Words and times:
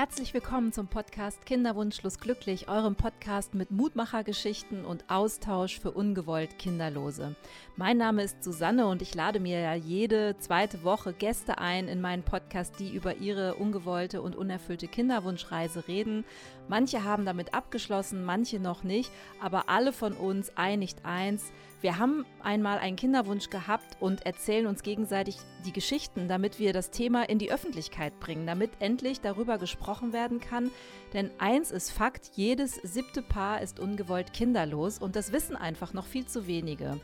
Herzlich 0.00 0.32
willkommen 0.32 0.72
zum 0.72 0.86
Podcast 0.86 1.44
Kinderwunschlos 1.44 2.18
glücklich, 2.18 2.70
eurem 2.70 2.94
Podcast 2.94 3.54
mit 3.54 3.70
Mutmachergeschichten 3.70 4.86
und 4.86 5.04
Austausch 5.10 5.78
für 5.78 5.90
ungewollt 5.90 6.58
Kinderlose. 6.58 7.36
Mein 7.76 7.98
Name 7.98 8.22
ist 8.22 8.42
Susanne 8.42 8.86
und 8.86 9.02
ich 9.02 9.14
lade 9.14 9.40
mir 9.40 9.60
ja 9.60 9.74
jede 9.74 10.38
zweite 10.38 10.84
Woche 10.84 11.12
Gäste 11.12 11.58
ein 11.58 11.86
in 11.86 12.00
meinen 12.00 12.22
Podcast, 12.22 12.80
die 12.80 12.88
über 12.88 13.16
ihre 13.16 13.56
ungewollte 13.56 14.22
und 14.22 14.36
unerfüllte 14.36 14.88
Kinderwunschreise 14.88 15.86
reden. 15.86 16.24
Manche 16.66 17.04
haben 17.04 17.26
damit 17.26 17.52
abgeschlossen, 17.52 18.24
manche 18.24 18.58
noch 18.58 18.84
nicht, 18.84 19.12
aber 19.38 19.68
alle 19.68 19.92
von 19.92 20.14
uns 20.14 20.56
einigt 20.56 21.04
eins, 21.04 21.52
wir 21.80 21.98
haben 21.98 22.26
einmal 22.42 22.78
einen 22.78 22.96
Kinderwunsch 22.96 23.48
gehabt 23.48 23.96
und 24.00 24.26
erzählen 24.26 24.66
uns 24.66 24.82
gegenseitig 24.82 25.36
die 25.64 25.72
Geschichten, 25.72 26.28
damit 26.28 26.58
wir 26.58 26.72
das 26.72 26.90
Thema 26.90 27.28
in 27.28 27.38
die 27.38 27.50
Öffentlichkeit 27.50 28.18
bringen, 28.20 28.46
damit 28.46 28.70
endlich 28.80 29.20
darüber 29.20 29.56
gesprochen 29.56 30.12
werden 30.12 30.40
kann. 30.40 30.70
Denn 31.14 31.30
eins 31.38 31.70
ist 31.70 31.90
Fakt, 31.90 32.32
jedes 32.34 32.74
siebte 32.74 33.22
Paar 33.22 33.62
ist 33.62 33.80
ungewollt 33.80 34.32
kinderlos 34.32 34.98
und 34.98 35.16
das 35.16 35.32
wissen 35.32 35.56
einfach 35.56 35.94
noch 35.94 36.06
viel 36.06 36.26
zu 36.26 36.46
wenige. 36.46 37.00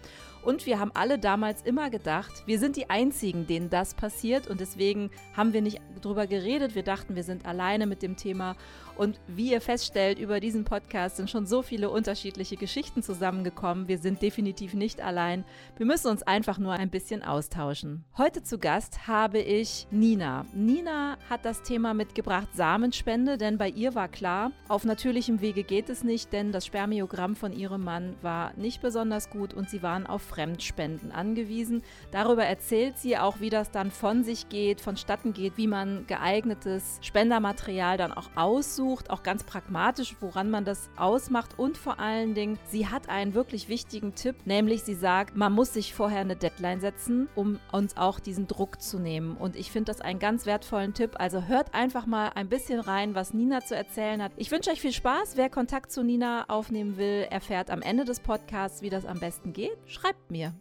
Und 0.46 0.64
wir 0.64 0.78
haben 0.78 0.92
alle 0.94 1.18
damals 1.18 1.62
immer 1.62 1.90
gedacht, 1.90 2.44
wir 2.46 2.60
sind 2.60 2.76
die 2.76 2.88
Einzigen, 2.88 3.48
denen 3.48 3.68
das 3.68 3.94
passiert. 3.94 4.46
Und 4.46 4.60
deswegen 4.60 5.10
haben 5.36 5.52
wir 5.52 5.60
nicht 5.60 5.80
drüber 6.00 6.28
geredet. 6.28 6.76
Wir 6.76 6.84
dachten, 6.84 7.16
wir 7.16 7.24
sind 7.24 7.46
alleine 7.46 7.84
mit 7.84 8.00
dem 8.00 8.16
Thema. 8.16 8.54
Und 8.96 9.20
wie 9.26 9.50
ihr 9.50 9.60
feststellt, 9.60 10.18
über 10.20 10.38
diesen 10.38 10.64
Podcast 10.64 11.16
sind 11.16 11.28
schon 11.28 11.46
so 11.46 11.62
viele 11.62 11.90
unterschiedliche 11.90 12.56
Geschichten 12.56 13.02
zusammengekommen. 13.02 13.88
Wir 13.88 13.98
sind 13.98 14.22
definitiv 14.22 14.72
nicht 14.72 15.00
allein. 15.00 15.44
Wir 15.76 15.84
müssen 15.84 16.08
uns 16.08 16.22
einfach 16.22 16.58
nur 16.58 16.72
ein 16.74 16.90
bisschen 16.90 17.24
austauschen. 17.24 18.04
Heute 18.16 18.44
zu 18.44 18.58
Gast 18.58 19.08
habe 19.08 19.38
ich 19.38 19.88
Nina. 19.90 20.46
Nina 20.54 21.18
hat 21.28 21.44
das 21.44 21.62
Thema 21.62 21.92
mitgebracht 21.92 22.48
Samenspende, 22.54 23.36
denn 23.36 23.58
bei 23.58 23.68
ihr 23.68 23.96
war 23.96 24.08
klar, 24.08 24.52
auf 24.68 24.84
natürlichem 24.84 25.40
Wege 25.40 25.64
geht 25.64 25.90
es 25.90 26.04
nicht, 26.04 26.32
denn 26.32 26.52
das 26.52 26.64
Spermiogramm 26.64 27.34
von 27.36 27.52
ihrem 27.52 27.84
Mann 27.84 28.14
war 28.22 28.54
nicht 28.56 28.80
besonders 28.80 29.28
gut 29.28 29.52
und 29.52 29.68
sie 29.68 29.82
waren 29.82 30.06
auf 30.06 30.22
Fremdspenden 30.36 31.12
angewiesen. 31.12 31.82
Darüber 32.10 32.44
erzählt 32.44 32.98
sie 32.98 33.16
auch, 33.16 33.40
wie 33.40 33.48
das 33.48 33.70
dann 33.70 33.90
von 33.90 34.22
sich 34.22 34.50
geht, 34.50 34.82
vonstatten 34.82 35.32
geht, 35.32 35.56
wie 35.56 35.66
man 35.66 36.06
geeignetes 36.06 36.98
Spendermaterial 37.00 37.96
dann 37.96 38.12
auch 38.12 38.28
aussucht, 38.34 39.08
auch 39.08 39.22
ganz 39.22 39.44
pragmatisch, 39.44 40.14
woran 40.20 40.50
man 40.50 40.66
das 40.66 40.90
ausmacht 40.96 41.58
und 41.58 41.78
vor 41.78 41.98
allen 42.00 42.34
Dingen, 42.34 42.58
sie 42.66 42.86
hat 42.86 43.08
einen 43.08 43.32
wirklich 43.32 43.70
wichtigen 43.70 44.14
Tipp, 44.14 44.36
nämlich 44.44 44.82
sie 44.82 44.94
sagt, 44.94 45.36
man 45.36 45.52
muss 45.52 45.72
sich 45.72 45.94
vorher 45.94 46.20
eine 46.20 46.36
Deadline 46.36 46.80
setzen, 46.80 47.28
um 47.34 47.58
uns 47.72 47.96
auch 47.96 48.20
diesen 48.20 48.46
Druck 48.46 48.82
zu 48.82 48.98
nehmen. 48.98 49.36
Und 49.38 49.56
ich 49.56 49.70
finde 49.70 49.90
das 49.90 50.02
einen 50.02 50.18
ganz 50.18 50.44
wertvollen 50.44 50.92
Tipp. 50.92 51.12
Also 51.18 51.44
hört 51.44 51.72
einfach 51.74 52.04
mal 52.04 52.32
ein 52.34 52.48
bisschen 52.48 52.80
rein, 52.80 53.14
was 53.14 53.32
Nina 53.32 53.60
zu 53.60 53.74
erzählen 53.74 54.22
hat. 54.22 54.32
Ich 54.36 54.50
wünsche 54.50 54.70
euch 54.70 54.80
viel 54.80 54.92
Spaß. 54.92 55.36
Wer 55.36 55.48
Kontakt 55.48 55.92
zu 55.92 56.02
Nina 56.02 56.44
aufnehmen 56.48 56.98
will, 56.98 57.26
erfährt 57.30 57.70
am 57.70 57.80
Ende 57.80 58.04
des 58.04 58.20
Podcasts, 58.20 58.82
wie 58.82 58.90
das 58.90 59.06
am 59.06 59.18
besten 59.18 59.52
geht. 59.52 59.76
Schreibt 59.86 60.25
mir. 60.30 60.54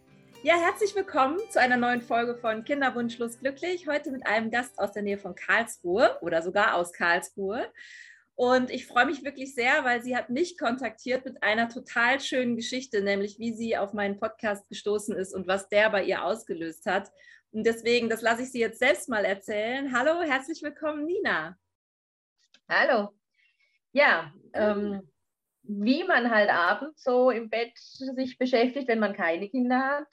Ja, 0.44 0.55
herzlich 0.59 0.95
willkommen 0.95 1.39
zu 1.49 1.59
einer 1.59 1.77
neuen 1.77 2.02
Folge 2.02 2.35
von 2.35 2.63
Kinderwunschlos 2.63 3.39
glücklich. 3.39 3.88
Heute 3.88 4.11
mit 4.11 4.27
einem 4.27 4.52
Gast 4.52 4.77
aus 4.77 4.91
der 4.91 5.02
Nähe 5.02 5.17
von 5.17 5.33
Karlsruhe 5.33 6.17
oder 6.21 6.41
sogar 6.41 6.75
aus 6.75 6.94
Karlsruhe. 6.94 7.71
Und 8.36 8.69
ich 8.69 8.86
freue 8.86 9.05
mich 9.05 9.23
wirklich 9.23 9.55
sehr, 9.55 9.83
weil 9.86 10.03
sie 10.03 10.16
hat 10.16 10.30
mich 10.30 10.58
kontaktiert 10.58 11.25
mit 11.25 11.41
einer 11.41 11.69
total 11.69 12.19
schönen 12.19 12.55
Geschichte, 12.55 13.02
nämlich 13.02 13.39
wie 13.39 13.53
sie 13.53 13.77
auf 13.77 13.93
meinen 13.93 14.17
Podcast 14.19 14.67
gestoßen 14.69 15.16
ist 15.16 15.33
und 15.33 15.47
was 15.47 15.69
der 15.69 15.89
bei 15.89 16.03
ihr 16.03 16.23
ausgelöst 16.23 16.86
hat. 16.86 17.09
Und 17.52 17.66
deswegen, 17.66 18.09
das 18.09 18.21
lasse 18.21 18.43
ich 18.43 18.52
sie 18.52 18.59
jetzt 18.59 18.80
selbst 18.80 19.08
mal 19.08 19.23
erzählen. 19.23 19.97
Hallo, 19.97 20.21
herzlich 20.21 20.61
willkommen, 20.61 21.05
Nina. 21.05 21.58
Hallo. 22.69 23.17
Ja, 23.93 24.33
ähm, 24.53 25.09
wie 25.67 26.03
man 26.03 26.31
halt 26.31 26.49
abends 26.49 27.03
so 27.03 27.30
im 27.30 27.49
Bett 27.49 27.71
sich 27.77 28.38
beschäftigt, 28.38 28.88
wenn 28.88 28.99
man 28.99 29.13
keine 29.13 29.49
Kinder 29.49 29.80
hat. 29.80 30.08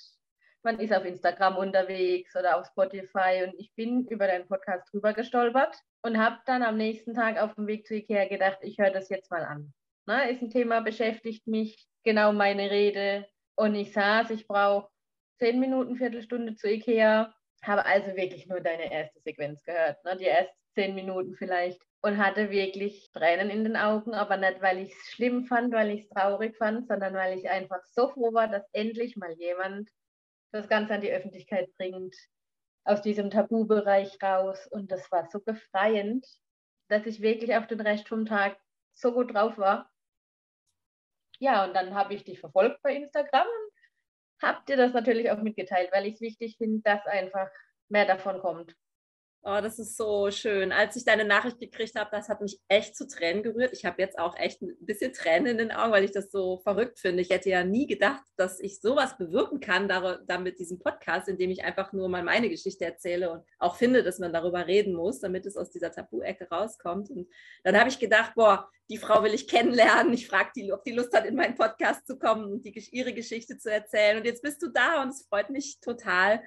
Man 0.63 0.79
ist 0.79 0.93
auf 0.93 1.05
Instagram 1.05 1.57
unterwegs 1.57 2.37
oder 2.37 2.59
auf 2.59 2.67
Spotify 2.67 3.45
und 3.45 3.55
ich 3.59 3.75
bin 3.75 4.07
über 4.07 4.27
deinen 4.27 4.47
Podcast 4.47 4.93
drüber 4.93 5.13
gestolpert 5.13 5.77
und 6.03 6.19
habe 6.19 6.39
dann 6.47 6.63
am 6.63 6.77
nächsten 6.77 7.15
Tag 7.15 7.41
auf 7.41 7.55
dem 7.55 7.67
Weg 7.67 7.87
zu 7.87 7.95
Ikea 7.95 8.29
gedacht, 8.29 8.59
ich 8.63 8.79
höre 8.79 8.91
das 8.91 9.09
jetzt 9.09 9.31
mal 9.31 9.45
an. 9.45 9.73
Na, 10.07 10.23
ist 10.25 10.43
ein 10.43 10.51
Thema, 10.51 10.81
beschäftigt 10.81 11.47
mich, 11.47 11.89
genau 12.05 12.33
meine 12.33 12.71
Rede. 12.71 13.27
Und 13.57 13.75
ich 13.75 13.93
saß, 13.93 14.31
ich 14.31 14.47
brauche 14.47 14.89
zehn 15.39 15.59
Minuten, 15.59 15.97
Viertelstunde 15.97 16.55
zu 16.55 16.69
Ikea, 16.69 17.35
habe 17.65 17.87
also 17.87 18.17
wirklich 18.17 18.47
nur 18.47 18.61
deine 18.61 18.93
erste 18.93 19.21
Sequenz 19.21 19.63
gehört, 19.65 20.05
ne? 20.05 20.17
die 20.17 20.27
ersten 20.27 20.57
zehn 20.75 20.95
Minuten 20.95 21.35
vielleicht 21.35 21.81
und 22.03 22.19
hatte 22.19 22.51
wirklich 22.51 23.11
Tränen 23.13 23.49
in 23.49 23.65
den 23.65 23.77
Augen, 23.77 24.13
aber 24.13 24.37
nicht, 24.37 24.61
weil 24.61 24.79
ich 24.79 24.93
es 24.93 25.13
schlimm 25.13 25.47
fand, 25.47 25.73
weil 25.73 25.91
ich 25.91 26.03
es 26.03 26.09
traurig 26.09 26.57
fand, 26.57 26.89
sondern 26.89 27.15
weil 27.15 27.39
ich 27.39 27.49
einfach 27.49 27.81
so 27.87 28.09
froh 28.09 28.35
war, 28.35 28.49
dass 28.49 28.69
endlich 28.73 29.17
mal 29.17 29.33
jemand 29.39 29.89
das 30.51 30.69
Ganze 30.69 30.95
an 30.95 31.01
die 31.01 31.13
Öffentlichkeit 31.13 31.73
bringt, 31.77 32.15
aus 32.85 33.03
diesem 33.03 33.31
Tabubereich 33.31 34.21
raus. 34.21 34.67
Und 34.67 34.91
das 34.91 35.11
war 35.13 35.29
so 35.31 35.41
befreiend, 35.41 36.27
dass 36.89 37.07
ich 37.07 37.23
wirklich 37.23 37.55
auf 37.55 37.69
den 37.69 37.81
Rest 37.81 38.09
vom 38.09 38.27
Tag 38.27 38.59
so 38.95 39.13
gut 39.13 39.33
drauf 39.33 39.57
war. 39.57 39.89
Ja, 41.39 41.65
und 41.65 41.75
dann 41.75 41.95
habe 41.95 42.15
ich 42.15 42.25
dich 42.25 42.41
verfolgt 42.41 42.83
bei 42.83 42.95
Instagram 42.95 43.47
und 43.47 44.49
habe 44.49 44.65
dir 44.67 44.77
das 44.77 44.93
natürlich 44.93 45.31
auch 45.31 45.41
mitgeteilt, 45.41 45.91
weil 45.93 46.07
ich 46.07 46.15
es 46.15 46.21
wichtig 46.21 46.57
finde, 46.59 46.83
dass 46.83 47.07
einfach 47.07 47.49
mehr 47.89 48.07
davon 48.07 48.41
kommt. 48.41 48.75
Oh, 49.45 49.59
das 49.61 49.81
ist 49.81 49.97
so 49.97 50.31
schön. 50.31 50.71
Als 50.71 50.95
ich 50.95 51.05
deine 51.05 51.25
Nachricht 51.25 51.59
gekriegt 51.59 51.97
habe, 51.97 52.11
das 52.13 52.29
hat 52.29 52.41
mich 52.41 52.61
echt 52.69 52.95
zu 52.95 53.09
Tränen 53.09 53.43
gerührt. 53.43 53.73
Ich 53.73 53.85
habe 53.85 54.01
jetzt 54.01 54.17
auch 54.17 54.37
echt 54.37 54.63
ein 54.63 54.77
bisschen 54.79 55.13
Tränen 55.13 55.47
in 55.47 55.59
den 55.59 55.73
Augen, 55.73 55.91
weil 55.91 56.05
ich 56.05 56.13
das 56.13 56.31
so 56.31 56.59
verrückt 56.59 57.01
finde. 57.01 57.23
Ich 57.23 57.31
hätte 57.31 57.51
ja 57.51 57.65
nie 57.65 57.89
gedacht, 57.89 58.23
dass 58.37 58.61
ich 58.61 58.81
sowas 58.81 59.19
bewirken 59.19 59.59
kann, 59.59 59.89
da, 59.89 60.21
da 60.25 60.39
mit 60.39 60.61
diesem 60.61 60.79
Podcast, 60.79 61.27
in 61.27 61.39
dem 61.39 61.51
ich 61.51 61.65
einfach 61.65 61.93
nur 61.93 62.09
mal 62.09 62.23
meine 62.23 62.51
Geschichte 62.51 62.85
erzähle 62.85 63.33
und 63.33 63.43
auch 63.59 63.75
finde, 63.75 64.05
dass 64.05 64.21
man 64.21 64.33
darüber 64.33 64.69
reden 64.69 64.95
muss, 64.95 65.19
damit 65.19 65.45
es 65.45 65.57
aus 65.57 65.71
dieser 65.73 65.91
Tabu-Ecke 65.91 66.49
rauskommt. 66.49 67.11
Und 67.11 67.29
dann 67.65 67.77
habe 67.77 67.89
ich 67.89 67.99
gedacht, 67.99 68.35
boah, 68.37 68.71
die 68.89 68.99
Frau 68.99 69.25
will 69.25 69.35
ich 69.35 69.49
kennenlernen. 69.49 70.13
Ich 70.13 70.29
frage 70.29 70.51
die, 70.55 70.73
ob 70.73 70.85
die 70.85 70.93
Lust 70.93 71.13
hat, 71.17 71.27
in 71.27 71.35
meinen 71.35 71.57
Podcast 71.57 72.07
zu 72.07 72.17
kommen 72.17 72.45
und 72.45 72.65
die, 72.65 72.79
ihre 72.93 73.13
Geschichte 73.13 73.59
zu 73.59 73.73
erzählen. 73.73 74.19
Und 74.19 74.25
jetzt 74.25 74.43
bist 74.43 74.63
du 74.63 74.69
da 74.69 75.03
und 75.03 75.09
es 75.09 75.27
freut 75.27 75.51
mich 75.51 75.81
total. 75.81 76.45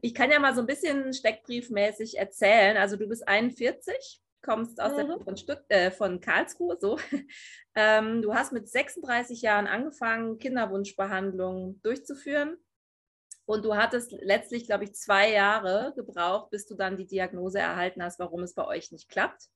Ich 0.00 0.14
kann 0.14 0.30
ja 0.30 0.38
mal 0.38 0.54
so 0.54 0.60
ein 0.60 0.66
bisschen 0.66 1.12
steckbriefmäßig 1.12 2.18
erzählen. 2.18 2.76
Also 2.76 2.96
du 2.96 3.06
bist 3.06 3.26
41, 3.26 4.20
kommst 4.42 4.80
aus 4.80 4.92
mhm. 4.92 4.96
der, 4.96 5.20
von, 5.20 5.36
Stutt 5.36 5.62
äh, 5.68 5.90
von 5.90 6.20
Karlsruhe, 6.20 6.76
so. 6.80 6.98
Ähm, 7.76 8.20
du 8.20 8.34
hast 8.34 8.52
mit 8.52 8.68
36 8.68 9.42
Jahren 9.42 9.68
angefangen, 9.68 10.38
Kinderwunschbehandlungen 10.38 11.80
durchzuführen. 11.82 12.56
Und 13.46 13.64
du 13.64 13.76
hattest 13.76 14.10
letztlich, 14.10 14.66
glaube 14.66 14.84
ich, 14.84 14.94
zwei 14.94 15.30
Jahre 15.30 15.92
gebraucht, 15.94 16.50
bis 16.50 16.66
du 16.66 16.74
dann 16.74 16.96
die 16.96 17.06
Diagnose 17.06 17.60
erhalten 17.60 18.02
hast, 18.02 18.18
warum 18.18 18.42
es 18.42 18.54
bei 18.54 18.66
euch 18.66 18.90
nicht 18.90 19.08
klappt. 19.08 19.48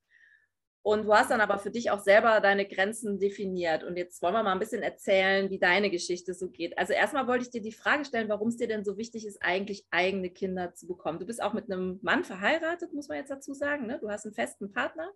Und 0.85 1.05
du 1.05 1.15
hast 1.15 1.31
dann 1.31 1.41
aber 1.41 1.57
für 1.57 1.71
dich 1.71 1.89
auch 1.89 1.97
selber 1.97 2.39
deine 2.41 2.67
Grenzen 2.67 3.17
definiert. 3.17 3.83
Und 3.83 3.97
jetzt 3.97 4.21
wollen 4.21 4.35
wir 4.35 4.43
mal 4.43 4.51
ein 4.51 4.59
bisschen 4.59 4.83
erzählen, 4.83 5.49
wie 5.49 5.57
deine 5.57 5.89
Geschichte 5.89 6.35
so 6.35 6.51
geht. 6.51 6.77
Also 6.77 6.93
erstmal 6.93 7.25
wollte 7.25 7.43
ich 7.43 7.49
dir 7.49 7.63
die 7.63 7.71
Frage 7.71 8.05
stellen, 8.05 8.29
warum 8.29 8.49
es 8.49 8.57
dir 8.57 8.67
denn 8.67 8.85
so 8.85 8.95
wichtig 8.95 9.25
ist, 9.25 9.41
eigentlich 9.41 9.87
eigene 9.89 10.29
Kinder 10.29 10.75
zu 10.75 10.85
bekommen. 10.85 11.17
Du 11.17 11.25
bist 11.25 11.41
auch 11.41 11.53
mit 11.53 11.71
einem 11.71 11.97
Mann 12.03 12.23
verheiratet, 12.23 12.93
muss 12.93 13.07
man 13.07 13.17
jetzt 13.17 13.31
dazu 13.31 13.55
sagen. 13.55 13.87
Ne? 13.87 13.97
Du 13.97 14.11
hast 14.11 14.25
einen 14.25 14.35
festen 14.35 14.71
Partner. 14.71 15.11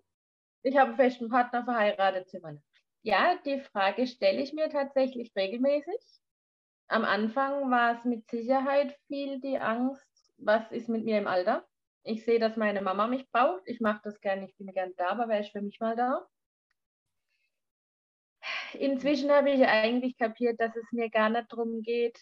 Ich 0.64 0.76
habe 0.76 0.88
einen 0.88 0.98
festen 0.98 1.30
Partner 1.30 1.64
verheiratet, 1.64 2.30
Zimmermann. 2.30 2.64
Ja, 3.04 3.38
die 3.46 3.60
Frage 3.60 4.08
stelle 4.08 4.42
ich 4.42 4.54
mir 4.54 4.70
tatsächlich 4.70 5.32
regelmäßig. 5.36 6.02
Am 6.88 7.06
Anfang 7.06 7.70
war 7.70 7.96
es 7.96 8.06
mit 8.06 8.28
Sicherheit 8.28 8.98
viel 9.06 9.40
die 9.40 9.60
Angst, 9.60 10.34
was 10.38 10.72
ist 10.72 10.90
mit 10.90 11.06
mir 11.06 11.20
im 11.20 11.28
Alter? 11.28 11.64
Ich 12.10 12.26
sehe, 12.26 12.40
dass 12.40 12.58
meine 12.58 12.82
Mama 12.82 13.06
mich 13.06 13.30
braucht. 13.30 13.62
Ich 13.68 13.82
mache 13.82 14.02
das 14.04 14.20
gerne, 14.20 14.48
ich 14.48 14.56
bin 14.58 14.74
gerne 14.74 14.94
da, 14.98 15.10
aber 15.10 15.28
wäre 15.28 15.42
ich 15.42 15.52
für 15.52 15.62
mich 15.62 15.80
mal 15.80 15.96
da. 15.96 16.28
Inzwischen 18.74 19.30
habe 19.30 19.52
ich 19.52 19.64
eigentlich 19.68 20.18
kapiert, 20.18 20.60
dass 20.60 20.76
es 20.76 20.92
mir 20.92 21.12
gar 21.12 21.30
nicht 21.30 21.52
darum 21.52 21.84
geht, 21.84 22.20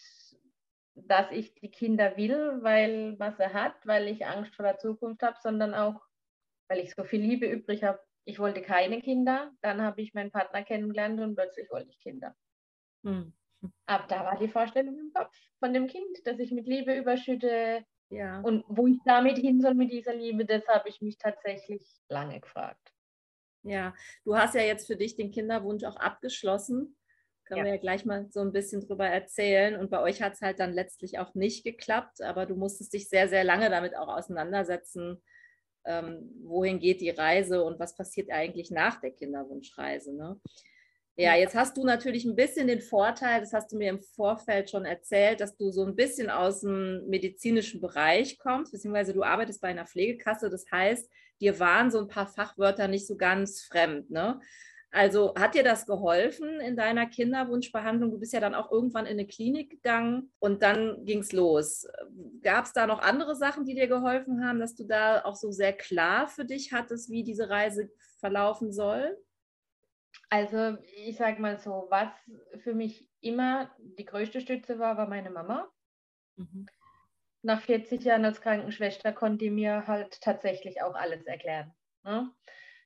dass 0.94 1.30
ich 1.30 1.54
die 1.54 1.70
Kinder 1.70 2.18
will, 2.18 2.58
weil 2.62 3.18
was 3.18 3.38
er 3.38 3.54
hat, 3.54 3.74
weil 3.86 4.08
ich 4.08 4.26
Angst 4.26 4.54
vor 4.54 4.64
der 4.64 4.76
Zukunft 4.76 5.22
habe, 5.22 5.38
sondern 5.40 5.72
auch, 5.74 6.02
weil 6.68 6.80
ich 6.80 6.94
so 6.94 7.04
viel 7.04 7.22
Liebe 7.22 7.46
übrig 7.46 7.82
habe. 7.82 8.00
Ich 8.24 8.38
wollte 8.38 8.60
keine 8.60 9.00
Kinder, 9.00 9.52
dann 9.62 9.80
habe 9.80 10.02
ich 10.02 10.12
meinen 10.12 10.30
Partner 10.30 10.64
kennengelernt 10.64 11.18
und 11.18 11.34
plötzlich 11.34 11.70
wollte 11.70 11.88
ich 11.88 12.00
Kinder. 12.00 12.36
Hm. 13.04 13.32
Ab 13.86 14.06
da 14.08 14.22
war 14.22 14.38
die 14.38 14.48
Vorstellung 14.48 14.98
im 14.98 15.12
Kopf 15.14 15.34
von 15.60 15.72
dem 15.72 15.86
Kind, 15.86 16.26
dass 16.26 16.38
ich 16.38 16.50
mit 16.50 16.66
Liebe 16.66 16.94
überschütte, 16.94 17.86
ja. 18.10 18.40
Und 18.40 18.64
wo 18.68 18.86
ich 18.86 18.98
damit 19.04 19.38
hin 19.38 19.60
soll 19.60 19.74
mit 19.74 19.92
dieser 19.92 20.14
Liebe, 20.14 20.44
das 20.44 20.66
habe 20.68 20.88
ich 20.88 21.00
mich 21.00 21.18
tatsächlich 21.18 21.82
lange 22.08 22.40
gefragt. 22.40 22.92
Ja, 23.62 23.94
du 24.24 24.36
hast 24.36 24.54
ja 24.54 24.62
jetzt 24.62 24.86
für 24.86 24.96
dich 24.96 25.16
den 25.16 25.30
Kinderwunsch 25.30 25.84
auch 25.84 25.96
abgeschlossen. 25.96 26.96
Können 27.44 27.58
ja. 27.58 27.64
wir 27.64 27.72
ja 27.72 27.80
gleich 27.80 28.04
mal 28.04 28.26
so 28.30 28.40
ein 28.40 28.52
bisschen 28.52 28.80
drüber 28.80 29.06
erzählen. 29.06 29.76
Und 29.76 29.90
bei 29.90 30.00
euch 30.00 30.22
hat 30.22 30.34
es 30.34 30.42
halt 30.42 30.60
dann 30.60 30.72
letztlich 30.72 31.18
auch 31.18 31.34
nicht 31.34 31.64
geklappt, 31.64 32.22
aber 32.22 32.46
du 32.46 32.54
musstest 32.54 32.92
dich 32.92 33.08
sehr, 33.08 33.28
sehr 33.28 33.44
lange 33.44 33.68
damit 33.68 33.96
auch 33.96 34.08
auseinandersetzen, 34.08 35.22
ähm, 35.84 36.30
wohin 36.42 36.78
geht 36.78 37.00
die 37.00 37.10
Reise 37.10 37.64
und 37.64 37.78
was 37.78 37.96
passiert 37.96 38.30
eigentlich 38.30 38.70
nach 38.70 39.00
der 39.00 39.10
Kinderwunschreise. 39.10 40.14
Ne? 40.14 40.40
Ja, 41.20 41.34
jetzt 41.34 41.56
hast 41.56 41.76
du 41.76 41.82
natürlich 41.84 42.24
ein 42.24 42.36
bisschen 42.36 42.68
den 42.68 42.80
Vorteil, 42.80 43.40
das 43.40 43.52
hast 43.52 43.72
du 43.72 43.76
mir 43.76 43.90
im 43.90 44.00
Vorfeld 44.00 44.70
schon 44.70 44.84
erzählt, 44.84 45.40
dass 45.40 45.56
du 45.56 45.72
so 45.72 45.84
ein 45.84 45.96
bisschen 45.96 46.30
aus 46.30 46.60
dem 46.60 47.08
medizinischen 47.08 47.80
Bereich 47.80 48.38
kommst, 48.38 48.70
beziehungsweise 48.70 49.14
du 49.14 49.24
arbeitest 49.24 49.60
bei 49.60 49.66
einer 49.66 49.84
Pflegekasse. 49.84 50.48
Das 50.48 50.70
heißt, 50.70 51.10
dir 51.40 51.58
waren 51.58 51.90
so 51.90 51.98
ein 51.98 52.06
paar 52.06 52.28
Fachwörter 52.28 52.86
nicht 52.86 53.08
so 53.08 53.16
ganz 53.16 53.62
fremd. 53.62 54.08
Ne? 54.10 54.38
Also 54.92 55.34
hat 55.34 55.56
dir 55.56 55.64
das 55.64 55.86
geholfen 55.86 56.60
in 56.60 56.76
deiner 56.76 57.06
Kinderwunschbehandlung? 57.06 58.12
Du 58.12 58.20
bist 58.20 58.32
ja 58.32 58.38
dann 58.38 58.54
auch 58.54 58.70
irgendwann 58.70 59.06
in 59.06 59.18
eine 59.18 59.26
Klinik 59.26 59.70
gegangen 59.70 60.30
und 60.38 60.62
dann 60.62 61.04
ging 61.04 61.18
es 61.18 61.32
los. 61.32 61.84
Gab 62.42 62.66
es 62.66 62.72
da 62.72 62.86
noch 62.86 63.00
andere 63.00 63.34
Sachen, 63.34 63.64
die 63.64 63.74
dir 63.74 63.88
geholfen 63.88 64.46
haben, 64.46 64.60
dass 64.60 64.76
du 64.76 64.84
da 64.84 65.24
auch 65.24 65.34
so 65.34 65.50
sehr 65.50 65.72
klar 65.72 66.28
für 66.28 66.44
dich 66.44 66.72
hattest, 66.72 67.10
wie 67.10 67.24
diese 67.24 67.50
Reise 67.50 67.90
verlaufen 68.20 68.72
soll? 68.72 69.18
Also 70.30 70.76
ich 70.94 71.16
sage 71.16 71.40
mal 71.40 71.58
so, 71.58 71.86
was 71.90 72.10
für 72.62 72.74
mich 72.74 73.08
immer 73.20 73.70
die 73.78 74.04
größte 74.04 74.40
Stütze 74.40 74.78
war, 74.78 74.96
war 74.96 75.08
meine 75.08 75.30
Mama. 75.30 75.70
Mhm. 76.36 76.66
Nach 77.42 77.60
40 77.60 78.04
Jahren 78.04 78.24
als 78.24 78.40
Krankenschwester 78.40 79.12
konnte 79.12 79.44
die 79.44 79.50
mir 79.50 79.86
halt 79.86 80.20
tatsächlich 80.20 80.82
auch 80.82 80.94
alles 80.94 81.24
erklären. 81.24 81.72
Ne? 82.04 82.30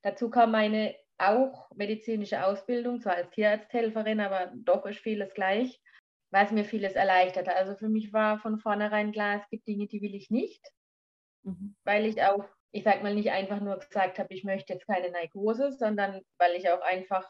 Dazu 0.02 0.30
kam 0.30 0.52
meine 0.52 0.94
auch 1.18 1.70
medizinische 1.74 2.44
Ausbildung, 2.44 3.00
zwar 3.00 3.14
als 3.14 3.30
Tierarzthelferin, 3.30 4.20
aber 4.20 4.52
doch 4.56 4.84
ist 4.86 4.98
vieles 4.98 5.32
gleich, 5.34 5.80
was 6.30 6.50
mir 6.50 6.64
vieles 6.64 6.94
erleichterte. 6.94 7.54
Also 7.54 7.74
für 7.76 7.88
mich 7.88 8.12
war 8.12 8.38
von 8.38 8.58
vornherein 8.58 9.12
klar, 9.12 9.40
es 9.40 9.48
gibt 9.48 9.66
Dinge, 9.66 9.86
die 9.86 10.02
will 10.02 10.14
ich 10.14 10.30
nicht, 10.30 10.64
mhm. 11.42 11.76
weil 11.84 12.06
ich 12.06 12.22
auch 12.22 12.44
ich 12.72 12.84
sag 12.84 13.02
mal, 13.02 13.14
nicht 13.14 13.30
einfach 13.30 13.60
nur 13.60 13.78
gesagt 13.78 14.18
habe, 14.18 14.32
ich 14.34 14.44
möchte 14.44 14.72
jetzt 14.72 14.86
keine 14.86 15.10
Neigose, 15.10 15.72
sondern 15.72 16.22
weil 16.38 16.56
ich 16.56 16.70
auch 16.70 16.80
einfach 16.80 17.28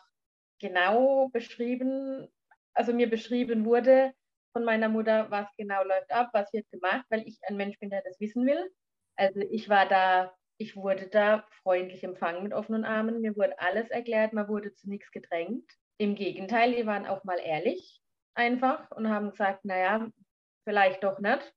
genau 0.61 1.29
beschrieben, 1.29 2.29
also 2.75 2.93
mir 2.93 3.11
beschrieben 3.11 3.65
wurde 3.65 4.12
von 4.53 4.65
meiner 4.65 4.89
Mutter, 4.89 5.31
was 5.31 5.49
genau 5.56 5.83
läuft 5.83 6.12
ab, 6.12 6.31
was 6.33 6.53
wird 6.53 6.71
gemacht, 6.71 7.05
weil 7.11 7.27
ich 7.27 7.39
ein 7.43 7.56
Mensch 7.56 7.79
bin, 7.79 7.91
der 7.91 8.03
das 8.03 8.21
wissen 8.21 8.47
will. 8.47 8.71
Also 9.17 9.41
ich 9.41 9.69
war 9.69 9.89
da, 9.89 10.33
ich 10.59 10.77
wurde 10.77 11.09
da 11.09 11.44
freundlich 11.62 12.05
empfangen 12.05 12.44
mit 12.44 12.53
offenen 12.53 12.85
Armen, 12.85 13.21
mir 13.21 13.37
wurde 13.37 13.59
alles 13.59 13.91
erklärt, 13.91 14.33
man 14.33 14.49
wurde 14.49 14.73
zu 14.75 14.89
nichts 14.89 15.11
gedrängt. 15.11 15.71
Im 15.99 16.15
Gegenteil, 16.15 16.75
die 16.75 16.87
waren 16.87 17.06
auch 17.06 17.25
mal 17.25 17.39
ehrlich 17.39 18.00
einfach 18.35 18.91
und 18.93 19.09
haben 19.09 19.31
gesagt, 19.31 19.65
naja, 19.65 20.09
vielleicht 20.65 21.03
doch 21.03 21.19
nicht. 21.19 21.53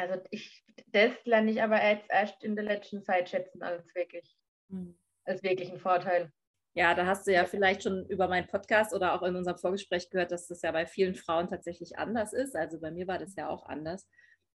Also 0.00 0.20
ich, 0.30 0.64
das 0.88 1.12
lerne 1.24 1.50
ich 1.50 1.62
aber 1.62 1.82
jetzt 1.82 2.06
erst 2.10 2.42
in 2.42 2.56
der 2.56 2.64
letzten 2.64 3.02
Zeit 3.02 3.28
schätzen 3.28 3.62
als 3.62 3.94
wirklich, 3.94 4.36
mhm. 4.68 4.96
als 5.24 5.42
wirklichen 5.42 5.78
Vorteil. 5.78 6.32
Ja, 6.74 6.94
da 6.94 7.04
hast 7.04 7.26
du 7.26 7.32
ja 7.32 7.44
vielleicht 7.44 7.82
schon 7.82 8.06
über 8.06 8.28
meinen 8.28 8.46
Podcast 8.46 8.94
oder 8.94 9.14
auch 9.14 9.22
in 9.22 9.34
unserem 9.34 9.58
Vorgespräch 9.58 10.08
gehört, 10.08 10.30
dass 10.30 10.46
das 10.46 10.62
ja 10.62 10.70
bei 10.70 10.86
vielen 10.86 11.16
Frauen 11.16 11.48
tatsächlich 11.48 11.98
anders 11.98 12.32
ist. 12.32 12.54
Also 12.54 12.80
bei 12.80 12.90
mir 12.92 13.08
war 13.08 13.18
das 13.18 13.34
ja 13.34 13.48
auch 13.48 13.66
anders. 13.66 14.08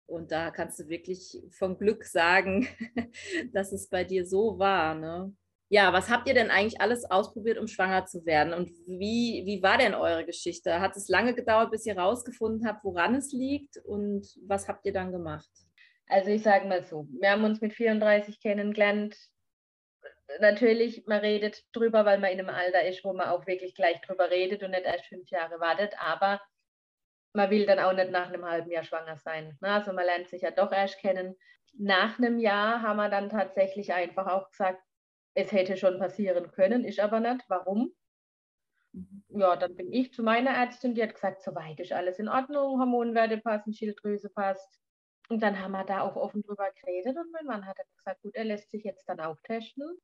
Und 0.08 0.32
da 0.32 0.52
kannst 0.52 0.80
du 0.80 0.88
wirklich 0.88 1.42
von 1.52 1.78
Glück 1.78 2.06
sagen, 2.06 2.68
dass 3.54 3.72
es 3.72 3.90
bei 3.90 4.04
dir 4.04 4.26
so 4.26 4.58
war. 4.58 4.96
Ne? 4.96 5.36
Ja, 5.70 5.94
was 5.94 6.10
habt 6.10 6.28
ihr 6.28 6.36
denn 6.36 6.52
eigentlich 6.52 6.80
alles 6.80 7.10
ausprobiert, 7.10 7.58
um 7.58 7.68
schwanger 7.68 8.06
zu 8.06 8.26
werden? 8.26 8.54
Und 8.54 8.70
wie, 8.86 9.44
wie 9.46 9.64
war 9.64 9.80
denn 9.80 9.96
eure 9.96 10.26
Geschichte? 10.26 10.80
Hat 10.80 10.96
es 10.96 11.10
lange 11.10 11.34
gedauert, 11.34 11.72
bis 11.72 11.86
ihr 11.88 11.96
herausgefunden 11.96 12.68
habt, 12.68 12.84
woran 12.84 13.16
es 13.16 13.32
liegt? 13.32 13.78
Und 13.78 14.28
was 14.48 14.68
habt 14.68 14.86
ihr 14.86 14.94
dann 14.94 15.12
gemacht? 15.12 15.50
Also 16.08 16.30
ich 16.30 16.44
sage 16.44 16.68
mal 16.68 16.84
so, 16.84 17.08
wir 17.20 17.32
haben 17.32 17.44
uns 17.44 17.62
mit 17.62 17.74
34 17.74 18.40
kennengelernt. 18.40 19.18
Natürlich, 20.40 21.06
man 21.08 21.20
redet 21.20 21.64
drüber, 21.74 22.06
weil 22.06 22.20
man 22.20 22.32
in 22.32 22.40
einem 22.40 22.50
Alter 22.50 22.84
ist, 22.88 23.04
wo 23.04 23.14
man 23.14 23.30
auch 23.30 23.48
wirklich 23.48 23.74
gleich 23.74 24.00
drüber 24.02 24.30
redet 24.30 24.62
und 24.62 24.72
nicht 24.72 24.86
erst 24.86 25.06
fünf 25.06 25.30
Jahre 25.32 25.60
wartet. 25.60 25.94
Aber 26.00 26.42
man 27.34 27.50
will 27.50 27.66
dann 27.66 27.80
auch 27.80 27.94
nicht 27.94 28.12
nach 28.12 28.28
einem 28.30 28.46
halben 28.46 28.70
Jahr 28.70 28.84
schwanger 28.84 29.18
sein. 29.18 29.58
Also 29.62 29.94
man 29.94 30.06
lernt 30.06 30.30
sich 30.30 30.44
ja 30.44 30.52
doch 30.52 30.72
erst 30.72 31.00
kennen. 31.00 31.36
Nach 31.78 32.20
einem 32.20 32.38
Jahr 32.38 32.84
haben 32.84 32.98
wir 32.98 33.10
dann 33.10 33.30
tatsächlich 33.30 33.94
einfach 33.94 34.28
auch 34.28 34.50
gesagt, 34.52 34.82
es 35.36 35.52
hätte 35.52 35.78
schon 35.78 36.00
passieren 36.00 36.52
können, 36.52 36.84
ist 36.84 37.00
aber 37.00 37.20
nicht. 37.20 37.44
Warum? 37.48 37.94
Mhm. 38.94 39.24
Ja, 39.30 39.56
dann 39.56 39.76
bin 39.76 39.92
ich 39.92 40.14
zu 40.14 40.24
meiner 40.24 40.52
Ärztin, 40.52 40.96
die 40.96 41.04
hat 41.04 41.14
gesagt, 41.14 41.44
soweit 41.44 41.80
ist 41.80 41.92
alles 41.92 42.18
in 42.18 42.30
Ordnung, 42.30 42.80
Hormonwerte 42.80 43.38
passen, 43.38 43.74
Schilddrüse 43.74 44.30
passt. 44.30 44.80
Und 45.28 45.42
dann 45.44 45.60
haben 45.60 45.72
wir 45.72 45.84
da 45.84 46.02
auch 46.02 46.16
offen 46.16 46.44
drüber 46.44 46.70
geredet 46.80 47.18
und 47.18 47.32
mein 47.32 47.46
Mann 47.46 47.66
hat 47.66 47.78
dann 47.78 47.88
gesagt, 47.98 48.22
gut, 48.22 48.36
er 48.36 48.46
lässt 48.46 48.72
sich 48.72 48.84
jetzt 48.84 49.10
dann 49.10 49.20
auch 49.20 49.38
testen. 49.44 49.98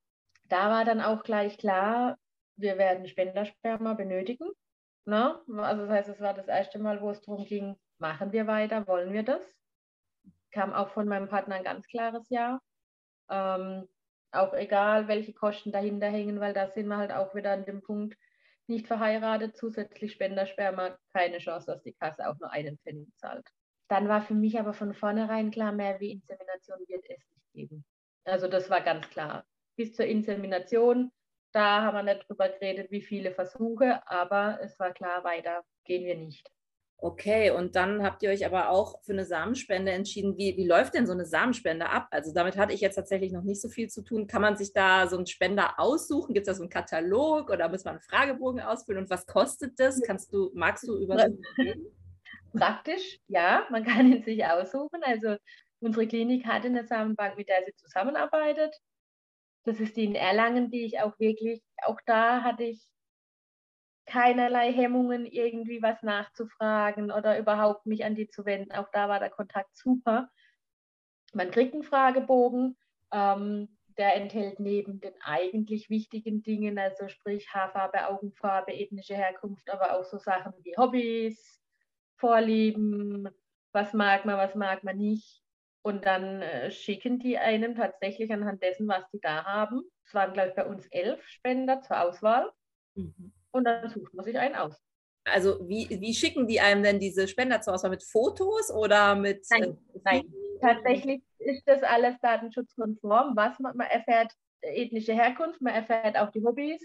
Da 0.45 0.69
war 0.69 0.83
dann 0.83 0.99
auch 0.99 1.23
gleich 1.23 1.57
klar, 1.57 2.17
wir 2.57 2.77
werden 2.77 3.07
Spendersperma 3.07 3.93
benötigen. 3.93 4.49
Ne? 5.05 5.39
Also 5.57 5.83
das 5.83 5.91
heißt, 5.91 6.09
es 6.09 6.19
war 6.19 6.33
das 6.33 6.47
erste 6.47 6.79
Mal, 6.79 7.01
wo 7.01 7.11
es 7.11 7.21
darum 7.21 7.45
ging, 7.45 7.75
machen 7.99 8.31
wir 8.31 8.47
weiter, 8.47 8.85
wollen 8.87 9.13
wir 9.13 9.23
das? 9.23 9.41
Kam 10.51 10.73
auch 10.73 10.89
von 10.89 11.07
meinem 11.07 11.29
Partner 11.29 11.55
ein 11.55 11.63
ganz 11.63 11.87
klares 11.87 12.27
Ja. 12.29 12.59
Ähm, 13.29 13.87
auch 14.31 14.53
egal, 14.53 15.07
welche 15.07 15.33
Kosten 15.33 15.71
dahinter 15.71 16.07
hängen, 16.07 16.39
weil 16.39 16.53
da 16.53 16.67
sind 16.67 16.87
wir 16.87 16.97
halt 16.97 17.11
auch 17.11 17.35
wieder 17.35 17.51
an 17.51 17.65
dem 17.65 17.81
Punkt, 17.81 18.17
nicht 18.67 18.87
verheiratet, 18.87 19.57
zusätzlich 19.57 20.13
Spendersperma, 20.13 20.97
keine 21.13 21.39
Chance, 21.39 21.67
dass 21.67 21.83
die 21.83 21.93
Kasse 21.93 22.27
auch 22.27 22.37
nur 22.39 22.51
einen 22.51 22.77
Pfennig 22.79 23.09
zahlt. 23.17 23.45
Dann 23.89 24.07
war 24.07 24.21
für 24.21 24.33
mich 24.33 24.59
aber 24.59 24.73
von 24.73 24.93
vornherein 24.93 25.51
klar, 25.51 25.73
mehr 25.73 25.99
wie 25.99 26.11
Insemination 26.11 26.79
wird 26.87 27.03
es 27.09 27.19
nicht 27.29 27.53
geben. 27.53 27.85
Also 28.23 28.47
das 28.47 28.69
war 28.69 28.81
ganz 28.81 29.09
klar. 29.09 29.45
Bis 29.75 29.93
zur 29.93 30.05
Insemination, 30.05 31.11
da 31.51 31.81
haben 31.81 31.97
wir 31.97 32.03
nicht 32.03 32.29
drüber 32.29 32.47
geredet, 32.49 32.91
wie 32.91 33.01
viele 33.01 33.31
Versuche, 33.31 34.01
aber 34.07 34.59
es 34.61 34.79
war 34.79 34.93
klar, 34.93 35.23
weiter 35.23 35.63
gehen 35.83 36.05
wir 36.05 36.15
nicht. 36.15 36.49
Okay, 37.03 37.49
und 37.49 37.75
dann 37.75 38.03
habt 38.03 38.21
ihr 38.21 38.29
euch 38.29 38.45
aber 38.45 38.69
auch 38.69 39.01
für 39.01 39.13
eine 39.13 39.25
Samenspende 39.25 39.91
entschieden. 39.91 40.37
Wie, 40.37 40.55
wie 40.55 40.67
läuft 40.67 40.93
denn 40.93 41.07
so 41.07 41.13
eine 41.13 41.25
Samenspende 41.25 41.89
ab? 41.89 42.07
Also 42.11 42.31
damit 42.31 42.57
hatte 42.57 42.75
ich 42.75 42.81
jetzt 42.81 42.93
tatsächlich 42.93 43.31
noch 43.31 43.41
nicht 43.41 43.59
so 43.59 43.69
viel 43.69 43.89
zu 43.89 44.03
tun. 44.03 44.27
Kann 44.27 44.43
man 44.43 44.55
sich 44.55 44.71
da 44.71 45.07
so 45.07 45.17
einen 45.17 45.25
Spender 45.25 45.79
aussuchen? 45.79 46.35
Gibt 46.35 46.47
es 46.47 46.53
da 46.53 46.55
so 46.55 46.61
einen 46.61 46.69
Katalog 46.69 47.49
oder 47.49 47.69
muss 47.69 47.85
man 47.85 47.95
einen 47.95 48.03
Fragebogen 48.03 48.61
ausfüllen? 48.61 49.01
Und 49.01 49.09
was 49.09 49.25
kostet 49.25 49.79
das? 49.79 49.99
Kannst 50.03 50.31
du, 50.31 50.51
magst 50.53 50.87
du 50.87 50.95
über 50.95 51.15
Praktisch, 52.53 53.19
ja, 53.27 53.65
man 53.71 53.83
kann 53.83 54.13
ihn 54.13 54.21
sich 54.23 54.45
aussuchen. 54.45 55.01
Also 55.01 55.37
unsere 55.79 56.05
Klinik 56.05 56.45
hat 56.45 56.65
eine 56.65 56.85
Samenbank, 56.85 57.35
mit 57.35 57.49
der 57.49 57.63
sie 57.65 57.73
zusammenarbeitet. 57.77 58.75
Das 59.63 59.79
ist 59.79 59.97
die 59.97 60.05
in 60.05 60.13
Erlangen, 60.13 60.69
die 60.69 60.85
ich 60.85 60.99
auch 60.99 61.17
wirklich, 61.17 61.63
auch 61.83 61.97
da 62.05 62.43
hatte 62.43 62.65
ich 62.65 62.87
keinerlei 64.11 64.73
Hemmungen, 64.73 65.25
irgendwie 65.25 65.81
was 65.81 66.03
nachzufragen 66.03 67.11
oder 67.11 67.39
überhaupt 67.39 67.85
mich 67.85 68.03
an 68.03 68.13
die 68.13 68.27
zu 68.27 68.45
wenden. 68.45 68.73
Auch 68.73 68.89
da 68.91 69.07
war 69.07 69.19
der 69.19 69.29
Kontakt 69.29 69.75
super. 69.75 70.29
Man 71.33 71.49
kriegt 71.49 71.73
einen 71.73 71.83
Fragebogen, 71.83 72.77
ähm, 73.13 73.77
der 73.97 74.15
enthält 74.15 74.59
neben 74.59 74.99
den 74.99 75.13
eigentlich 75.21 75.89
wichtigen 75.89 76.43
Dingen, 76.43 76.77
also 76.77 77.07
sprich 77.07 77.53
Haarfarbe, 77.53 78.09
Augenfarbe, 78.09 78.73
ethnische 78.73 79.15
Herkunft, 79.15 79.69
aber 79.69 79.97
auch 79.97 80.03
so 80.03 80.17
Sachen 80.17 80.53
wie 80.63 80.75
Hobbys, 80.77 81.61
Vorlieben, 82.17 83.29
was 83.71 83.93
mag 83.93 84.25
man, 84.25 84.37
was 84.37 84.55
mag 84.55 84.83
man 84.83 84.97
nicht. 84.97 85.41
Und 85.83 86.05
dann 86.05 86.41
äh, 86.41 86.69
schicken 86.69 87.17
die 87.17 87.37
einem 87.37 87.75
tatsächlich 87.75 88.31
anhand 88.33 88.61
dessen, 88.61 88.87
was 88.89 89.09
die 89.11 89.21
da 89.21 89.45
haben. 89.45 89.81
Es 90.05 90.13
waren, 90.13 90.33
glaube 90.33 90.49
ich, 90.49 90.55
bei 90.55 90.65
uns 90.65 90.85
elf 90.87 91.25
Spender 91.27 91.81
zur 91.81 92.01
Auswahl. 92.01 92.51
Mhm 92.95 93.31
und 93.51 93.65
dann 93.65 93.89
sucht 93.89 94.13
man 94.13 94.25
sich 94.25 94.37
einen 94.37 94.55
aus. 94.55 94.81
Also 95.23 95.67
wie, 95.67 95.87
wie 95.89 96.13
schicken 96.13 96.47
die 96.47 96.59
einem 96.59 96.83
denn 96.83 96.99
diese 96.99 97.27
Spender 97.27 97.61
zur 97.61 97.73
Auswahl? 97.73 97.91
Mit 97.91 98.03
Fotos 98.03 98.71
oder 98.71 99.15
mit... 99.15 99.45
Nein, 99.51 99.63
äh, 99.63 99.99
nein. 100.03 100.33
tatsächlich 100.59 101.21
ist 101.37 101.67
das 101.67 101.83
alles 101.83 102.15
datenschutzkonform. 102.21 103.35
Was 103.35 103.59
man, 103.59 103.77
man 103.77 103.87
erfährt, 103.87 104.33
ethnische 104.61 105.13
Herkunft, 105.13 105.61
man 105.61 105.73
erfährt 105.73 106.17
auch 106.17 106.31
die 106.31 106.43
Hobbys, 106.43 106.81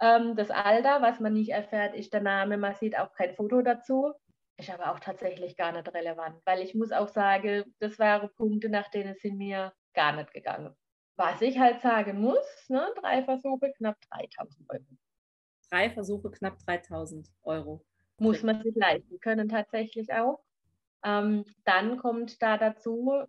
ähm, 0.00 0.36
das 0.36 0.50
Alter, 0.50 1.02
was 1.02 1.20
man 1.20 1.34
nicht 1.34 1.50
erfährt, 1.50 1.94
ist 1.94 2.12
der 2.12 2.20
Name, 2.20 2.56
man 2.58 2.74
sieht 2.74 2.98
auch 2.98 3.12
kein 3.12 3.34
Foto 3.34 3.62
dazu. 3.62 4.12
Ist 4.56 4.70
aber 4.70 4.92
auch 4.92 5.00
tatsächlich 5.00 5.56
gar 5.56 5.72
nicht 5.72 5.92
relevant, 5.92 6.40
weil 6.44 6.60
ich 6.60 6.74
muss 6.74 6.92
auch 6.92 7.08
sagen, 7.08 7.64
das 7.80 7.98
waren 7.98 8.30
Punkte, 8.36 8.68
nach 8.68 8.88
denen 8.88 9.16
sind 9.16 9.36
mir 9.36 9.72
gar 9.94 10.14
nicht 10.14 10.32
gegangen. 10.32 10.74
Was 11.16 11.40
ich 11.42 11.58
halt 11.58 11.80
sagen 11.80 12.20
muss, 12.20 12.66
ne, 12.68 12.86
drei 13.00 13.24
Versuche, 13.24 13.72
knapp 13.76 13.96
3000 14.10 14.70
Euro 14.70 14.84
drei 15.74 15.90
Versuche 15.90 16.30
knapp 16.30 16.58
3000 16.60 17.28
Euro. 17.42 17.84
Muss 18.18 18.42
man 18.44 18.62
sich 18.62 18.74
leisten 18.76 19.18
können 19.18 19.48
tatsächlich 19.48 20.12
auch. 20.12 20.40
Ähm, 21.02 21.44
dann 21.64 21.96
kommt 21.98 22.40
da 22.40 22.56
dazu, 22.56 23.24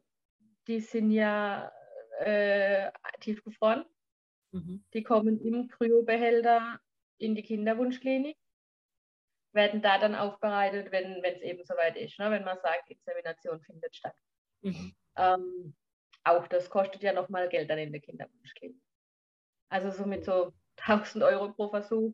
die 0.68 0.80
sind 0.80 1.10
ja 1.12 1.72
äh, 2.20 2.92
tiefgefroren. 3.20 3.84
Mhm. 4.52 4.84
Die 4.94 5.02
kommen 5.04 5.42
im 5.42 5.68
Kryobehälter 5.70 6.80
in 7.18 7.34
die 7.34 7.42
Kinderwunschklinik, 7.42 8.38
werden 9.54 9.82
da 9.82 9.98
dann 9.98 10.14
aufbereitet, 10.14 10.92
wenn 10.92 11.24
es 11.24 11.42
eben 11.42 11.66
soweit 11.66 11.98
ist, 11.98 12.20
ne? 12.20 12.30
wenn 12.30 12.44
man 12.44 12.60
sagt, 12.60 12.90
Insemination 12.90 13.60
findet 13.62 13.96
statt. 13.96 14.16
Mhm. 14.62 14.96
Ähm, 15.18 15.76
auch 16.24 16.48
das 16.48 16.70
kostet 16.70 17.02
ja 17.02 17.12
nochmal 17.12 17.50
Geld 17.50 17.70
dann 17.70 17.80
in 17.80 17.92
der 17.92 18.02
Kinderwunschklinik. 18.02 18.82
Also 19.70 19.90
so 19.90 20.06
mit 20.06 20.26
so 20.26 20.54
1000 20.78 21.24
Euro 21.24 21.52
pro 21.52 21.70
Versuch 21.70 22.14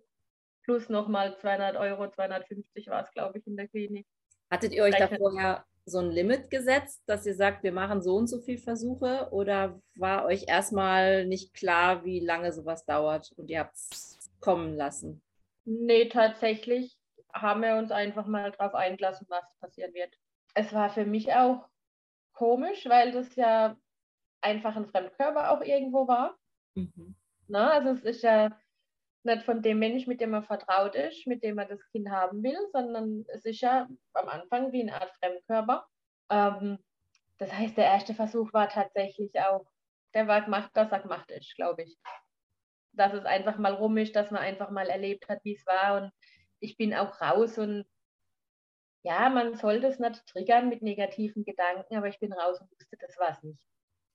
plus 0.64 0.90
nochmal 0.90 1.38
200 1.38 1.76
Euro, 1.76 2.10
250 2.10 2.88
war 2.88 3.04
es, 3.04 3.12
glaube 3.12 3.40
ich, 3.40 3.48
in 3.48 3.58
der 3.58 3.68
Klinik. 3.68 4.08
Hattet 4.50 4.74
ihr 4.74 4.84
euch 4.84 4.96
da 4.98 5.08
vorher 5.08 5.66
so 5.86 6.00
ein 6.00 6.12
Limit 6.12 6.50
gesetzt, 6.50 7.02
dass 7.06 7.26
ihr 7.26 7.36
sagt, 7.36 7.64
wir 7.64 7.72
machen 7.72 8.02
so 8.02 8.16
und 8.16 8.28
so 8.28 8.40
viele 8.40 8.60
Versuche? 8.60 9.30
Oder 9.32 9.82
war 9.96 10.26
euch 10.26 10.48
erstmal 10.48 11.26
nicht 11.26 11.54
klar, 11.54 12.06
wie 12.06 12.20
lange 12.20 12.52
sowas 12.52 12.86
dauert 12.86 13.32
und 13.38 13.50
ihr 13.50 13.60
habt 13.60 13.76
es 13.76 14.20
kommen 14.40 14.76
lassen? 14.76 15.22
Nee, 15.66 16.10
tatsächlich 16.10 16.98
haben 17.34 17.62
wir 17.62 17.76
uns 17.76 17.92
einfach 17.92 18.26
mal 18.26 18.52
darauf 18.52 18.76
eingelassen, 18.76 19.26
was 19.30 19.44
passieren 19.60 19.94
wird. 19.94 20.14
Es 20.54 20.74
war 20.74 20.90
für 20.90 21.06
mich 21.06 21.34
auch 21.34 21.68
komisch, 22.34 22.86
weil 22.88 23.12
das 23.12 23.36
ja 23.36 23.78
einfach 24.42 24.76
ein 24.76 24.88
Fremdkörper 24.88 25.52
auch 25.52 25.62
irgendwo 25.62 26.08
war. 26.08 26.38
Mhm. 26.76 27.16
Na, 27.48 27.72
also 27.72 27.90
es 27.92 28.04
ist 28.04 28.24
ja 28.24 28.58
nicht 29.24 29.44
von 29.44 29.62
dem 29.62 29.80
Mensch, 29.80 30.08
mit 30.08 30.22
dem 30.22 30.32
man 30.32 30.44
vertraut 30.44 30.96
ist, 30.96 31.28
mit 31.28 31.44
dem 31.44 31.56
man 31.56 31.68
das 31.68 31.80
Kind 31.92 32.10
haben 32.10 32.44
will, 32.44 32.58
sondern 32.72 33.26
es 33.30 33.46
ist 33.46 33.62
ja 33.62 33.88
am 34.14 34.30
Anfang 34.30 34.72
wie 34.72 34.82
eine 34.82 34.94
Art 34.94 35.12
Fremdkörper. 35.20 35.86
Ähm, 36.30 36.80
das 37.38 37.52
heißt, 37.54 37.78
der 37.78 37.86
erste 37.86 38.14
Versuch 38.14 38.54
war 38.54 38.70
tatsächlich 38.70 39.32
auch, 39.40 39.66
der 40.14 40.28
war 40.28 40.42
gemacht, 40.42 40.72
dass 40.74 40.92
er 40.92 41.00
gemacht 41.00 41.30
ist, 41.32 41.56
glaube 41.56 41.84
ich. 41.84 41.98
Dass 42.94 43.14
es 43.14 43.26
einfach 43.26 43.58
mal 43.58 43.74
rum 43.74 43.98
ist, 43.98 44.16
dass 44.16 44.32
man 44.32 44.42
einfach 44.42 44.70
mal 44.70 44.90
erlebt 44.90 45.28
hat, 45.30 45.40
wie 45.44 45.56
es 45.56 45.66
war. 45.66 46.02
Und 46.02 46.12
ich 46.60 46.78
bin 46.78 46.94
auch 46.94 47.22
raus 47.22 47.58
und 47.58 47.86
ja, 49.04 49.30
man 49.30 49.56
sollte 49.56 49.88
es 49.88 50.00
nicht 50.00 50.26
triggern 50.28 50.70
mit 50.70 50.82
negativen 50.82 51.44
Gedanken, 51.44 51.96
aber 51.96 52.08
ich 52.08 52.20
bin 52.20 52.34
raus 52.34 52.60
und 52.62 52.70
wusste, 52.72 52.98
das 52.98 53.18
war 53.18 53.32
es 53.32 53.42
nicht. 53.42 53.71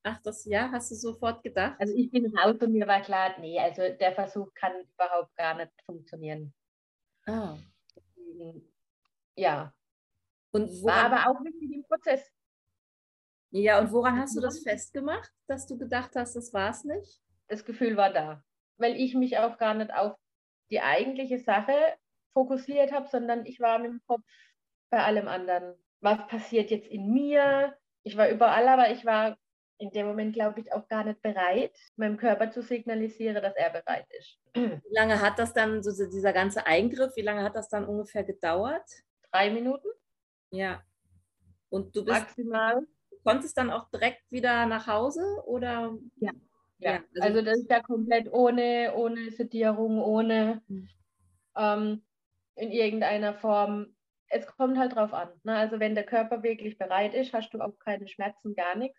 Ach, 0.08 0.22
das 0.22 0.44
ja, 0.44 0.70
hast 0.70 0.92
du 0.92 0.94
sofort 0.94 1.42
gedacht? 1.42 1.74
Also 1.80 1.92
ich 1.92 2.12
bin 2.12 2.32
raus 2.38 2.54
und 2.60 2.72
mir 2.72 2.86
war 2.86 3.00
klar, 3.00 3.34
nee, 3.40 3.58
also 3.58 3.82
der 3.98 4.12
Versuch 4.12 4.54
kann 4.54 4.72
überhaupt 4.94 5.34
gar 5.36 5.56
nicht 5.56 5.72
funktionieren. 5.84 6.54
Ah. 7.26 7.56
Ja. 9.34 9.74
Und 10.52 10.68
woran, 10.80 10.84
war 10.84 11.04
aber 11.06 11.30
auch 11.30 11.44
wichtig 11.44 11.72
im 11.72 11.82
Prozess. 11.82 12.30
Ja, 13.50 13.80
und 13.80 13.90
woran 13.90 14.20
hast 14.20 14.36
du 14.36 14.40
das 14.40 14.60
festgemacht, 14.60 15.32
dass 15.48 15.66
du 15.66 15.76
gedacht 15.76 16.12
hast, 16.14 16.36
das 16.36 16.54
war 16.54 16.70
es 16.70 16.84
nicht? 16.84 17.20
Das 17.48 17.64
Gefühl 17.64 17.96
war 17.96 18.12
da, 18.12 18.44
weil 18.76 18.94
ich 18.94 19.16
mich 19.16 19.38
auch 19.38 19.58
gar 19.58 19.74
nicht 19.74 19.92
auf 19.92 20.16
die 20.70 20.82
eigentliche 20.82 21.40
Sache 21.40 21.74
fokussiert 22.32 22.92
habe, 22.92 23.08
sondern 23.08 23.44
ich 23.44 23.58
war 23.58 23.80
mit 23.80 23.90
dem 23.90 24.00
Kopf 24.06 24.22
bei 24.88 25.02
allem 25.02 25.26
anderen. 25.26 25.74
Was 26.00 26.24
passiert 26.28 26.70
jetzt 26.70 26.86
in 26.86 27.12
mir? 27.12 27.76
Ich 28.04 28.16
war 28.16 28.28
überall, 28.28 28.68
aber 28.68 28.92
ich 28.92 29.04
war 29.04 29.36
in 29.78 29.90
dem 29.90 30.06
Moment, 30.06 30.34
glaube 30.34 30.60
ich, 30.60 30.72
auch 30.72 30.88
gar 30.88 31.04
nicht 31.04 31.20
bereit, 31.22 31.76
meinem 31.96 32.16
Körper 32.16 32.50
zu 32.50 32.62
signalisieren, 32.62 33.34
dass 33.34 33.54
er 33.56 33.70
bereit 33.70 34.06
ist. 34.18 34.38
Wie 34.54 34.94
lange 34.94 35.20
hat 35.20 35.38
das 35.38 35.52
dann, 35.52 35.82
so 35.82 35.90
dieser 36.08 36.32
ganze 36.32 36.66
Eingriff, 36.66 37.14
wie 37.16 37.22
lange 37.22 37.42
hat 37.42 37.56
das 37.56 37.68
dann 37.68 37.84
ungefähr 37.84 38.24
gedauert? 38.24 38.88
Drei 39.30 39.50
Minuten. 39.50 39.88
Ja. 40.50 40.82
Und 41.68 41.94
du 41.94 42.04
bist. 42.04 42.20
Maximal. 42.20 42.86
Du 43.10 43.16
konntest 43.24 43.58
dann 43.58 43.70
auch 43.70 43.90
direkt 43.90 44.22
wieder 44.30 44.66
nach 44.66 44.86
Hause 44.86 45.42
oder? 45.46 45.96
Ja. 46.16 46.32
Ja, 46.78 46.92
ja 46.92 47.00
also, 47.20 47.38
also, 47.38 47.42
das 47.42 47.58
ist 47.58 47.70
ja 47.70 47.80
komplett 47.80 48.32
ohne, 48.32 48.92
ohne 48.94 49.30
Sedierung, 49.30 49.98
ohne 49.98 50.62
mhm. 50.68 50.88
ähm, 51.56 52.02
in 52.54 52.70
irgendeiner 52.70 53.34
Form. 53.34 53.94
Es 54.28 54.46
kommt 54.46 54.76
halt 54.76 54.94
drauf 54.94 55.12
an. 55.12 55.28
Ne? 55.44 55.56
Also 55.56 55.78
wenn 55.78 55.94
der 55.94 56.04
Körper 56.04 56.42
wirklich 56.42 56.78
bereit 56.78 57.14
ist, 57.14 57.32
hast 57.32 57.54
du 57.54 57.60
auch 57.60 57.78
keine 57.78 58.08
Schmerzen, 58.08 58.54
gar 58.54 58.74
nichts 58.74 58.98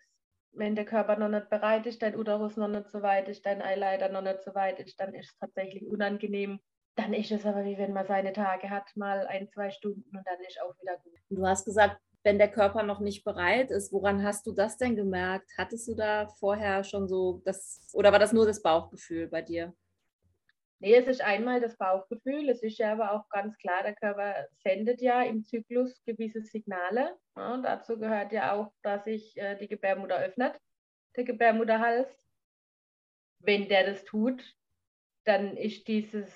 wenn 0.58 0.74
der 0.74 0.84
Körper 0.84 1.16
noch 1.16 1.28
nicht 1.28 1.48
bereit 1.50 1.86
ist, 1.86 2.02
dein 2.02 2.16
Uterus 2.16 2.56
noch 2.56 2.68
nicht 2.68 2.90
so 2.90 3.02
weit 3.02 3.28
ist, 3.28 3.46
dein 3.46 3.62
Eileiter 3.62 4.08
noch 4.08 4.22
nicht 4.22 4.42
so 4.42 4.54
weit 4.54 4.80
ist, 4.80 4.98
dann 5.00 5.14
ist 5.14 5.30
es 5.30 5.38
tatsächlich 5.38 5.86
unangenehm. 5.86 6.60
Dann 6.96 7.14
ist 7.14 7.30
es 7.30 7.46
aber 7.46 7.64
wie 7.64 7.78
wenn 7.78 7.92
man 7.92 8.06
seine 8.06 8.32
Tage 8.32 8.70
hat, 8.70 8.96
mal 8.96 9.26
ein, 9.28 9.48
zwei 9.48 9.70
Stunden 9.70 10.16
und 10.16 10.26
dann 10.26 10.40
ist 10.46 10.60
auch 10.60 10.74
wieder 10.80 10.96
gut. 10.98 11.14
Du 11.30 11.46
hast 11.46 11.64
gesagt, 11.64 12.00
wenn 12.24 12.38
der 12.38 12.50
Körper 12.50 12.82
noch 12.82 13.00
nicht 13.00 13.24
bereit 13.24 13.70
ist, 13.70 13.92
woran 13.92 14.22
hast 14.24 14.46
du 14.46 14.52
das 14.52 14.76
denn 14.76 14.96
gemerkt? 14.96 15.50
Hattest 15.56 15.86
du 15.86 15.94
da 15.94 16.26
vorher 16.26 16.82
schon 16.82 17.08
so 17.08 17.40
das, 17.44 17.88
oder 17.92 18.10
war 18.10 18.18
das 18.18 18.32
nur 18.32 18.46
das 18.46 18.60
Bauchgefühl 18.60 19.28
bei 19.28 19.42
dir? 19.42 19.72
Nee, 20.80 20.94
es 20.94 21.08
ist 21.08 21.20
einmal 21.20 21.60
das 21.60 21.76
Bauchgefühl, 21.76 22.48
es 22.48 22.62
ist 22.62 22.78
ja 22.78 22.92
aber 22.92 23.12
auch 23.12 23.28
ganz 23.30 23.56
klar, 23.58 23.82
der 23.82 23.96
Körper 23.96 24.46
sendet 24.62 25.00
ja 25.00 25.22
im 25.22 25.44
Zyklus 25.44 26.00
gewisse 26.04 26.40
Signale. 26.40 27.16
Ja, 27.36 27.54
und 27.54 27.64
dazu 27.64 27.98
gehört 27.98 28.32
ja 28.32 28.52
auch, 28.52 28.72
dass 28.82 29.04
sich 29.04 29.36
äh, 29.36 29.56
die 29.56 29.66
Gebärmutter 29.66 30.18
öffnet, 30.18 30.56
der 31.16 31.24
Gebärmutterhals. 31.24 32.08
Wenn 33.40 33.68
der 33.68 33.90
das 33.90 34.04
tut, 34.04 34.56
dann 35.24 35.56
ist 35.56 35.88
dieses, 35.88 36.32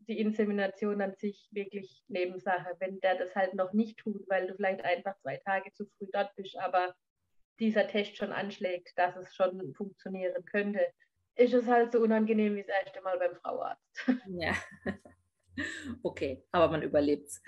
die 0.00 0.18
Insemination 0.18 1.00
an 1.00 1.14
sich 1.14 1.48
wirklich 1.52 2.02
Nebensache. 2.08 2.74
Wenn 2.80 2.98
der 3.00 3.16
das 3.16 3.36
halt 3.36 3.54
noch 3.54 3.72
nicht 3.72 3.98
tut, 3.98 4.28
weil 4.28 4.48
du 4.48 4.54
vielleicht 4.56 4.84
einfach 4.84 5.16
zwei 5.18 5.36
Tage 5.38 5.72
zu 5.72 5.86
früh 5.86 6.08
dort 6.12 6.34
bist, 6.34 6.56
aber 6.58 6.94
dieser 7.60 7.86
Test 7.86 8.16
schon 8.16 8.32
anschlägt, 8.32 8.98
dass 8.98 9.16
es 9.16 9.34
schon 9.34 9.74
funktionieren 9.74 10.44
könnte, 10.44 10.80
ist 11.36 11.54
es 11.54 11.66
halt 11.66 11.92
so 11.92 12.00
unangenehm 12.00 12.56
wie 12.56 12.62
das 12.62 12.84
erste 12.84 13.00
Mal 13.02 13.18
beim 13.18 13.36
Frauarzt. 13.36 13.82
Ja. 14.28 14.54
Okay, 16.02 16.44
aber 16.52 16.68
man 16.68 16.82
überlebt 16.82 17.28
es. 17.28 17.40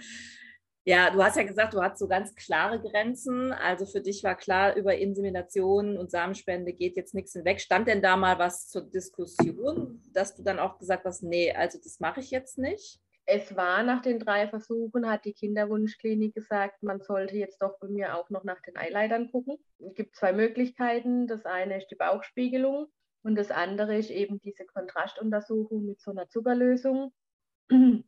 Ja, 0.87 1.11
du 1.11 1.23
hast 1.23 1.37
ja 1.37 1.43
gesagt, 1.43 1.75
du 1.75 1.83
hast 1.83 1.99
so 1.99 2.09
ganz 2.09 2.35
klare 2.35 2.81
Grenzen. 2.81 3.53
Also 3.53 3.85
für 3.85 4.01
dich 4.01 4.25
war 4.25 4.35
klar, 4.35 4.75
über 4.77 4.97
Insemination 4.97 5.99
und 5.99 6.11
Samenspende 6.11 6.73
geht 6.73 6.97
jetzt 6.97 7.13
nichts 7.13 7.35
hinweg. 7.35 7.61
Stand 7.61 7.87
denn 7.87 8.01
da 8.01 8.17
mal 8.17 8.39
was 8.39 8.67
zur 8.71 8.89
Diskussion, 8.89 10.01
dass 10.15 10.35
du 10.35 10.43
dann 10.43 10.59
auch 10.59 10.79
gesagt 10.79 11.05
hast, 11.05 11.23
nee, 11.23 11.53
also 11.53 11.79
das 11.85 12.01
mache 12.01 12.21
ich 12.21 12.31
jetzt 12.31 12.57
nicht? 12.57 12.99
Es 13.27 13.55
war 13.55 13.83
nach 13.83 14.01
den 14.01 14.19
drei 14.19 14.49
Versuchen, 14.49 15.07
hat 15.07 15.27
die 15.27 15.35
Kinderwunschklinik 15.35 16.35
gesagt, 16.35 16.83
man 16.83 17.03
sollte 17.03 17.37
jetzt 17.37 17.61
doch 17.61 17.79
bei 17.79 17.89
mir 17.89 18.17
auch 18.17 18.31
noch 18.31 18.45
nach 18.45 18.63
den 18.63 18.79
Eileitern 18.79 19.31
gucken. 19.31 19.59
Es 19.87 19.95
gibt 19.95 20.17
zwei 20.17 20.33
Möglichkeiten. 20.33 21.27
Das 21.27 21.45
eine 21.45 21.77
ist 21.77 21.89
die 21.89 21.97
Bauchspiegelung. 21.97 22.87
Und 23.23 23.35
das 23.35 23.51
andere 23.51 23.97
ist 23.97 24.11
eben 24.11 24.41
diese 24.41 24.65
Kontrastuntersuchung 24.65 25.85
mit 25.85 26.01
so 26.01 26.11
einer 26.13 26.29
Zuckerlösung, 26.29 27.13
ähm, 27.71 28.05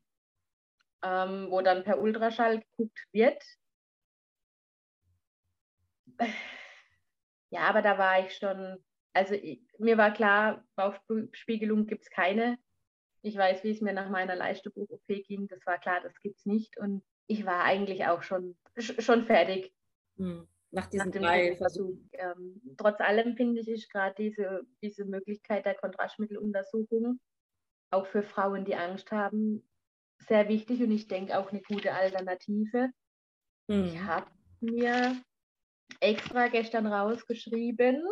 wo 1.02 1.61
dann 1.61 1.85
per 1.85 2.00
Ultraschall 2.00 2.61
geguckt 2.61 3.07
wird. 3.12 3.43
Ja, 7.50 7.62
aber 7.62 7.83
da 7.83 7.99
war 7.99 8.25
ich 8.25 8.37
schon, 8.37 8.79
also 9.12 9.35
ich, 9.35 9.61
mir 9.79 9.99
war 9.99 10.12
klar, 10.12 10.64
Bauchspiegelung 10.76 11.87
gibt 11.87 12.05
es 12.05 12.11
keine. 12.11 12.59
Ich 13.23 13.37
weiß, 13.37 13.64
wie 13.64 13.71
es 13.71 13.81
mir 13.81 13.93
nach 13.93 14.09
meiner 14.09 14.37
Leichtebuch-OP 14.37 15.07
ging. 15.07 15.49
Das 15.49 15.67
war 15.67 15.79
klar, 15.79 16.00
das 16.02 16.19
gibt 16.21 16.38
es 16.38 16.47
nicht. 16.47 16.79
Und 16.79 17.02
ich 17.26 17.45
war 17.45 17.64
eigentlich 17.64 18.07
auch 18.07 18.23
schon, 18.23 18.57
schon 18.76 19.26
fertig. 19.26 19.75
Hm 20.17 20.49
nach 20.73 20.87
diesen 20.87 21.11
nach 21.11 21.21
drei 21.21 21.57
Versuchen. 21.57 22.09
Ähm, 22.12 22.61
trotz 22.77 23.00
allem 23.00 23.37
finde 23.37 23.61
ich, 23.61 23.89
gerade 23.89 24.15
diese, 24.17 24.62
diese 24.83 25.05
Möglichkeit 25.05 25.67
der 25.67 25.75
Kontrastmitteluntersuchung 25.75 27.21
auch 27.91 28.07
für 28.07 28.23
Frauen, 28.23 28.65
die 28.65 28.77
Angst 28.77 29.11
haben, 29.11 29.69
sehr 30.29 30.49
wichtig 30.49 30.83
und 30.83 30.93
ich 30.93 31.09
denke 31.09 31.39
auch 31.39 31.50
eine 31.50 31.62
gute 31.62 31.93
Alternative. 31.93 32.91
Hm. 33.69 33.85
Ich 33.85 34.00
habe 34.00 34.31
mir 34.61 35.21
extra 36.00 36.49
gestern 36.49 36.87
rausgeschrieben, 36.87 38.03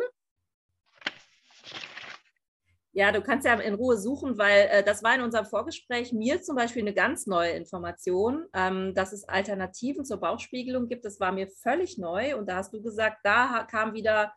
ja, 2.99 3.13
du 3.13 3.21
kannst 3.21 3.45
ja 3.45 3.53
in 3.53 3.75
Ruhe 3.75 3.97
suchen, 3.97 4.37
weil 4.37 4.67
äh, 4.69 4.83
das 4.83 5.03
war 5.03 5.15
in 5.15 5.21
unserem 5.21 5.45
Vorgespräch 5.45 6.11
mir 6.11 6.41
zum 6.41 6.57
Beispiel 6.57 6.81
eine 6.81 6.93
ganz 6.93 7.27
neue 7.27 7.51
Information, 7.51 8.45
ähm, 8.53 8.93
dass 8.93 9.13
es 9.13 9.23
Alternativen 9.23 10.03
zur 10.03 10.17
Bauchspiegelung 10.17 10.89
gibt. 10.89 11.05
Das 11.05 11.17
war 11.21 11.31
mir 11.31 11.47
völlig 11.47 11.97
neu 11.97 12.37
und 12.37 12.49
da 12.49 12.57
hast 12.57 12.73
du 12.73 12.81
gesagt, 12.81 13.19
da 13.23 13.65
kam 13.71 13.93
wieder 13.93 14.33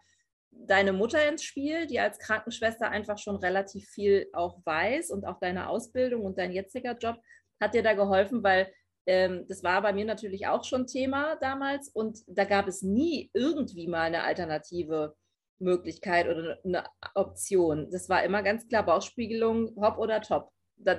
deine 0.53 0.93
Mutter 0.93 1.29
ins 1.29 1.43
Spiel, 1.43 1.89
die 1.89 1.99
als 1.99 2.21
Krankenschwester 2.21 2.89
einfach 2.89 3.19
schon 3.19 3.35
relativ 3.35 3.89
viel 3.89 4.29
auch 4.33 4.61
weiß 4.65 5.11
und 5.11 5.27
auch 5.27 5.41
deine 5.41 5.69
Ausbildung 5.69 6.23
und 6.23 6.39
dein 6.39 6.53
jetziger 6.53 6.97
Job 6.97 7.17
hat 7.61 7.75
dir 7.75 7.83
da 7.83 7.95
geholfen, 7.95 8.45
weil 8.45 8.73
ähm, 9.07 9.45
das 9.49 9.65
war 9.65 9.83
bei 9.83 9.93
mir 9.93 10.05
natürlich 10.05 10.47
auch 10.47 10.63
schon 10.63 10.87
Thema 10.87 11.35
damals 11.41 11.89
und 11.89 12.21
da 12.29 12.45
gab 12.45 12.69
es 12.69 12.83
nie 12.83 13.29
irgendwie 13.35 13.89
mal 13.89 14.03
eine 14.03 14.23
Alternative 14.23 15.17
Möglichkeit 15.63 16.29
oder 16.29 16.59
eine 16.65 16.85
Option. 17.15 17.91
Das 17.91 18.09
war 18.09 18.23
immer 18.25 18.43
ganz 18.43 18.69
klar 18.69 18.85
Bauchspiegelung, 18.85 19.75
hopp 19.77 19.99
oder 19.99 20.21
top. 20.21 20.51
Das 20.77 20.99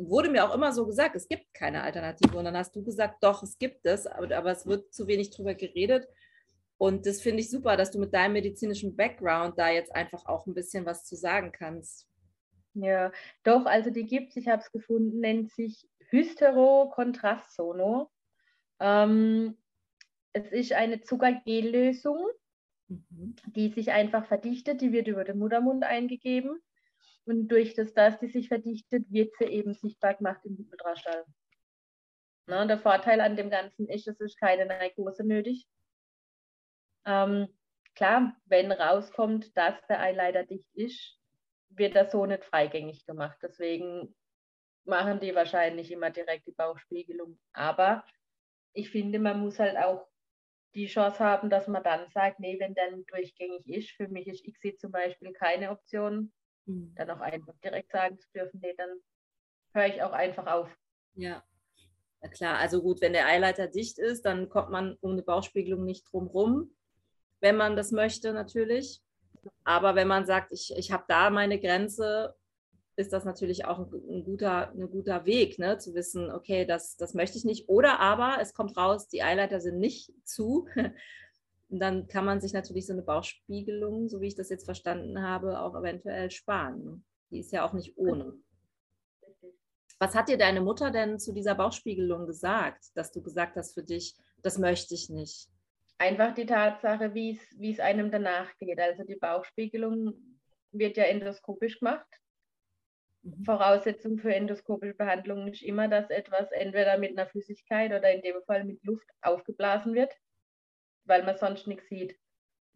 wurde 0.00 0.30
mir 0.30 0.44
auch 0.44 0.54
immer 0.54 0.72
so 0.72 0.86
gesagt, 0.86 1.16
es 1.16 1.28
gibt 1.28 1.52
keine 1.54 1.82
Alternative. 1.82 2.36
Und 2.36 2.44
dann 2.44 2.56
hast 2.56 2.76
du 2.76 2.84
gesagt, 2.84 3.22
doch, 3.22 3.42
es 3.42 3.58
gibt 3.58 3.86
es, 3.86 4.06
aber, 4.06 4.50
es 4.50 4.66
wird 4.66 4.92
zu 4.92 5.06
wenig 5.06 5.30
drüber 5.30 5.54
geredet. 5.54 6.06
Und 6.76 7.06
das 7.06 7.22
finde 7.22 7.40
ich 7.40 7.50
super, 7.50 7.76
dass 7.76 7.90
du 7.90 7.98
mit 7.98 8.12
deinem 8.12 8.34
medizinischen 8.34 8.96
Background 8.96 9.58
da 9.58 9.70
jetzt 9.70 9.94
einfach 9.94 10.26
auch 10.26 10.46
ein 10.46 10.54
bisschen 10.54 10.84
was 10.84 11.04
zu 11.04 11.16
sagen 11.16 11.52
kannst. 11.52 12.06
Ja, 12.74 13.12
doch, 13.44 13.66
also 13.66 13.90
die 13.90 14.04
gibt 14.04 14.30
es, 14.30 14.36
ich 14.36 14.48
habe 14.48 14.60
es 14.60 14.72
gefunden, 14.72 15.20
nennt 15.20 15.52
sich 15.52 15.88
Hystero-Kontrastsono. 16.10 18.10
Ähm, 18.80 19.56
es 20.32 20.50
ist 20.50 20.72
eine 20.72 21.00
Zuckergellösung 21.00 22.18
mhm. 22.88 23.36
die 23.54 23.68
sich 23.68 23.92
einfach 23.92 24.26
verdichtet, 24.26 24.80
die 24.80 24.92
wird 24.92 25.08
über 25.08 25.24
den 25.24 25.38
Muttermund 25.38 25.84
eingegeben. 25.84 26.60
Und 27.26 27.48
durch 27.48 27.74
das, 27.74 27.94
dass 27.94 28.18
die 28.18 28.28
sich 28.28 28.48
verdichtet, 28.48 29.10
wird 29.10 29.34
sie 29.38 29.46
eben 29.46 29.72
sichtbar 29.74 30.14
gemacht 30.14 30.44
im 30.44 30.68
Ultraschall. 30.70 31.24
Na, 32.46 32.66
der 32.66 32.78
Vorteil 32.78 33.20
an 33.20 33.36
dem 33.36 33.48
Ganzen 33.48 33.88
ist, 33.88 34.06
es 34.06 34.20
ist 34.20 34.38
keine 34.38 34.66
Narkose 34.66 35.24
nötig. 35.24 35.66
Ähm, 37.06 37.48
klar, 37.94 38.36
wenn 38.44 38.70
rauskommt, 38.70 39.56
dass 39.56 39.74
der 39.88 40.00
Eileiter 40.00 40.44
dicht 40.44 40.68
ist, 40.74 41.18
wird 41.70 41.96
das 41.96 42.12
so 42.12 42.26
nicht 42.26 42.44
freigängig 42.44 43.06
gemacht. 43.06 43.38
Deswegen 43.42 44.14
machen 44.84 45.20
die 45.20 45.34
wahrscheinlich 45.34 45.90
immer 45.90 46.10
direkt 46.10 46.46
die 46.46 46.52
Bauchspiegelung. 46.52 47.38
Aber 47.54 48.04
ich 48.74 48.90
finde, 48.90 49.18
man 49.18 49.40
muss 49.40 49.58
halt 49.58 49.76
auch 49.78 50.06
die 50.74 50.86
Chance 50.86 51.20
haben, 51.20 51.50
dass 51.50 51.68
man 51.68 51.82
dann 51.82 52.08
sagt, 52.10 52.40
nee, 52.40 52.58
wenn 52.58 52.74
der 52.74 52.90
durchgängig 53.06 53.66
ist, 53.68 53.90
für 53.90 54.08
mich 54.08 54.26
ist 54.26 54.44
XC 54.44 54.78
zum 54.78 54.90
Beispiel 54.90 55.32
keine 55.32 55.70
Option, 55.70 56.32
mhm. 56.66 56.94
dann 56.96 57.10
auch 57.10 57.20
einfach 57.20 57.54
direkt 57.62 57.92
sagen 57.92 58.18
zu 58.18 58.28
dürfen, 58.32 58.60
nee, 58.60 58.74
dann 58.76 59.00
höre 59.72 59.86
ich 59.86 60.02
auch 60.02 60.12
einfach 60.12 60.46
auf. 60.46 60.76
Ja. 61.14 61.42
ja. 62.22 62.28
klar, 62.28 62.58
also 62.58 62.82
gut, 62.82 63.00
wenn 63.00 63.12
der 63.12 63.26
Eileiter 63.26 63.68
dicht 63.68 63.98
ist, 63.98 64.22
dann 64.22 64.48
kommt 64.48 64.70
man 64.70 64.96
um 65.00 65.12
eine 65.12 65.22
Bauchspiegelung 65.22 65.84
nicht 65.84 66.10
drum 66.10 66.26
rum, 66.26 66.74
wenn 67.40 67.56
man 67.56 67.76
das 67.76 67.92
möchte 67.92 68.32
natürlich. 68.32 69.00
Aber 69.64 69.94
wenn 69.94 70.08
man 70.08 70.26
sagt, 70.26 70.52
ich, 70.52 70.74
ich 70.76 70.90
habe 70.90 71.04
da 71.08 71.30
meine 71.30 71.60
Grenze 71.60 72.34
ist 72.96 73.12
das 73.12 73.24
natürlich 73.24 73.64
auch 73.64 73.78
ein, 73.78 74.24
guter, 74.24 74.70
ein 74.70 74.90
guter 74.90 75.26
Weg, 75.26 75.58
ne? 75.58 75.78
zu 75.78 75.94
wissen, 75.94 76.30
okay, 76.30 76.64
das, 76.64 76.96
das 76.96 77.14
möchte 77.14 77.38
ich 77.38 77.44
nicht. 77.44 77.68
Oder 77.68 78.00
aber 78.00 78.38
es 78.40 78.54
kommt 78.54 78.76
raus, 78.76 79.08
die 79.08 79.22
Eileiter 79.22 79.60
sind 79.60 79.78
nicht 79.78 80.12
zu. 80.24 80.68
Und 81.70 81.80
dann 81.80 82.06
kann 82.06 82.24
man 82.24 82.40
sich 82.40 82.52
natürlich 82.52 82.86
so 82.86 82.92
eine 82.92 83.02
Bauchspiegelung, 83.02 84.08
so 84.08 84.20
wie 84.20 84.28
ich 84.28 84.36
das 84.36 84.48
jetzt 84.48 84.64
verstanden 84.64 85.22
habe, 85.22 85.60
auch 85.60 85.74
eventuell 85.74 86.30
sparen. 86.30 86.84
Ne? 86.84 87.02
Die 87.30 87.40
ist 87.40 87.52
ja 87.52 87.66
auch 87.66 87.72
nicht 87.72 87.96
ohne. 87.96 88.34
Was 89.98 90.14
hat 90.14 90.28
dir 90.28 90.38
deine 90.38 90.60
Mutter 90.60 90.90
denn 90.90 91.18
zu 91.18 91.32
dieser 91.32 91.54
Bauchspiegelung 91.54 92.26
gesagt, 92.26 92.84
dass 92.94 93.10
du 93.10 93.22
gesagt 93.22 93.56
hast 93.56 93.74
für 93.74 93.82
dich, 93.82 94.14
das 94.42 94.58
möchte 94.58 94.94
ich 94.94 95.08
nicht? 95.08 95.48
Einfach 95.98 96.34
die 96.34 96.46
Tatsache, 96.46 97.14
wie 97.14 97.40
es 97.58 97.80
einem 97.80 98.10
danach 98.10 98.56
geht. 98.58 98.78
Also 98.78 99.04
die 99.04 99.16
Bauchspiegelung 99.16 100.12
wird 100.72 100.96
ja 100.96 101.04
endoskopisch 101.04 101.78
gemacht. 101.78 102.06
Mhm. 103.24 103.44
Voraussetzung 103.44 104.18
für 104.18 104.34
endoskopische 104.34 104.94
Behandlungen 104.94 105.48
ist 105.48 105.62
immer, 105.62 105.88
dass 105.88 106.10
etwas 106.10 106.50
entweder 106.52 106.98
mit 106.98 107.12
einer 107.12 107.26
Flüssigkeit 107.26 107.90
oder 107.90 108.12
in 108.12 108.22
dem 108.22 108.42
Fall 108.44 108.64
mit 108.64 108.84
Luft 108.84 109.08
aufgeblasen 109.22 109.94
wird, 109.94 110.12
weil 111.04 111.24
man 111.24 111.36
sonst 111.38 111.66
nichts 111.66 111.88
sieht. 111.88 112.18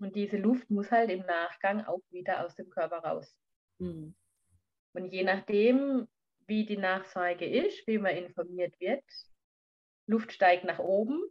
Und 0.00 0.16
diese 0.16 0.38
Luft 0.38 0.70
muss 0.70 0.90
halt 0.90 1.10
im 1.10 1.20
Nachgang 1.26 1.84
auch 1.84 2.00
wieder 2.10 2.44
aus 2.44 2.54
dem 2.54 2.70
Körper 2.70 2.98
raus. 2.98 3.36
Mhm. 3.78 4.14
Und 4.94 5.12
je 5.12 5.22
nachdem, 5.22 6.08
wie 6.46 6.64
die 6.64 6.78
Nachsorge 6.78 7.44
ist, 7.44 7.86
wie 7.86 7.98
man 7.98 8.16
informiert 8.16 8.78
wird, 8.80 9.04
Luft 10.06 10.32
steigt 10.32 10.64
nach 10.64 10.78
oben. 10.78 11.22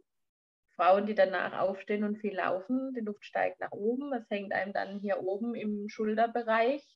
Frauen, 0.76 1.06
die 1.06 1.16
danach 1.16 1.58
aufstehen 1.58 2.04
und 2.04 2.18
viel 2.18 2.36
laufen, 2.36 2.94
die 2.94 3.00
Luft 3.00 3.24
steigt 3.24 3.58
nach 3.58 3.72
oben. 3.72 4.12
Es 4.12 4.30
hängt 4.30 4.52
einem 4.52 4.72
dann 4.72 5.00
hier 5.00 5.18
oben 5.20 5.56
im 5.56 5.88
Schulterbereich 5.88 6.86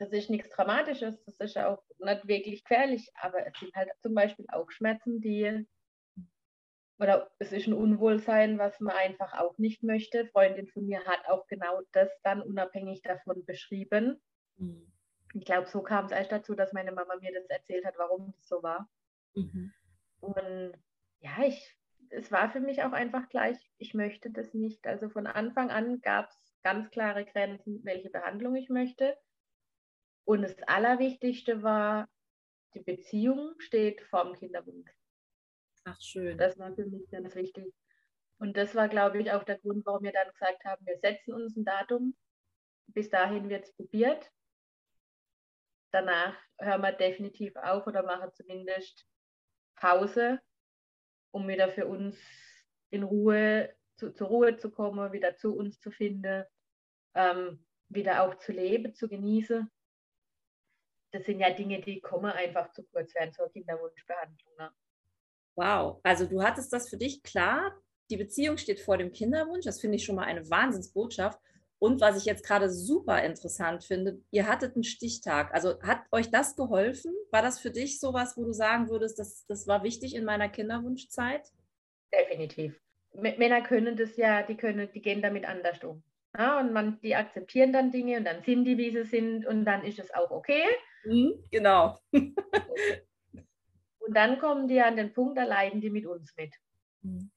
das 0.00 0.12
ist 0.12 0.30
nichts 0.30 0.48
Dramatisches, 0.48 1.22
das 1.24 1.38
ist 1.40 1.58
auch 1.58 1.82
nicht 1.98 2.26
wirklich 2.26 2.64
gefährlich, 2.64 3.10
aber 3.20 3.46
es 3.46 3.52
sind 3.60 3.74
halt 3.74 3.90
zum 4.00 4.14
Beispiel 4.14 4.46
auch 4.50 4.70
Schmerzen, 4.70 5.20
die 5.20 5.66
oder 6.98 7.30
es 7.38 7.52
ist 7.52 7.66
ein 7.66 7.74
Unwohlsein, 7.74 8.58
was 8.58 8.80
man 8.80 8.94
einfach 8.96 9.34
auch 9.38 9.56
nicht 9.58 9.82
möchte. 9.82 10.26
Freundin 10.26 10.66
von 10.68 10.86
mir 10.86 11.04
hat 11.04 11.28
auch 11.28 11.46
genau 11.46 11.80
das 11.92 12.10
dann 12.22 12.42
unabhängig 12.42 13.02
davon 13.02 13.44
beschrieben. 13.44 14.20
Mhm. 14.56 14.90
Ich 15.34 15.44
glaube, 15.44 15.66
so 15.68 15.82
kam 15.82 16.06
es 16.06 16.12
erst 16.12 16.32
dazu, 16.32 16.54
dass 16.54 16.72
meine 16.72 16.92
Mama 16.92 17.16
mir 17.20 17.32
das 17.32 17.46
erzählt 17.46 17.84
hat, 17.84 17.94
warum 17.96 18.32
das 18.36 18.48
so 18.48 18.62
war. 18.62 18.88
Mhm. 19.34 19.72
Und 20.20 20.74
ja, 21.20 21.44
ich, 21.46 21.76
es 22.08 22.32
war 22.32 22.50
für 22.50 22.60
mich 22.60 22.82
auch 22.82 22.92
einfach 22.92 23.28
gleich, 23.28 23.56
ich 23.78 23.94
möchte 23.94 24.30
das 24.30 24.52
nicht. 24.54 24.86
Also 24.86 25.10
von 25.10 25.26
Anfang 25.26 25.70
an 25.70 26.00
gab 26.00 26.30
es 26.30 26.54
ganz 26.62 26.90
klare 26.90 27.24
Grenzen, 27.24 27.84
welche 27.84 28.10
Behandlung 28.10 28.56
ich 28.56 28.68
möchte. 28.70 29.16
Und 30.30 30.42
das 30.42 30.54
Allerwichtigste 30.62 31.64
war, 31.64 32.08
die 32.74 32.84
Beziehung 32.84 33.58
steht 33.58 34.00
vorm 34.02 34.32
Kinderwunsch. 34.34 34.88
Ach, 35.82 36.00
schön. 36.00 36.38
Das 36.38 36.56
war 36.56 36.72
für 36.72 36.86
mich 36.86 37.10
ganz 37.10 37.34
wichtig. 37.34 37.74
Und 38.38 38.56
das 38.56 38.76
war, 38.76 38.88
glaube 38.88 39.20
ich, 39.20 39.32
auch 39.32 39.42
der 39.42 39.58
Grund, 39.58 39.84
warum 39.84 40.04
wir 40.04 40.12
dann 40.12 40.30
gesagt 40.30 40.64
haben, 40.64 40.86
wir 40.86 40.96
setzen 41.00 41.34
uns 41.34 41.56
ein 41.56 41.64
Datum. 41.64 42.16
Bis 42.86 43.10
dahin 43.10 43.48
wird 43.48 43.64
es 43.64 43.74
probiert. 43.74 44.30
Danach 45.90 46.36
hören 46.60 46.82
wir 46.82 46.92
definitiv 46.92 47.56
auf 47.56 47.88
oder 47.88 48.04
machen 48.04 48.30
zumindest 48.32 49.04
Pause, 49.74 50.38
um 51.32 51.48
wieder 51.48 51.70
für 51.70 51.88
uns 51.88 52.16
in 52.90 53.02
Ruhe 53.02 53.74
zu, 53.96 54.12
zur 54.12 54.28
Ruhe 54.28 54.56
zu 54.56 54.70
kommen, 54.70 55.10
wieder 55.10 55.34
zu 55.34 55.56
uns 55.56 55.80
zu 55.80 55.90
finden, 55.90 56.44
ähm, 57.14 57.66
wieder 57.88 58.22
auch 58.22 58.36
zu 58.36 58.52
leben, 58.52 58.94
zu 58.94 59.08
genießen 59.08 59.68
das 61.12 61.24
sind 61.24 61.40
ja 61.40 61.50
Dinge, 61.50 61.80
die 61.80 62.00
kommen 62.00 62.30
einfach 62.30 62.70
zu 62.72 62.84
kurz 62.84 63.14
während 63.14 63.34
zur 63.34 63.50
Kinderwunschbehandlung. 63.50 64.52
Ne? 64.58 64.70
Wow, 65.56 66.00
also 66.02 66.26
du 66.26 66.42
hattest 66.42 66.72
das 66.72 66.88
für 66.88 66.96
dich 66.96 67.22
klar, 67.22 67.74
die 68.10 68.16
Beziehung 68.16 68.56
steht 68.56 68.80
vor 68.80 68.98
dem 68.98 69.12
Kinderwunsch, 69.12 69.64
das 69.64 69.80
finde 69.80 69.96
ich 69.96 70.04
schon 70.04 70.16
mal 70.16 70.24
eine 70.24 70.48
Wahnsinnsbotschaft. 70.50 71.38
Und 71.78 72.00
was 72.00 72.18
ich 72.18 72.26
jetzt 72.26 72.44
gerade 72.44 72.68
super 72.68 73.22
interessant 73.22 73.84
finde, 73.84 74.20
ihr 74.30 74.46
hattet 74.46 74.74
einen 74.74 74.84
Stichtag. 74.84 75.54
Also 75.54 75.80
hat 75.82 76.02
euch 76.12 76.30
das 76.30 76.54
geholfen? 76.54 77.14
War 77.30 77.40
das 77.40 77.58
für 77.58 77.70
dich 77.70 78.00
sowas, 78.00 78.36
wo 78.36 78.44
du 78.44 78.52
sagen 78.52 78.90
würdest, 78.90 79.18
das, 79.18 79.46
das 79.46 79.66
war 79.66 79.82
wichtig 79.82 80.14
in 80.14 80.24
meiner 80.24 80.50
Kinderwunschzeit? 80.50 81.48
Definitiv. 82.12 82.78
Männer 83.14 83.62
können 83.62 83.96
das 83.96 84.16
ja, 84.16 84.42
die 84.42 84.56
können, 84.56 84.90
die 84.92 85.00
gehen 85.00 85.22
damit 85.22 85.46
anders 85.46 85.82
um. 85.82 86.02
Ja, 86.36 86.60
und 86.60 86.72
man, 86.72 87.00
die 87.00 87.16
akzeptieren 87.16 87.72
dann 87.72 87.90
Dinge 87.90 88.18
und 88.18 88.24
dann 88.24 88.42
sind 88.42 88.64
die, 88.64 88.76
wie 88.76 88.90
sie 88.90 89.04
sind 89.04 89.46
und 89.46 89.64
dann 89.64 89.82
ist 89.84 89.98
es 89.98 90.12
auch 90.12 90.30
okay. 90.30 90.62
Mhm, 91.04 91.44
genau. 91.50 91.98
und 92.12 92.36
dann 94.14 94.38
kommen 94.38 94.68
die 94.68 94.80
an 94.80 94.96
den 94.96 95.12
Punkt, 95.12 95.38
da 95.38 95.44
leiden 95.44 95.80
die 95.80 95.90
mit 95.90 96.06
uns 96.06 96.34
mit. 96.36 96.54
Mhm. 97.02 97.30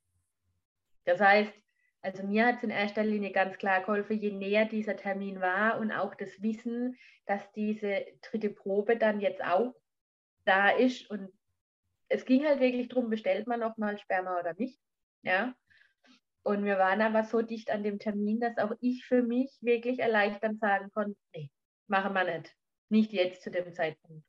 Das 1.05 1.19
heißt, 1.19 1.53
also 2.01 2.23
mir 2.23 2.45
hat 2.45 2.57
es 2.57 2.63
in 2.63 2.69
erster 2.69 3.03
Linie 3.03 3.31
ganz 3.31 3.57
klar 3.57 3.79
geholfen, 3.79 4.19
je 4.19 4.31
näher 4.31 4.65
dieser 4.65 4.97
Termin 4.97 5.39
war 5.39 5.79
und 5.79 5.91
auch 5.91 6.15
das 6.15 6.41
Wissen, 6.41 6.97
dass 7.25 7.51
diese 7.53 8.05
dritte 8.21 8.49
Probe 8.49 8.97
dann 8.97 9.21
jetzt 9.21 9.43
auch 9.43 9.73
da 10.43 10.69
ist. 10.69 11.09
Und 11.09 11.31
es 12.09 12.25
ging 12.25 12.45
halt 12.45 12.59
wirklich 12.59 12.89
darum, 12.89 13.09
bestellt 13.09 13.47
man 13.47 13.61
noch 13.61 13.77
mal 13.77 13.97
Sperma 13.97 14.37
oder 14.37 14.53
nicht. 14.55 14.77
Ja. 15.21 15.55
Und 16.43 16.65
wir 16.65 16.77
waren 16.77 17.01
aber 17.01 17.23
so 17.23 17.41
dicht 17.41 17.71
an 17.71 17.83
dem 17.83 17.99
Termin, 17.99 18.41
dass 18.41 18.57
auch 18.57 18.73
ich 18.81 19.05
für 19.05 19.23
mich 19.23 19.57
wirklich 19.61 19.99
erleichternd 19.99 20.59
sagen 20.59 20.91
konnte, 20.91 21.17
nee, 21.33 21.49
machen 21.87 22.13
wir 22.13 22.25
nicht. 22.25 22.53
Nicht 22.93 23.11
jetzt 23.11 23.41
zu 23.41 23.49
dem 23.49 23.73
Zeitpunkt. 23.73 24.23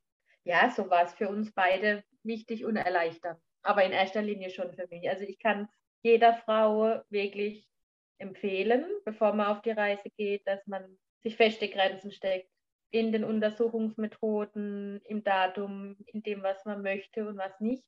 Ja, 0.44 0.70
so 0.70 0.88
war 0.88 1.04
es 1.04 1.12
für 1.12 1.28
uns 1.28 1.52
beide 1.52 2.02
wichtig 2.22 2.64
und 2.64 2.76
erleichternd. 2.76 3.38
Aber 3.62 3.84
in 3.84 3.92
erster 3.92 4.22
Linie 4.22 4.48
schon 4.48 4.72
für 4.72 4.86
mich. 4.88 5.06
Also 5.06 5.24
ich 5.24 5.38
kann 5.38 5.68
jeder 6.02 6.32
Frau 6.32 7.02
wirklich 7.10 7.68
empfehlen, 8.16 8.86
bevor 9.04 9.34
man 9.34 9.48
auf 9.48 9.60
die 9.60 9.72
Reise 9.72 10.08
geht, 10.16 10.48
dass 10.48 10.66
man 10.66 10.98
sich 11.22 11.36
feste 11.36 11.68
Grenzen 11.68 12.10
steckt 12.10 12.48
in 12.90 13.12
den 13.12 13.24
Untersuchungsmethoden, 13.24 15.02
im 15.04 15.22
Datum, 15.22 15.96
in 16.06 16.22
dem, 16.22 16.42
was 16.42 16.64
man 16.64 16.80
möchte 16.80 17.28
und 17.28 17.36
was 17.36 17.60
nicht. 17.60 17.84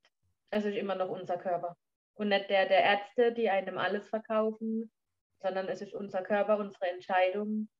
Es 0.50 0.66
ist 0.66 0.76
immer 0.76 0.94
noch 0.94 1.08
unser 1.08 1.38
Körper 1.38 1.78
und 2.16 2.28
nicht 2.28 2.50
der 2.50 2.66
der 2.66 2.82
Ärzte, 2.82 3.32
die 3.32 3.48
einem 3.48 3.78
alles 3.78 4.10
verkaufen, 4.10 4.92
sondern 5.40 5.68
es 5.68 5.80
ist 5.80 5.94
unser 5.94 6.22
Körper, 6.22 6.58
unsere 6.58 6.90
Entscheidung. 6.90 7.70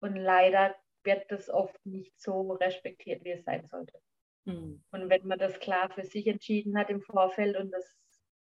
Und 0.00 0.16
leider 0.16 0.74
wird 1.04 1.30
das 1.30 1.50
oft 1.50 1.84
nicht 1.84 2.20
so 2.20 2.52
respektiert, 2.52 3.24
wie 3.24 3.32
es 3.32 3.44
sein 3.44 3.66
sollte. 3.66 3.98
Mhm. 4.44 4.82
Und 4.90 5.08
wenn 5.08 5.26
man 5.26 5.38
das 5.38 5.58
klar 5.60 5.90
für 5.90 6.04
sich 6.04 6.26
entschieden 6.26 6.78
hat 6.78 6.90
im 6.90 7.02
Vorfeld, 7.02 7.56
und 7.56 7.70
das 7.70 7.96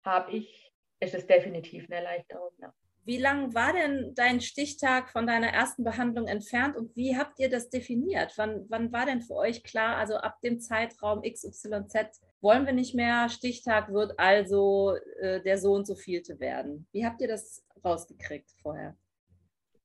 habe 0.04 0.32
ich, 0.32 0.72
ist 1.00 1.14
es 1.14 1.26
definitiv 1.28 1.86
eine 1.86 1.98
Erleichterung. 1.98 2.52
Ja. 2.60 2.74
Wie 3.04 3.18
lang 3.18 3.56
war 3.56 3.74
denn 3.74 4.14
dein 4.14 4.42
Stichtag 4.42 5.10
von 5.10 5.26
deiner 5.26 5.48
ersten 5.48 5.84
Behandlung 5.84 6.28
entfernt 6.28 6.76
und 6.76 6.96
wie 6.96 7.18
habt 7.18 7.40
ihr 7.40 7.50
das 7.50 7.70
definiert? 7.70 8.34
Wann, 8.38 8.66
wann 8.70 8.92
war 8.92 9.08
denn 9.08 9.22
für 9.22 9.34
euch 9.34 9.64
klar, 9.64 9.98
also 9.98 10.18
ab 10.18 10.40
dem 10.42 10.60
Zeitraum 10.60 11.24
XYZ 11.24 12.22
wollen 12.42 12.66
wir 12.68 12.74
nicht 12.74 12.94
mehr, 12.94 13.28
Stichtag 13.30 13.92
wird 13.92 14.20
also 14.20 14.96
äh, 15.20 15.42
der 15.42 15.58
so 15.58 15.74
und 15.74 15.88
so 15.88 15.96
vielte 15.96 16.40
werden. 16.40 16.88
Wie 16.92 17.04
habt 17.04 17.22
ihr 17.22 17.28
das 17.28 17.66
rausgekriegt 17.84 18.52
vorher? 18.62 18.96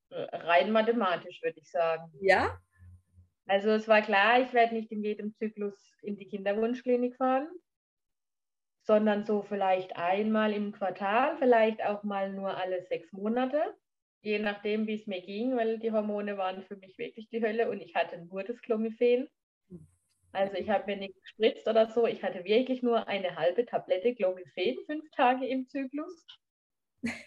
Äh, 0.09 0.35
rein 0.35 0.71
mathematisch, 0.71 1.41
würde 1.41 1.59
ich 1.59 1.71
sagen. 1.71 2.11
Ja? 2.21 2.59
Also 3.47 3.71
es 3.71 3.87
war 3.87 4.01
klar, 4.03 4.41
ich 4.41 4.53
werde 4.53 4.75
nicht 4.75 4.91
in 4.91 5.03
jedem 5.03 5.33
Zyklus 5.33 5.97
in 6.03 6.17
die 6.17 6.27
Kinderwunschklinik 6.27 7.15
fahren, 7.17 7.49
sondern 8.81 9.23
so 9.23 9.43
vielleicht 9.43 9.95
einmal 9.97 10.51
im 10.53 10.71
Quartal, 10.71 11.37
vielleicht 11.37 11.83
auch 11.85 12.03
mal 12.03 12.33
nur 12.33 12.57
alle 12.57 12.81
sechs 12.83 13.11
Monate. 13.13 13.75
je 14.21 14.39
nachdem, 14.39 14.87
wie 14.87 14.95
es 14.95 15.07
mir 15.07 15.21
ging, 15.21 15.55
weil 15.57 15.79
die 15.79 15.91
Hormone 15.91 16.37
waren 16.37 16.63
für 16.63 16.77
mich 16.77 16.97
wirklich 16.97 17.29
die 17.29 17.41
Hölle 17.41 17.69
und 17.69 17.81
ich 17.81 17.95
hatte 17.95 18.19
nur 18.25 18.43
das 18.43 18.61
Clomiphen. 18.61 19.29
Also 20.31 20.55
ich 20.55 20.69
habe 20.69 20.85
mir 20.85 20.97
nichts 20.97 21.21
gespritzt 21.21 21.67
oder 21.67 21.87
so. 21.87 22.07
Ich 22.07 22.23
hatte 22.23 22.45
wirklich 22.45 22.81
nur 22.81 23.07
eine 23.09 23.35
halbe 23.35 23.65
Tablette 23.65 24.15
Clomiphen, 24.15 24.77
fünf 24.85 25.09
Tage 25.11 25.45
im 25.47 25.67
Zyklus. 25.67 26.25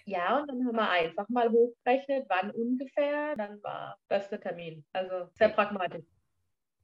Ja, 0.05 0.41
und 0.41 0.49
dann 0.49 0.67
haben 0.67 0.77
wir 0.77 0.91
einfach 0.91 1.29
mal 1.29 1.51
hochgerechnet, 1.51 2.27
wann 2.29 2.51
ungefähr. 2.51 3.37
Dann 3.37 3.63
war 3.63 3.99
das 4.09 4.29
der 4.29 4.41
Termin. 4.41 4.85
Also 4.93 5.31
sehr 5.35 5.51
pragmatisch. 5.51 6.05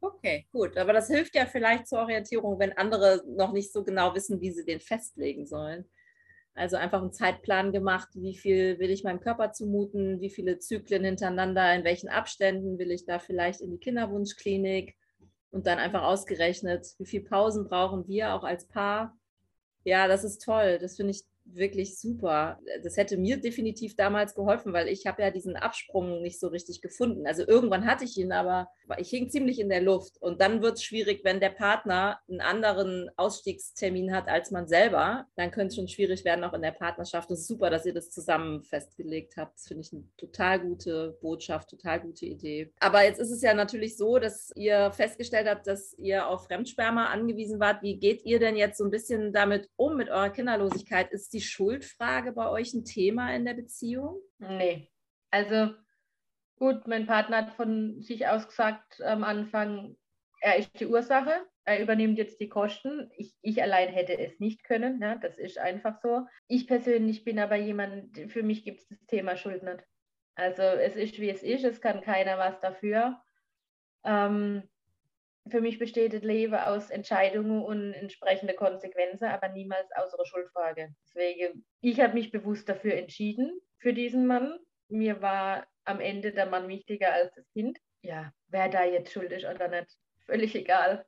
Okay, 0.00 0.46
gut. 0.52 0.76
Aber 0.76 0.92
das 0.92 1.08
hilft 1.08 1.34
ja 1.34 1.46
vielleicht 1.46 1.88
zur 1.88 2.00
Orientierung, 2.00 2.58
wenn 2.58 2.76
andere 2.76 3.22
noch 3.26 3.52
nicht 3.52 3.72
so 3.72 3.82
genau 3.82 4.14
wissen, 4.14 4.40
wie 4.40 4.52
sie 4.52 4.64
den 4.64 4.80
festlegen 4.80 5.46
sollen. 5.46 5.84
Also 6.54 6.76
einfach 6.76 7.02
einen 7.02 7.12
Zeitplan 7.12 7.72
gemacht, 7.72 8.08
wie 8.14 8.34
viel 8.34 8.78
will 8.78 8.90
ich 8.90 9.04
meinem 9.04 9.20
Körper 9.20 9.52
zumuten, 9.52 10.20
wie 10.20 10.30
viele 10.30 10.58
Zyklen 10.58 11.04
hintereinander, 11.04 11.74
in 11.74 11.84
welchen 11.84 12.08
Abständen 12.08 12.78
will 12.78 12.90
ich 12.90 13.04
da 13.04 13.18
vielleicht 13.18 13.60
in 13.60 13.72
die 13.72 13.78
Kinderwunschklinik 13.78 14.96
und 15.50 15.66
dann 15.66 15.78
einfach 15.78 16.02
ausgerechnet, 16.02 16.86
wie 16.98 17.04
viele 17.04 17.24
Pausen 17.24 17.68
brauchen 17.68 18.08
wir 18.08 18.32
auch 18.32 18.42
als 18.42 18.66
Paar. 18.66 19.18
Ja, 19.84 20.08
das 20.08 20.24
ist 20.24 20.42
toll. 20.42 20.78
Das 20.80 20.96
finde 20.96 21.10
ich 21.10 21.24
wirklich 21.52 21.98
super. 21.98 22.58
Das 22.82 22.96
hätte 22.96 23.16
mir 23.16 23.38
definitiv 23.38 23.96
damals 23.96 24.34
geholfen, 24.34 24.72
weil 24.72 24.88
ich 24.88 25.06
habe 25.06 25.22
ja 25.22 25.30
diesen 25.30 25.56
Absprung 25.56 26.22
nicht 26.22 26.40
so 26.40 26.48
richtig 26.48 26.80
gefunden. 26.82 27.26
Also 27.26 27.46
irgendwann 27.46 27.86
hatte 27.86 28.04
ich 28.04 28.16
ihn, 28.16 28.32
aber 28.32 28.68
ich 28.98 29.10
hing 29.10 29.30
ziemlich 29.30 29.58
in 29.58 29.68
der 29.68 29.80
Luft. 29.80 30.20
Und 30.20 30.40
dann 30.40 30.62
wird 30.62 30.74
es 30.74 30.84
schwierig, 30.84 31.20
wenn 31.24 31.40
der 31.40 31.50
Partner 31.50 32.20
einen 32.28 32.40
anderen 32.40 33.10
Ausstiegstermin 33.16 34.14
hat 34.14 34.28
als 34.28 34.50
man 34.50 34.68
selber. 34.68 35.26
Dann 35.36 35.50
könnte 35.50 35.68
es 35.68 35.76
schon 35.76 35.88
schwierig 35.88 36.24
werden, 36.24 36.44
auch 36.44 36.52
in 36.52 36.62
der 36.62 36.72
Partnerschaft. 36.72 37.30
Es 37.30 37.40
ist 37.40 37.48
super, 37.48 37.70
dass 37.70 37.86
ihr 37.86 37.94
das 37.94 38.10
zusammen 38.10 38.62
festgelegt 38.62 39.36
habt. 39.36 39.54
Das 39.54 39.66
finde 39.66 39.82
ich 39.82 39.92
eine 39.92 40.04
total 40.16 40.60
gute 40.60 41.16
Botschaft, 41.20 41.70
total 41.70 42.00
gute 42.00 42.26
Idee. 42.26 42.72
Aber 42.80 43.04
jetzt 43.04 43.20
ist 43.20 43.30
es 43.30 43.42
ja 43.42 43.54
natürlich 43.54 43.96
so, 43.96 44.18
dass 44.18 44.52
ihr 44.56 44.90
festgestellt 44.92 45.48
habt, 45.48 45.66
dass 45.66 45.94
ihr 45.98 46.26
auf 46.26 46.46
Fremdsperma 46.46 47.06
angewiesen 47.06 47.60
wart. 47.60 47.82
Wie 47.82 47.98
geht 47.98 48.24
ihr 48.24 48.38
denn 48.38 48.56
jetzt 48.56 48.78
so 48.78 48.84
ein 48.84 48.90
bisschen 48.90 49.32
damit 49.32 49.68
um 49.76 49.96
mit 49.96 50.08
eurer 50.08 50.30
Kinderlosigkeit? 50.30 51.10
Ist 51.12 51.32
die 51.32 51.35
Schuldfrage 51.40 52.32
bei 52.32 52.48
euch 52.48 52.74
ein 52.74 52.84
Thema 52.84 53.34
in 53.34 53.44
der 53.44 53.54
Beziehung? 53.54 54.20
Nee. 54.38 54.90
Also 55.30 55.74
gut, 56.58 56.86
mein 56.86 57.06
Partner 57.06 57.38
hat 57.38 57.54
von 57.54 58.00
sich 58.00 58.26
aus 58.26 58.48
gesagt 58.48 59.00
am 59.02 59.24
Anfang, 59.24 59.96
er 60.40 60.56
ist 60.56 60.78
die 60.78 60.86
Ursache, 60.86 61.46
er 61.64 61.80
übernimmt 61.80 62.18
jetzt 62.18 62.40
die 62.40 62.48
Kosten. 62.48 63.10
Ich, 63.16 63.34
ich 63.42 63.62
allein 63.62 63.88
hätte 63.88 64.18
es 64.18 64.38
nicht 64.38 64.62
können, 64.64 64.98
ne? 64.98 65.18
das 65.20 65.38
ist 65.38 65.58
einfach 65.58 66.00
so. 66.00 66.26
Ich 66.46 66.66
persönlich 66.66 67.24
bin 67.24 67.38
aber 67.38 67.56
jemand, 67.56 68.16
für 68.30 68.42
mich 68.42 68.64
gibt 68.64 68.80
es 68.80 68.88
das 68.88 69.04
Thema 69.06 69.36
Schuld 69.36 69.62
nicht. 69.62 69.82
Also 70.36 70.62
es 70.62 70.96
ist, 70.96 71.18
wie 71.18 71.30
es 71.30 71.42
ist, 71.42 71.64
es 71.64 71.80
kann 71.80 72.02
keiner 72.02 72.38
was 72.38 72.60
dafür. 72.60 73.20
Ähm, 74.04 74.62
für 75.48 75.60
mich 75.60 75.78
besteht 75.78 76.12
das 76.12 76.22
Leben 76.22 76.54
aus 76.54 76.90
Entscheidungen 76.90 77.62
und 77.62 77.92
entsprechende 77.92 78.54
Konsequenzen, 78.54 79.26
aber 79.26 79.48
niemals 79.48 79.90
aus 79.94 80.12
einer 80.14 80.26
Schuldfrage. 80.26 80.94
Deswegen, 81.04 81.64
ich 81.80 82.00
habe 82.00 82.14
mich 82.14 82.30
bewusst 82.30 82.68
dafür 82.68 82.94
entschieden, 82.94 83.60
für 83.78 83.92
diesen 83.92 84.26
Mann. 84.26 84.58
Mir 84.88 85.22
war 85.22 85.66
am 85.84 86.00
Ende 86.00 86.32
der 86.32 86.46
Mann 86.46 86.68
wichtiger 86.68 87.12
als 87.12 87.34
das 87.34 87.48
Kind. 87.52 87.78
Ja, 88.02 88.32
wer 88.48 88.68
da 88.68 88.84
jetzt 88.84 89.12
schuld 89.12 89.32
ist 89.32 89.44
oder 89.44 89.68
nicht, 89.68 89.96
völlig 90.26 90.54
egal. 90.54 91.04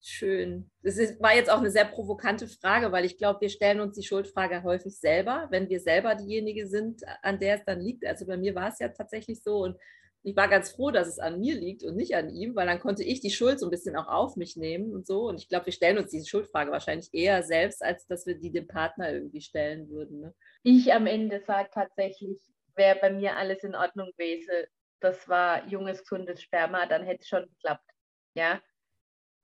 Schön. 0.00 0.70
Das 0.82 0.96
ist, 0.96 1.20
war 1.20 1.34
jetzt 1.34 1.50
auch 1.50 1.58
eine 1.58 1.70
sehr 1.70 1.84
provokante 1.84 2.46
Frage, 2.46 2.92
weil 2.92 3.04
ich 3.04 3.18
glaube, 3.18 3.40
wir 3.40 3.48
stellen 3.48 3.80
uns 3.80 3.96
die 3.96 4.06
Schuldfrage 4.06 4.62
häufig 4.62 4.96
selber, 4.98 5.48
wenn 5.50 5.68
wir 5.68 5.80
selber 5.80 6.14
diejenige 6.14 6.68
sind, 6.68 7.02
an 7.22 7.40
der 7.40 7.56
es 7.56 7.64
dann 7.64 7.80
liegt. 7.80 8.06
Also 8.06 8.24
bei 8.24 8.36
mir 8.36 8.54
war 8.54 8.68
es 8.68 8.78
ja 8.78 8.88
tatsächlich 8.88 9.42
so 9.42 9.58
und 9.58 9.76
ich 10.22 10.36
war 10.36 10.48
ganz 10.48 10.70
froh, 10.70 10.90
dass 10.90 11.08
es 11.08 11.18
an 11.18 11.40
mir 11.40 11.54
liegt 11.54 11.84
und 11.84 11.96
nicht 11.96 12.14
an 12.16 12.28
ihm, 12.28 12.54
weil 12.56 12.66
dann 12.66 12.80
konnte 12.80 13.04
ich 13.04 13.20
die 13.20 13.30
Schuld 13.30 13.60
so 13.60 13.66
ein 13.66 13.70
bisschen 13.70 13.96
auch 13.96 14.08
auf 14.08 14.36
mich 14.36 14.56
nehmen 14.56 14.92
und 14.92 15.06
so. 15.06 15.28
Und 15.28 15.40
ich 15.40 15.48
glaube, 15.48 15.66
wir 15.66 15.72
stellen 15.72 15.98
uns 15.98 16.10
diese 16.10 16.28
Schuldfrage 16.28 16.70
wahrscheinlich 16.70 17.08
eher 17.12 17.42
selbst, 17.42 17.82
als 17.82 18.06
dass 18.06 18.26
wir 18.26 18.34
die 18.34 18.50
dem 18.50 18.66
Partner 18.66 19.12
irgendwie 19.12 19.40
stellen 19.40 19.88
würden. 19.88 20.20
Ne? 20.20 20.34
Ich 20.64 20.92
am 20.92 21.06
Ende 21.06 21.40
sage 21.40 21.70
tatsächlich, 21.72 22.38
wäre 22.74 22.98
bei 23.00 23.10
mir 23.10 23.36
alles 23.36 23.62
in 23.62 23.74
Ordnung 23.74 24.10
gewesen. 24.16 24.66
Das 25.00 25.28
war 25.28 25.66
junges, 25.68 26.00
gesundes 26.00 26.42
Sperma, 26.42 26.86
dann 26.86 27.04
hätte 27.04 27.22
es 27.22 27.28
schon 27.28 27.46
geklappt. 27.48 27.88
Ja. 28.34 28.60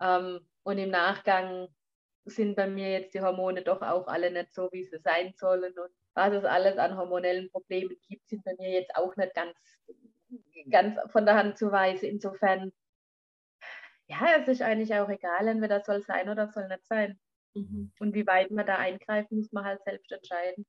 Ähm, 0.01 0.41
und 0.65 0.79
im 0.79 0.91
Nachgang 0.91 1.69
sind 2.25 2.57
bei 2.57 2.67
mir 2.67 2.91
jetzt 2.91 3.15
die 3.15 3.21
Hormone 3.21 3.63
doch 3.63 3.83
auch 3.83 4.07
alle 4.07 4.31
nicht 4.31 4.53
so, 4.53 4.69
wie 4.73 4.85
sie 4.85 4.99
sein 4.99 5.33
sollen. 5.37 5.73
Und 5.79 5.91
was 6.15 6.33
es 6.33 6.45
alles 6.45 6.79
an 6.79 6.97
hormonellen 6.97 7.51
Problemen 7.51 7.97
gibt, 8.09 8.29
sind 8.29 8.45
bei 8.45 8.55
mir 8.59 8.71
jetzt 8.71 8.95
auch 8.97 9.15
nicht 9.17 9.35
ganz 9.35 9.55
ganz 10.71 10.99
von 11.11 11.27
der 11.27 11.37
Hand 11.37 11.59
zu 11.59 11.71
weisen. 11.71 12.07
Insofern, 12.07 12.73
ja, 14.07 14.37
es 14.41 14.49
ist 14.49 14.63
eigentlich 14.63 14.95
auch 14.95 15.09
egal, 15.09 15.49
entweder 15.49 15.81
soll 15.81 16.03
sein 16.03 16.29
oder 16.29 16.51
soll 16.51 16.69
nicht 16.69 16.87
sein. 16.87 17.19
Mhm. 17.55 17.93
Und 17.99 18.15
wie 18.15 18.27
weit 18.27 18.51
man 18.51 18.67
da 18.67 18.77
eingreift, 18.77 19.31
muss 19.33 19.53
man 19.53 19.65
halt 19.65 19.83
selbst 19.85 20.11
entscheiden. 20.13 20.67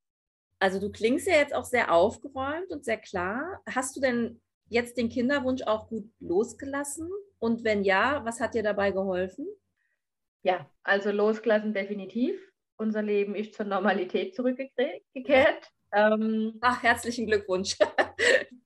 Also 0.59 0.79
du 0.79 0.91
klingst 0.91 1.27
ja 1.27 1.35
jetzt 1.35 1.53
auch 1.53 1.65
sehr 1.65 1.91
aufgeräumt 1.91 2.71
und 2.71 2.85
sehr 2.85 2.97
klar. 2.97 3.61
Hast 3.69 3.95
du 3.95 4.01
denn 4.01 4.41
jetzt 4.67 4.97
den 4.97 5.09
Kinderwunsch 5.09 5.63
auch 5.63 5.89
gut 5.89 6.09
losgelassen? 6.19 7.09
Und 7.39 7.63
wenn 7.63 7.83
ja, 7.83 8.23
was 8.25 8.39
hat 8.39 8.53
dir 8.53 8.63
dabei 8.63 8.91
geholfen? 8.91 9.47
Ja, 10.43 10.69
also 10.83 11.11
losgelassen 11.11 11.73
definitiv. 11.73 12.39
Unser 12.77 13.01
Leben 13.01 13.35
ist 13.35 13.53
zur 13.53 13.65
Normalität 13.65 14.35
zurückgekehrt. 14.35 15.71
Ähm, 15.91 16.57
Ach, 16.61 16.83
herzlichen 16.83 17.25
Glückwunsch. 17.25 17.77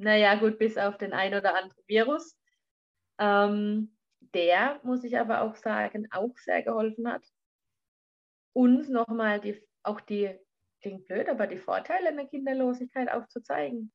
Naja, 0.00 0.36
gut, 0.36 0.58
bis 0.58 0.78
auf 0.78 0.96
den 0.96 1.12
ein 1.12 1.34
oder 1.34 1.56
anderen 1.56 1.82
Virus. 1.88 2.38
Ähm, 3.18 3.96
der, 4.32 4.78
muss 4.84 5.02
ich 5.02 5.18
aber 5.18 5.42
auch 5.42 5.56
sagen, 5.56 6.06
auch 6.12 6.36
sehr 6.38 6.62
geholfen 6.62 7.08
hat. 7.08 7.24
Uns 8.52 8.88
nochmal 8.88 9.40
die, 9.40 9.60
auch 9.82 10.00
die, 10.00 10.38
klingt 10.82 11.08
blöd, 11.08 11.28
aber 11.28 11.48
die 11.48 11.58
Vorteile 11.58 12.14
der 12.14 12.26
Kinderlosigkeit 12.26 13.10
aufzuzeigen. 13.10 13.92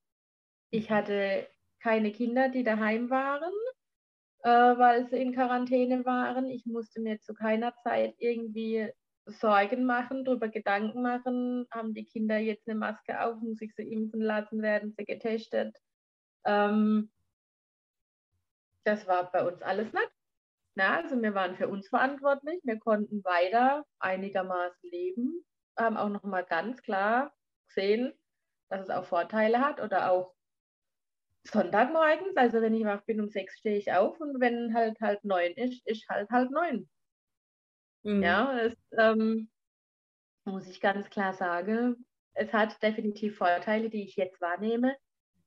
Ich 0.72 0.92
hatte 0.92 1.48
keine 1.82 2.12
Kinder, 2.12 2.50
die 2.50 2.64
daheim 2.64 3.10
waren, 3.10 3.54
äh, 4.40 4.50
weil 4.50 5.08
sie 5.08 5.22
in 5.22 5.34
Quarantäne 5.34 6.04
waren. 6.04 6.50
Ich 6.50 6.66
musste 6.66 7.00
mir 7.00 7.22
zu 7.22 7.34
keiner 7.34 7.74
Zeit 7.78 8.16
irgendwie 8.18 8.92
Sorgen 9.26 9.86
machen, 9.86 10.26
darüber 10.26 10.50
Gedanken 10.50 11.02
machen, 11.02 11.66
haben 11.72 11.94
die 11.94 12.04
Kinder 12.04 12.40
jetzt 12.40 12.68
eine 12.68 12.78
Maske 12.78 13.22
auf, 13.22 13.40
muss 13.40 13.62
ich 13.62 13.74
sie 13.74 13.90
impfen 13.90 14.20
lassen, 14.20 14.62
werden 14.62 14.94
sie 14.98 15.06
getestet. 15.06 15.78
Ähm, 16.46 17.12
das 18.84 19.08
war 19.08 19.32
bei 19.32 19.46
uns 19.46 19.62
alles 19.62 19.94
nicht. 19.94 20.12
Na, 20.76 20.98
also 20.98 21.22
wir 21.22 21.36
waren 21.36 21.56
für 21.56 21.68
uns 21.68 21.88
verantwortlich, 21.88 22.60
wir 22.64 22.80
konnten 22.80 23.24
weiter 23.24 23.86
einigermaßen 24.00 24.90
leben, 24.90 25.46
haben 25.78 25.98
auch 25.98 26.10
nochmal 26.10 26.46
ganz 26.46 26.82
klar 26.82 27.34
gesehen, 27.68 28.14
dass 28.70 28.82
es 28.82 28.90
auch 28.90 29.06
Vorteile 29.06 29.60
hat 29.60 29.80
oder 29.80 30.12
auch 30.12 30.34
Sonntagmorgens, 31.46 32.36
also 32.38 32.62
wenn 32.62 32.74
ich 32.74 32.86
wach 32.86 33.04
bin 33.04 33.20
um 33.20 33.30
sechs 33.30 33.58
stehe 33.60 33.78
ich 33.78 33.92
auf 33.92 34.20
und 34.20 34.40
wenn 34.40 34.74
halt 34.74 35.00
halb 35.02 35.24
neun 35.24 35.52
ist, 35.54 35.86
ist 35.86 36.08
halt 36.10 36.30
halb 36.30 36.50
neun. 36.52 36.90
Mhm. 38.04 38.24
Ja, 38.24 38.56
das 38.56 38.76
ähm, 38.98 39.50
muss 40.46 40.68
ich 40.68 40.82
ganz 40.82 41.10
klar 41.10 41.34
sagen. 41.34 42.06
Es 42.34 42.52
hat 42.54 42.82
definitiv 42.82 43.38
Vorteile, 43.38 43.90
die 43.90 44.04
ich 44.04 44.16
jetzt 44.16 44.42
wahrnehme. 44.42 44.96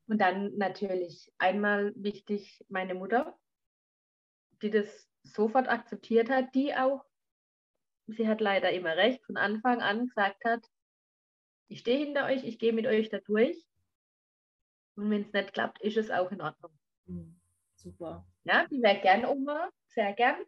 Und 0.07 0.19
dann 0.19 0.57
natürlich 0.57 1.31
einmal 1.37 1.93
wichtig 1.95 2.65
meine 2.69 2.95
Mutter, 2.95 3.37
die 4.61 4.71
das 4.71 5.09
sofort 5.23 5.67
akzeptiert 5.67 6.29
hat, 6.29 6.55
die 6.55 6.73
auch, 6.73 7.03
sie 8.07 8.27
hat 8.27 8.39
leider 8.39 8.71
immer 8.71 8.95
recht, 8.95 9.23
von 9.25 9.37
Anfang 9.37 9.81
an 9.81 10.07
gesagt 10.07 10.43
hat, 10.45 10.63
ich 11.67 11.79
stehe 11.79 12.05
hinter 12.05 12.25
euch, 12.25 12.45
ich 12.45 12.57
gehe 12.59 12.71
mit 12.71 12.87
euch 12.87 13.09
da 13.09 13.19
durch. 13.19 13.67
Und 14.95 15.11
wenn 15.11 15.21
es 15.21 15.33
nicht 15.33 15.53
klappt, 15.53 15.81
ist 15.81 15.97
es 15.97 16.09
auch 16.09 16.31
in 16.31 16.41
Ordnung. 16.41 16.71
Mhm. 17.05 17.39
Super. 17.75 18.25
Ja, 18.45 18.65
die 18.67 18.81
wäre 18.81 19.01
gern 19.01 19.25
Oma, 19.25 19.69
sehr 19.87 20.13
gern. 20.13 20.43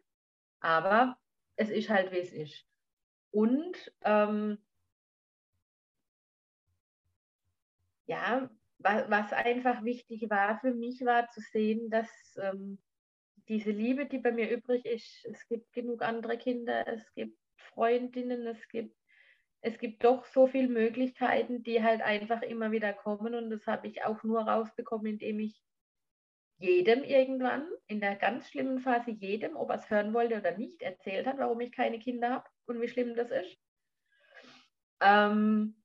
Aber 0.60 1.18
es 1.56 1.68
ist 1.68 1.90
halt, 1.90 2.10
wie 2.12 2.18
es 2.18 2.32
ist. 2.32 2.66
Und 3.30 3.92
ähm, 4.02 4.58
ja, 8.06 8.50
was 8.82 9.32
einfach 9.32 9.84
wichtig 9.84 10.28
war 10.30 10.58
für 10.60 10.72
mich, 10.72 11.04
war 11.04 11.28
zu 11.30 11.40
sehen, 11.40 11.90
dass 11.90 12.08
ähm, 12.40 12.78
diese 13.48 13.70
Liebe, 13.70 14.06
die 14.06 14.18
bei 14.18 14.32
mir 14.32 14.50
übrig 14.50 14.84
ist, 14.86 15.24
es 15.26 15.46
gibt 15.48 15.72
genug 15.72 16.02
andere 16.02 16.38
Kinder, 16.38 16.86
es 16.86 17.12
gibt 17.14 17.36
Freundinnen, 17.56 18.46
es 18.46 18.68
gibt, 18.68 18.96
es 19.60 19.78
gibt 19.78 20.04
doch 20.04 20.24
so 20.24 20.46
viele 20.46 20.68
Möglichkeiten, 20.68 21.62
die 21.62 21.82
halt 21.82 22.00
einfach 22.00 22.42
immer 22.42 22.70
wieder 22.70 22.92
kommen. 22.92 23.34
Und 23.34 23.50
das 23.50 23.66
habe 23.66 23.88
ich 23.88 24.04
auch 24.04 24.22
nur 24.22 24.42
rausbekommen, 24.42 25.06
indem 25.06 25.40
ich 25.40 25.60
jedem 26.58 27.04
irgendwann 27.04 27.66
in 27.86 28.00
der 28.00 28.16
ganz 28.16 28.48
schlimmen 28.48 28.80
Phase 28.80 29.10
jedem, 29.10 29.56
ob 29.56 29.70
er 29.70 29.76
es 29.76 29.90
hören 29.90 30.12
wollte 30.14 30.38
oder 30.38 30.56
nicht, 30.56 30.82
erzählt 30.82 31.26
hat, 31.26 31.38
warum 31.38 31.60
ich 31.60 31.72
keine 31.72 31.98
Kinder 31.98 32.30
habe 32.30 32.50
und 32.66 32.80
wie 32.80 32.88
schlimm 32.88 33.14
das 33.16 33.30
ist. 33.30 33.58
Ähm, 35.00 35.82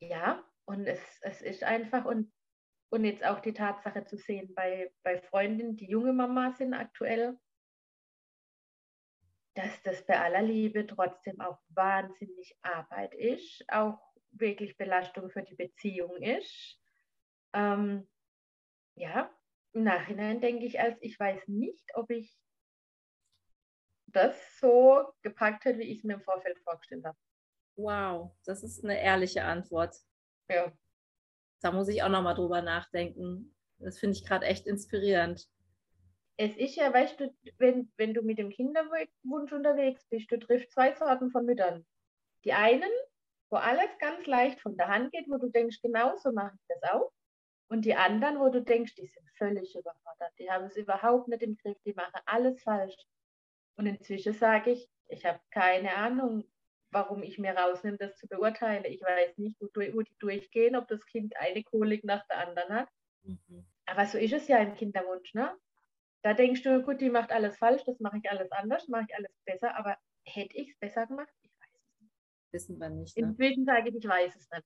ja, 0.00 0.44
Und 0.68 0.86
es, 0.86 1.00
es 1.22 1.40
ist 1.40 1.64
einfach, 1.64 2.04
und, 2.04 2.30
und 2.90 3.06
jetzt 3.06 3.24
auch 3.24 3.40
die 3.40 3.54
Tatsache 3.54 4.04
zu 4.04 4.18
sehen 4.18 4.52
bei, 4.54 4.92
bei 5.02 5.18
Freundinnen, 5.18 5.78
die 5.78 5.88
junge 5.88 6.12
Mama 6.12 6.52
sind 6.52 6.74
aktuell, 6.74 7.38
dass 9.54 9.82
das 9.82 10.04
bei 10.04 10.20
aller 10.20 10.42
Liebe 10.42 10.86
trotzdem 10.86 11.40
auch 11.40 11.58
wahnsinnig 11.70 12.54
Arbeit 12.60 13.14
ist, 13.14 13.64
auch 13.68 13.98
wirklich 14.32 14.76
Belastung 14.76 15.30
für 15.30 15.42
die 15.42 15.54
Beziehung 15.54 16.20
ist. 16.20 16.78
Ähm, 17.54 18.06
ja, 18.94 19.34
im 19.72 19.84
Nachhinein 19.84 20.42
denke 20.42 20.66
ich, 20.66 20.78
als 20.78 20.98
ich 21.00 21.18
weiß 21.18 21.48
nicht, 21.48 21.94
ob 21.94 22.10
ich 22.10 22.38
das 24.08 24.36
so 24.58 25.14
gepackt 25.22 25.64
hätte, 25.64 25.78
wie 25.78 25.90
ich 25.90 26.00
es 26.00 26.04
mir 26.04 26.14
im 26.14 26.22
Vorfeld 26.22 26.58
vorgestellt 26.58 27.06
habe. 27.06 27.16
Wow, 27.76 28.36
das 28.44 28.62
ist 28.62 28.84
eine 28.84 29.00
ehrliche 29.00 29.44
Antwort. 29.44 29.96
Ja. 30.48 30.72
Da 31.60 31.72
muss 31.72 31.88
ich 31.88 32.02
auch 32.02 32.08
nochmal 32.08 32.34
drüber 32.34 32.62
nachdenken. 32.62 33.54
Das 33.78 33.98
finde 33.98 34.16
ich 34.16 34.24
gerade 34.24 34.46
echt 34.46 34.66
inspirierend. 34.66 35.48
Es 36.36 36.56
ist 36.56 36.76
ja, 36.76 36.92
weißt 36.92 37.18
du, 37.18 37.34
wenn, 37.58 37.92
wenn 37.96 38.14
du 38.14 38.22
mit 38.22 38.38
dem 38.38 38.50
Kinderwunsch 38.50 39.52
unterwegs 39.52 40.06
bist, 40.08 40.30
du 40.30 40.38
triffst 40.38 40.70
zwei 40.70 40.94
Sorten 40.94 41.30
von 41.30 41.44
Müttern. 41.44 41.84
Die 42.44 42.52
einen, 42.52 42.90
wo 43.50 43.56
alles 43.56 43.90
ganz 43.98 44.26
leicht 44.26 44.60
von 44.60 44.76
der 44.76 44.88
Hand 44.88 45.10
geht, 45.12 45.28
wo 45.28 45.38
du 45.38 45.48
denkst, 45.48 45.80
genauso 45.82 46.30
mache 46.32 46.54
ich 46.54 46.66
das 46.68 46.90
auch. 46.92 47.12
Und 47.68 47.84
die 47.84 47.94
anderen, 47.94 48.38
wo 48.38 48.48
du 48.50 48.62
denkst, 48.62 48.94
die 48.94 49.06
sind 49.06 49.28
völlig 49.36 49.74
überfordert, 49.74 50.32
die 50.38 50.50
haben 50.50 50.66
es 50.66 50.76
überhaupt 50.76 51.28
nicht 51.28 51.42
im 51.42 51.56
Griff, 51.56 51.76
die 51.84 51.92
machen 51.92 52.20
alles 52.24 52.62
falsch. 52.62 52.96
Und 53.76 53.86
inzwischen 53.86 54.32
sage 54.32 54.70
ich, 54.70 54.88
ich 55.08 55.26
habe 55.26 55.40
keine 55.50 55.94
Ahnung, 55.94 56.44
warum 56.90 57.22
ich 57.22 57.38
mir 57.38 57.52
rausnehme, 57.52 57.98
das 57.98 58.16
zu 58.16 58.26
beurteilen. 58.28 58.84
Ich 58.84 59.00
weiß 59.02 59.38
nicht, 59.38 59.56
wo, 59.60 59.66
wo 59.66 60.02
die 60.02 60.16
durchgehen, 60.18 60.76
ob 60.76 60.88
das 60.88 61.04
Kind 61.06 61.36
eine 61.36 61.62
Kolik 61.62 62.04
nach 62.04 62.26
der 62.26 62.48
anderen 62.48 62.74
hat. 62.74 62.88
Mhm. 63.22 63.66
Aber 63.86 64.06
so 64.06 64.18
ist 64.18 64.32
es 64.32 64.48
ja 64.48 64.58
im 64.58 64.74
Kinderwunsch, 64.74 65.34
ne? 65.34 65.54
Da 66.22 66.34
denkst 66.34 66.62
du, 66.62 66.82
gut, 66.82 67.00
die 67.00 67.10
macht 67.10 67.30
alles 67.30 67.56
falsch, 67.56 67.84
das 67.84 68.00
mache 68.00 68.18
ich 68.18 68.30
alles 68.30 68.50
anders, 68.50 68.88
mache 68.88 69.06
ich 69.08 69.14
alles 69.14 69.30
besser, 69.44 69.76
aber 69.76 69.96
hätte 70.24 70.56
ich 70.56 70.70
es 70.70 70.78
besser 70.78 71.06
gemacht? 71.06 71.32
Ich 71.42 71.50
weiß 71.50 71.70
es 71.74 72.00
nicht. 72.00 72.12
Wissen 72.50 72.78
wir 72.78 72.90
nicht. 72.90 73.16
Ne? 73.16 73.22
Inzwischen 73.22 73.64
sage 73.64 73.90
ich, 73.90 73.94
ich 73.94 74.08
weiß 74.08 74.34
es 74.34 74.50
nicht. 74.50 74.64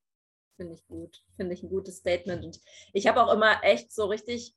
Finde 0.56 0.74
ich 0.74 0.86
gut. 0.86 1.22
Finde 1.36 1.54
ich 1.54 1.62
ein 1.62 1.68
gutes 1.68 1.98
Statement. 1.98 2.44
Und 2.44 2.60
ich 2.92 3.06
habe 3.06 3.22
auch 3.22 3.32
immer 3.32 3.62
echt 3.62 3.92
so 3.92 4.06
richtig 4.06 4.54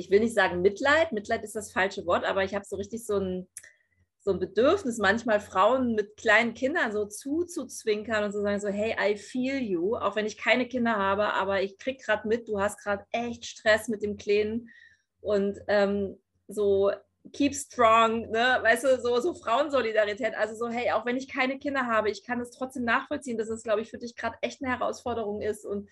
ich 0.00 0.10
will 0.10 0.20
nicht 0.20 0.34
sagen 0.34 0.62
Mitleid, 0.62 1.12
Mitleid 1.12 1.44
ist 1.44 1.54
das 1.54 1.72
falsche 1.72 2.06
Wort, 2.06 2.24
aber 2.24 2.44
ich 2.44 2.54
habe 2.54 2.64
so 2.64 2.76
richtig 2.76 3.04
so 3.04 3.18
ein, 3.18 3.48
so 4.22 4.32
ein 4.32 4.38
Bedürfnis, 4.38 4.98
manchmal 4.98 5.40
Frauen 5.40 5.94
mit 5.94 6.16
kleinen 6.16 6.52
Kindern 6.52 6.92
so 6.92 7.06
zuzuzwinkern 7.06 8.24
und 8.24 8.32
zu 8.32 8.42
sagen, 8.42 8.60
so, 8.60 8.68
hey, 8.68 8.94
I 9.00 9.16
feel 9.16 9.58
you, 9.58 9.96
auch 9.96 10.14
wenn 10.14 10.26
ich 10.26 10.36
keine 10.36 10.68
Kinder 10.68 10.96
habe, 10.96 11.32
aber 11.32 11.62
ich 11.62 11.78
krieg 11.78 12.04
gerade 12.04 12.28
mit, 12.28 12.46
du 12.46 12.60
hast 12.60 12.82
gerade 12.82 13.04
echt 13.12 13.46
Stress 13.46 13.88
mit 13.88 14.02
dem 14.02 14.18
Kleinen 14.18 14.68
und 15.22 15.58
ähm, 15.68 16.18
so 16.48 16.90
keep 17.32 17.54
strong, 17.54 18.30
ne? 18.30 18.58
weißt 18.62 18.84
du, 18.84 19.00
so, 19.00 19.20
so 19.20 19.34
Frauensolidarität, 19.34 20.34
also 20.34 20.54
so, 20.54 20.68
hey, 20.68 20.90
auch 20.92 21.06
wenn 21.06 21.16
ich 21.16 21.28
keine 21.28 21.58
Kinder 21.58 21.86
habe, 21.86 22.10
ich 22.10 22.24
kann 22.24 22.40
es 22.40 22.50
trotzdem 22.50 22.84
nachvollziehen, 22.84 23.38
dass 23.38 23.48
es, 23.48 23.62
glaube 23.62 23.80
ich, 23.80 23.90
für 23.90 23.98
dich 23.98 24.16
gerade 24.16 24.36
echt 24.42 24.62
eine 24.62 24.72
Herausforderung 24.72 25.40
ist 25.40 25.64
und 25.64 25.88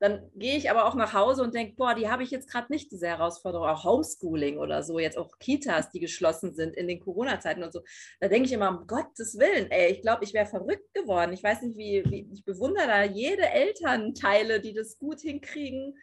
dann 0.00 0.30
gehe 0.34 0.56
ich 0.56 0.70
aber 0.70 0.86
auch 0.86 0.94
nach 0.94 1.12
Hause 1.12 1.42
und 1.42 1.54
denke, 1.54 1.74
boah, 1.76 1.94
die 1.94 2.08
habe 2.08 2.22
ich 2.22 2.30
jetzt 2.30 2.50
gerade 2.50 2.72
nicht, 2.72 2.90
diese 2.90 3.06
Herausforderung, 3.06 3.68
auch 3.68 3.84
Homeschooling 3.84 4.56
oder 4.56 4.82
so, 4.82 4.98
jetzt 4.98 5.18
auch 5.18 5.38
Kitas, 5.38 5.90
die 5.90 6.00
geschlossen 6.00 6.54
sind 6.54 6.74
in 6.74 6.88
den 6.88 7.00
Corona-Zeiten 7.00 7.62
und 7.62 7.70
so. 7.70 7.82
Da 8.18 8.28
denke 8.28 8.46
ich 8.46 8.52
immer, 8.54 8.70
um 8.70 8.86
Gottes 8.86 9.38
Willen, 9.38 9.70
ey, 9.70 9.92
ich 9.92 10.00
glaube, 10.00 10.24
ich 10.24 10.32
wäre 10.32 10.46
verrückt 10.46 10.94
geworden. 10.94 11.34
Ich 11.34 11.42
weiß 11.42 11.60
nicht, 11.62 11.76
wie, 11.76 12.02
wie, 12.06 12.30
ich 12.32 12.44
bewundere 12.46 12.86
da 12.86 13.04
jede 13.04 13.46
Elternteile, 13.46 14.62
die 14.62 14.72
das 14.72 14.96
gut 14.96 15.20
hinkriegen. 15.20 15.94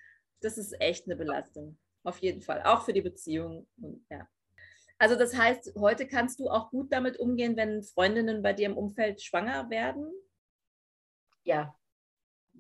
Das 0.42 0.60
ist 0.60 0.80
echt 0.80 1.08
eine 1.08 1.16
Belastung, 1.16 1.80
auf 2.04 2.20
jeden 2.20 2.44
Fall, 2.44 2.62
auch 2.66 2.86
für 2.86 2.94
die 2.94 3.02
Beziehung. 3.02 3.68
Und, 3.82 4.06
ja. 4.12 4.28
Also 5.00 5.16
das 5.16 5.36
heißt, 5.36 5.74
heute 5.76 6.08
kannst 6.08 6.40
du 6.40 6.50
auch 6.50 6.70
gut 6.70 6.94
damit 6.94 7.18
umgehen, 7.20 7.58
wenn 7.58 7.82
Freundinnen 7.82 8.44
bei 8.44 8.54
dir 8.54 8.68
im 8.68 8.78
Umfeld 8.78 9.24
schwanger 9.24 9.72
werden? 9.72 10.12
Ja, 11.44 11.74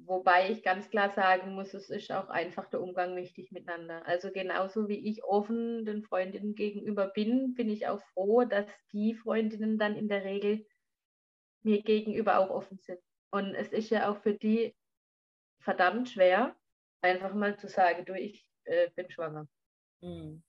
Wobei 0.07 0.49
ich 0.51 0.63
ganz 0.63 0.89
klar 0.89 1.09
sagen 1.09 1.53
muss, 1.53 1.73
es 1.73 1.89
ist 1.89 2.13
auch 2.13 2.29
einfach 2.29 2.69
der 2.69 2.81
Umgang 2.81 3.17
wichtig 3.17 3.51
miteinander. 3.51 4.05
Also 4.07 4.31
genauso 4.31 4.87
wie 4.87 5.09
ich 5.09 5.25
offen 5.25 5.83
den 5.83 6.01
Freundinnen 6.01 6.55
gegenüber 6.55 7.07
bin, 7.07 7.55
bin 7.55 7.69
ich 7.69 7.87
auch 7.87 8.01
froh, 8.13 8.45
dass 8.45 8.65
die 8.93 9.15
Freundinnen 9.15 9.77
dann 9.77 9.97
in 9.97 10.07
der 10.07 10.23
Regel 10.23 10.65
mir 11.61 11.83
gegenüber 11.83 12.39
auch 12.39 12.49
offen 12.49 12.77
sind. 12.77 13.01
Und 13.31 13.53
es 13.53 13.73
ist 13.73 13.89
ja 13.89 14.09
auch 14.09 14.21
für 14.21 14.33
die 14.33 14.73
verdammt 15.59 16.07
schwer, 16.07 16.55
einfach 17.01 17.33
mal 17.33 17.57
zu 17.59 17.67
sagen, 17.67 18.05
du, 18.05 18.13
ich 18.13 18.49
äh, 18.63 18.89
bin 18.95 19.11
schwanger. 19.11 19.45
Mhm. 19.99 20.41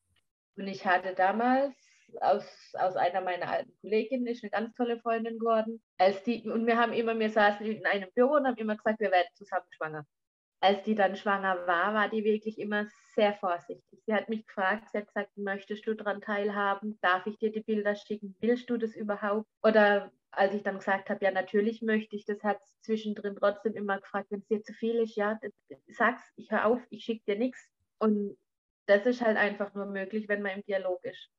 Und 0.56 0.68
ich 0.68 0.86
hatte 0.86 1.14
damals 1.14 1.74
aus, 2.20 2.72
aus 2.74 2.96
einer 2.96 3.20
meiner 3.20 3.48
alten 3.48 3.72
Kolleginnen, 3.80 4.26
ist 4.26 4.42
eine 4.42 4.50
ganz 4.50 4.74
tolle 4.74 4.98
Freundin 5.00 5.38
geworden. 5.38 5.82
Als 5.98 6.22
die, 6.22 6.48
und 6.48 6.66
wir 6.66 6.78
haben 6.78 6.92
immer, 6.92 7.18
wir 7.18 7.30
saßen 7.30 7.64
in 7.66 7.86
einem 7.86 8.10
Büro 8.14 8.34
und 8.34 8.46
haben 8.46 8.56
immer 8.56 8.76
gesagt, 8.76 9.00
wir 9.00 9.10
werden 9.10 9.28
zusammen 9.34 9.66
schwanger. 9.70 10.06
Als 10.60 10.82
die 10.82 10.96
dann 10.96 11.14
schwanger 11.14 11.66
war, 11.66 11.94
war 11.94 12.08
die 12.08 12.24
wirklich 12.24 12.58
immer 12.58 12.86
sehr 13.14 13.34
vorsichtig. 13.34 14.00
Sie 14.06 14.12
hat 14.12 14.28
mich 14.28 14.44
gefragt, 14.46 14.88
sie 14.90 14.98
hat 14.98 15.06
gesagt, 15.06 15.36
möchtest 15.36 15.86
du 15.86 15.94
daran 15.94 16.20
teilhaben? 16.20 16.98
Darf 17.00 17.26
ich 17.26 17.38
dir 17.38 17.52
die 17.52 17.62
Bilder 17.62 17.94
schicken? 17.94 18.34
Willst 18.40 18.68
du 18.68 18.76
das 18.76 18.96
überhaupt? 18.96 19.46
Oder 19.62 20.10
als 20.32 20.54
ich 20.54 20.62
dann 20.62 20.78
gesagt 20.78 21.10
habe, 21.10 21.24
ja, 21.24 21.30
natürlich 21.30 21.80
möchte 21.82 22.16
ich, 22.16 22.24
das 22.24 22.42
hat 22.42 22.60
zwischendrin 22.82 23.36
trotzdem 23.36 23.74
immer 23.74 24.00
gefragt, 24.00 24.30
wenn 24.30 24.40
es 24.40 24.48
dir 24.48 24.62
zu 24.62 24.72
viel 24.72 24.96
ist, 24.96 25.16
ja, 25.16 25.38
sag's, 25.86 26.22
ich 26.36 26.50
höre 26.50 26.66
auf, 26.66 26.80
ich 26.90 27.04
schicke 27.04 27.24
dir 27.32 27.38
nichts. 27.38 27.68
Und 27.98 28.36
das 28.86 29.06
ist 29.06 29.20
halt 29.20 29.36
einfach 29.36 29.74
nur 29.74 29.86
möglich, 29.86 30.28
wenn 30.28 30.42
man 30.42 30.52
im 30.52 30.62
Dialog 30.64 31.04
ist. 31.04 31.30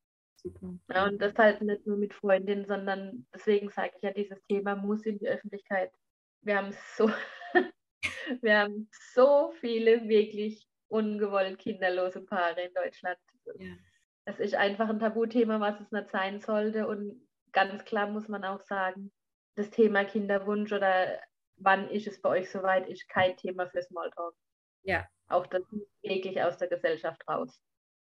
Super. 0.41 0.73
Ja, 0.93 1.05
und 1.05 1.21
das 1.21 1.33
halt 1.37 1.61
nicht 1.61 1.85
nur 1.85 1.97
mit 1.97 2.13
Freundinnen, 2.13 2.65
sondern 2.65 3.27
deswegen 3.33 3.69
sage 3.69 3.91
ich 3.97 4.01
ja, 4.01 4.11
dieses 4.11 4.41
Thema 4.45 4.75
muss 4.75 5.05
in 5.05 5.19
die 5.19 5.27
Öffentlichkeit. 5.27 5.91
Wir 6.41 6.57
haben 6.57 6.73
so, 6.95 7.11
wir 8.41 8.59
haben 8.59 8.89
so 9.13 9.51
viele 9.59 10.07
wirklich 10.07 10.65
ungewollt 10.87 11.59
kinderlose 11.59 12.21
Paare 12.21 12.61
in 12.61 12.73
Deutschland. 12.73 13.17
Ja. 13.57 13.75
Das 14.25 14.39
ist 14.39 14.55
einfach 14.55 14.87
ein 14.87 14.99
Tabuthema, 14.99 15.59
was 15.59 15.79
es 15.81 15.91
nicht 15.91 16.09
sein 16.09 16.39
sollte. 16.39 16.87
Und 16.87 17.27
ganz 17.51 17.83
klar 17.83 18.07
muss 18.07 18.29
man 18.29 18.45
auch 18.45 18.61
sagen, 18.61 19.11
das 19.55 19.69
Thema 19.71 20.05
Kinderwunsch 20.05 20.71
oder 20.71 21.19
wann 21.57 21.89
ist 21.89 22.07
es 22.07 22.21
bei 22.21 22.29
euch 22.29 22.49
soweit, 22.49 22.87
ist 22.87 23.09
kein 23.09 23.35
Thema 23.35 23.67
für 23.67 23.81
Smalltalk. 23.81 24.35
Ja. 24.83 25.05
Auch 25.27 25.45
das 25.47 25.63
muss 25.71 25.87
wirklich 26.01 26.41
aus 26.41 26.57
der 26.57 26.69
Gesellschaft 26.69 27.27
raus, 27.27 27.61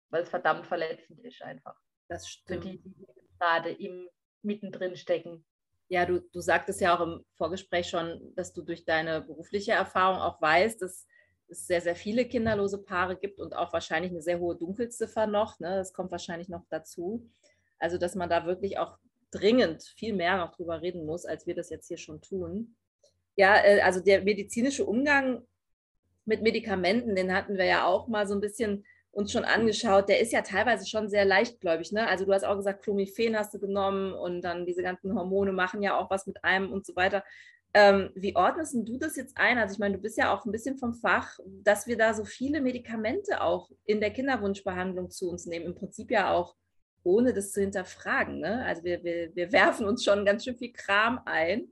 weil 0.10 0.24
es 0.24 0.30
verdammt 0.30 0.66
verletzend 0.66 1.24
ist 1.24 1.42
einfach. 1.44 1.80
Das 2.08 2.28
stimmt. 2.28 2.64
Für 2.64 2.70
die, 2.70 2.78
die 2.80 3.06
gerade 3.40 3.72
im, 3.72 4.08
mittendrin 4.42 4.96
stecken. 4.96 5.46
Ja, 5.88 6.06
du, 6.06 6.20
du 6.20 6.40
sagtest 6.40 6.82
ja 6.82 6.96
auch 6.96 7.02
im 7.02 7.26
Vorgespräch 7.34 7.90
schon, 7.90 8.34
dass 8.36 8.54
du 8.54 8.64
durch 8.64 8.86
deine 8.86 9.22
berufliche 9.22 9.74
Erfahrung 9.74 10.20
auch 10.20 10.42
weißt, 10.42 10.82
dass 10.82 11.06
es 11.48 11.68
sehr, 11.68 11.82
sehr 11.82 11.96
viele 11.96 12.26
kinderlose 12.26 12.82
Paare 12.82 13.16
gibt 13.16 13.40
und 13.40 13.56
auch 13.56 13.72
wahrscheinlich 13.72 14.12
eine 14.12 14.22
sehr 14.22 14.40
hohe 14.40 14.56
Dunkelziffer 14.56 15.28
noch. 15.28 15.60
Ne? 15.60 15.76
Das 15.76 15.94
kommt 15.94 16.12
wahrscheinlich 16.12 16.50
noch 16.50 16.66
dazu. 16.70 17.30
Also, 17.78 17.98
dass 17.98 18.16
man 18.16 18.30
da 18.30 18.46
wirklich 18.46 18.80
auch 18.80 18.98
dringend 19.32 19.84
viel 19.84 20.14
mehr 20.14 20.38
noch 20.38 20.56
drüber 20.56 20.82
reden 20.82 21.06
muss, 21.06 21.26
als 21.26 21.46
wir 21.46 21.56
das 21.56 21.70
jetzt 21.70 21.88
hier 21.88 21.98
schon 21.98 22.22
tun. 22.22 22.76
Ja, 23.36 23.64
äh, 23.64 23.82
also 23.82 24.00
der 24.00 24.24
medizinische 24.24 24.86
Umgang 24.86 25.46
mit 26.24 26.42
Medikamenten, 26.42 27.16
den 27.16 27.34
hatten 27.34 27.58
wir 27.58 27.66
ja 27.66 27.86
auch 27.86 28.08
mal 28.08 28.28
so 28.28 28.34
ein 28.34 28.42
bisschen 28.42 28.86
uns 29.16 29.32
schon 29.32 29.46
angeschaut, 29.46 30.10
der 30.10 30.20
ist 30.20 30.34
ja 30.34 30.42
teilweise 30.42 30.86
schon 30.86 31.08
sehr 31.10 31.24
leichtgläubig. 31.24 31.94
Ne? 31.94 32.06
Also 32.06 32.26
du 32.26 32.34
hast 32.34 32.44
auch 32.44 32.58
gesagt, 32.58 32.84
Clomiphen 32.84 33.38
hast 33.38 33.54
du 33.54 33.60
genommen 33.60 34.14
und 34.14 34.42
dann 34.42 34.66
diese 34.66 34.84
ganzen 34.84 35.16
Hormone 35.16 35.54
machen 35.54 35.82
ja 35.82 35.98
auch 35.98 36.10
was 36.10 36.28
mit 36.28 36.44
einem 36.44 36.72
und 36.72 36.86
so 36.86 36.98
weiter. 36.98 37.24
Ähm, 37.74 38.12
wie 38.14 38.36
ordnest 38.36 38.76
du 38.76 38.98
das 38.98 39.16
jetzt 39.16 39.38
ein? 39.38 39.58
Also 39.58 39.74
ich 39.74 39.80
meine, 39.80 39.96
du 39.96 40.02
bist 40.02 40.18
ja 40.18 40.34
auch 40.34 40.46
ein 40.46 40.52
bisschen 40.52 40.78
vom 40.78 40.94
Fach, 40.94 41.40
dass 41.46 41.88
wir 41.88 41.98
da 41.98 42.14
so 42.14 42.26
viele 42.26 42.60
Medikamente 42.60 43.42
auch 43.42 43.72
in 43.86 44.02
der 44.02 44.12
Kinderwunschbehandlung 44.12 45.10
zu 45.10 45.30
uns 45.30 45.46
nehmen. 45.46 45.66
Im 45.66 45.76
Prinzip 45.76 46.12
ja 46.12 46.32
auch 46.32 46.56
ohne 47.04 47.34
das 47.34 47.54
zu 47.54 47.62
hinterfragen. 47.62 48.40
Ne? 48.40 48.66
Also 48.66 48.84
wir, 48.84 49.02
wir, 49.04 49.34
wir 49.34 49.52
werfen 49.54 49.86
uns 49.86 50.04
schon 50.04 50.26
ganz 50.26 50.44
schön 50.44 50.58
viel 50.58 50.74
Kram 50.74 51.22
ein, 51.24 51.72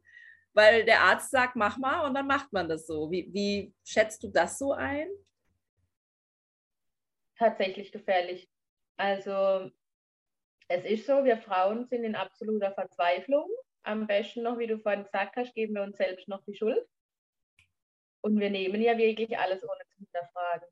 weil 0.53 0.85
der 0.85 1.01
Arzt 1.01 1.31
sagt, 1.31 1.57
mach 1.57 1.77
mal 1.77 2.07
und 2.07 2.13
dann 2.13 2.27
macht 2.27 2.53
man 2.53 2.69
das 2.69 2.87
so. 2.87 3.11
Wie, 3.11 3.27
wie 3.33 3.73
schätzt 3.83 4.23
du 4.23 4.29
das 4.29 4.57
so 4.57 4.71
ein? 4.71 5.07
Tatsächlich 7.43 7.91
gefährlich. 7.91 8.49
Also 8.97 9.69
es 10.69 10.85
ist 10.85 11.05
so, 11.05 11.25
wir 11.25 11.37
Frauen 11.37 11.85
sind 11.85 12.03
in 12.03 12.15
absoluter 12.15 12.71
Verzweiflung. 12.73 13.49
Am 13.83 14.07
besten 14.07 14.43
noch, 14.43 14.57
wie 14.57 14.67
du 14.67 14.79
vorhin 14.79 15.03
gesagt 15.03 15.35
hast, 15.35 15.53
geben 15.53 15.75
wir 15.75 15.83
uns 15.83 15.97
selbst 15.97 16.27
noch 16.29 16.43
die 16.45 16.55
Schuld. 16.55 16.85
Und 18.21 18.39
wir 18.39 18.49
nehmen 18.49 18.81
ja 18.81 18.97
wirklich 18.97 19.37
alles 19.37 19.63
ohne 19.63 19.85
zu 19.89 19.97
hinterfragen. 19.97 20.69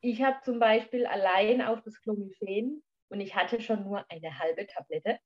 Ich 0.00 0.22
habe 0.22 0.38
zum 0.42 0.58
Beispiel 0.58 1.06
allein 1.06 1.60
auf 1.60 1.82
das 1.82 2.00
Clomiphen 2.00 2.82
und 3.10 3.20
ich 3.20 3.34
hatte 3.34 3.60
schon 3.60 3.84
nur 3.84 4.04
eine 4.10 4.38
halbe 4.38 4.66
Tablette 4.66 5.18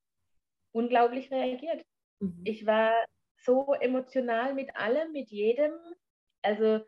unglaublich 0.72 1.30
reagiert. 1.30 1.84
Mhm. 2.18 2.42
Ich 2.44 2.66
war 2.66 2.92
so 3.36 3.74
emotional 3.74 4.54
mit 4.54 4.74
allem, 4.76 5.12
mit 5.12 5.30
jedem 5.30 5.72
Also 6.42 6.84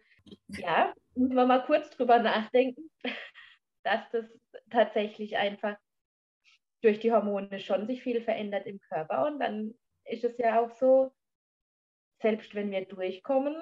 ja, 0.48 0.92
muss 1.14 1.32
man 1.32 1.48
mal 1.48 1.64
kurz 1.64 1.90
drüber 1.90 2.18
nachdenken, 2.18 2.90
dass 3.85 4.09
das 4.11 4.38
tatsächlich 4.71 5.37
einfach 5.37 5.77
durch 6.83 7.01
die 7.01 7.12
Hormone 7.12 7.61
schon 7.61 7.87
sich 7.87 8.03
viel 8.03 8.21
verändert 8.21 8.66
im 8.66 8.81
Körper. 8.81 9.27
Und 9.27 9.38
dann 9.40 9.75
ist 10.05 10.25
es 10.25 10.37
ja 10.38 10.61
auch 10.61 10.71
so, 10.71 11.12
selbst 12.21 12.55
wenn 12.55 12.71
wir 12.71 12.85
durchkommen 12.85 13.57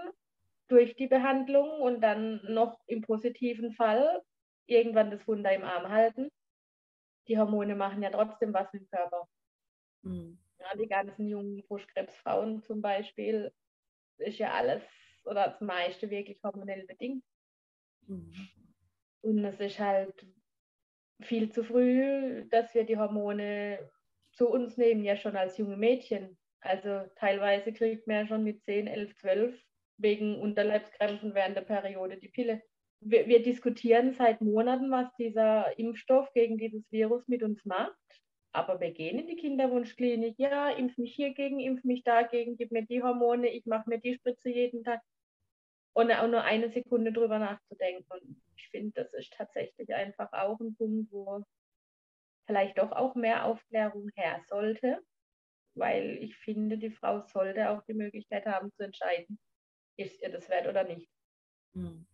durch 0.69 0.95
die 0.95 1.07
Behandlung 1.07 1.81
und 1.81 2.01
dann 2.01 2.41
noch 2.45 2.81
im 2.87 3.03
positiven 3.03 3.73
Fall 3.73 4.23
irgendwann 4.67 5.11
das 5.11 5.27
Wunder 5.27 5.53
im 5.53 5.65
Arm 5.65 5.89
halten, 5.89 6.29
die 7.27 7.39
Hormone 7.39 7.75
machen 7.75 8.03
ja 8.03 8.11
trotzdem 8.11 8.53
was 8.55 8.73
im 8.73 8.89
Körper. 8.89 9.29
Mhm. 10.03 10.39
Ja, 10.59 10.77
die 10.77 10.89
ganzen 10.89 11.27
jungen 11.27 11.63
Brustkrebsfrauen 11.67 12.63
zum 12.63 12.83
Beispiel, 12.83 13.53
ist 14.19 14.39
ja 14.39 14.53
alles 14.53 14.83
oder 15.25 15.45
das 15.47 15.61
meiste 15.61 16.11
wirklich 16.11 16.43
hormonell 16.43 16.87
bedingt. 16.87 17.25
Mhm. 18.07 18.35
Und 19.23 19.45
es 19.45 19.61
ist 19.61 19.79
halt 19.79 20.27
viel 21.23 21.51
zu 21.51 21.65
früh, 21.65 22.47
dass 22.49 22.75
wir 22.75 22.85
die 22.85 22.97
Hormone 22.97 23.91
zu 24.33 24.49
uns 24.49 24.77
nehmen, 24.77 25.05
ja 25.05 25.17
schon 25.17 25.37
als 25.37 25.59
junge 25.59 25.77
Mädchen. 25.77 26.39
Also 26.61 27.03
teilweise 27.17 27.73
kriegt 27.73 28.07
man 28.07 28.17
ja 28.17 28.27
schon 28.27 28.45
mit 28.45 28.63
10, 28.65 28.87
11, 28.87 29.17
12 29.17 29.63
wegen 29.99 30.39
Unterleibskrämpfen 30.41 31.35
während 31.35 31.57
der 31.57 31.63
Periode 31.63 32.17
die 32.19 32.29
Pille. 32.29 32.63
Wir, 33.01 33.27
wir 33.27 33.43
diskutieren 33.43 34.13
seit 34.13 34.41
Monaten, 34.41 34.91
was 34.91 35.15
dieser 35.17 35.79
Impfstoff 35.79 36.33
gegen 36.33 36.59
dieses 36.59 36.91
Virus 36.91 37.27
mit 37.29 37.43
uns 37.43 37.65
macht. 37.65 37.97
Aber 38.53 38.81
wir 38.81 38.91
gehen 38.91 39.19
in 39.19 39.27
die 39.27 39.37
Kinderwunschklinik. 39.37 40.39
Ja, 40.39 40.71
impf 40.71 40.99
mich 40.99 41.15
hiergegen, 41.15 41.61
impf 41.61 41.85
mich 41.85 42.03
dagegen, 42.03 42.57
gib 42.57 42.73
mir 42.73 42.85
die 42.85 43.03
Hormone, 43.03 43.49
ich 43.49 43.65
mache 43.65 43.89
mir 43.89 43.99
die 43.99 44.15
Spritze 44.15 44.51
jeden 44.51 44.83
Tag. 44.83 45.01
Ohne 46.01 46.23
auch 46.23 46.29
nur 46.29 46.43
eine 46.43 46.71
Sekunde 46.71 47.13
drüber 47.13 47.39
nachzudenken. 47.39 48.07
Und 48.09 48.43
ich 48.57 48.69
finde, 48.71 48.93
das 49.03 49.13
ist 49.13 49.33
tatsächlich 49.33 49.93
einfach 49.95 50.33
auch 50.33 50.59
ein 50.61 50.75
Punkt, 50.77 51.13
wo 51.13 51.45
vielleicht 52.47 52.79
doch 52.79 52.93
auch 52.93 53.15
mehr 53.15 53.45
Aufklärung 53.45 54.09
her 54.15 54.41
sollte. 54.49 54.99
Weil 55.75 56.19
ich 56.23 56.37
finde, 56.37 56.79
die 56.79 56.91
Frau 56.91 57.21
sollte 57.27 57.71
auch 57.71 57.83
die 57.85 57.95
Möglichkeit 57.95 58.47
haben 58.47 58.73
zu 58.73 58.85
entscheiden, 58.85 59.39
ist 59.97 60.21
ihr 60.23 60.31
das 60.31 60.49
wert 60.49 60.67
oder 60.67 60.85
nicht. 60.85 61.09
Hm. 61.75 62.07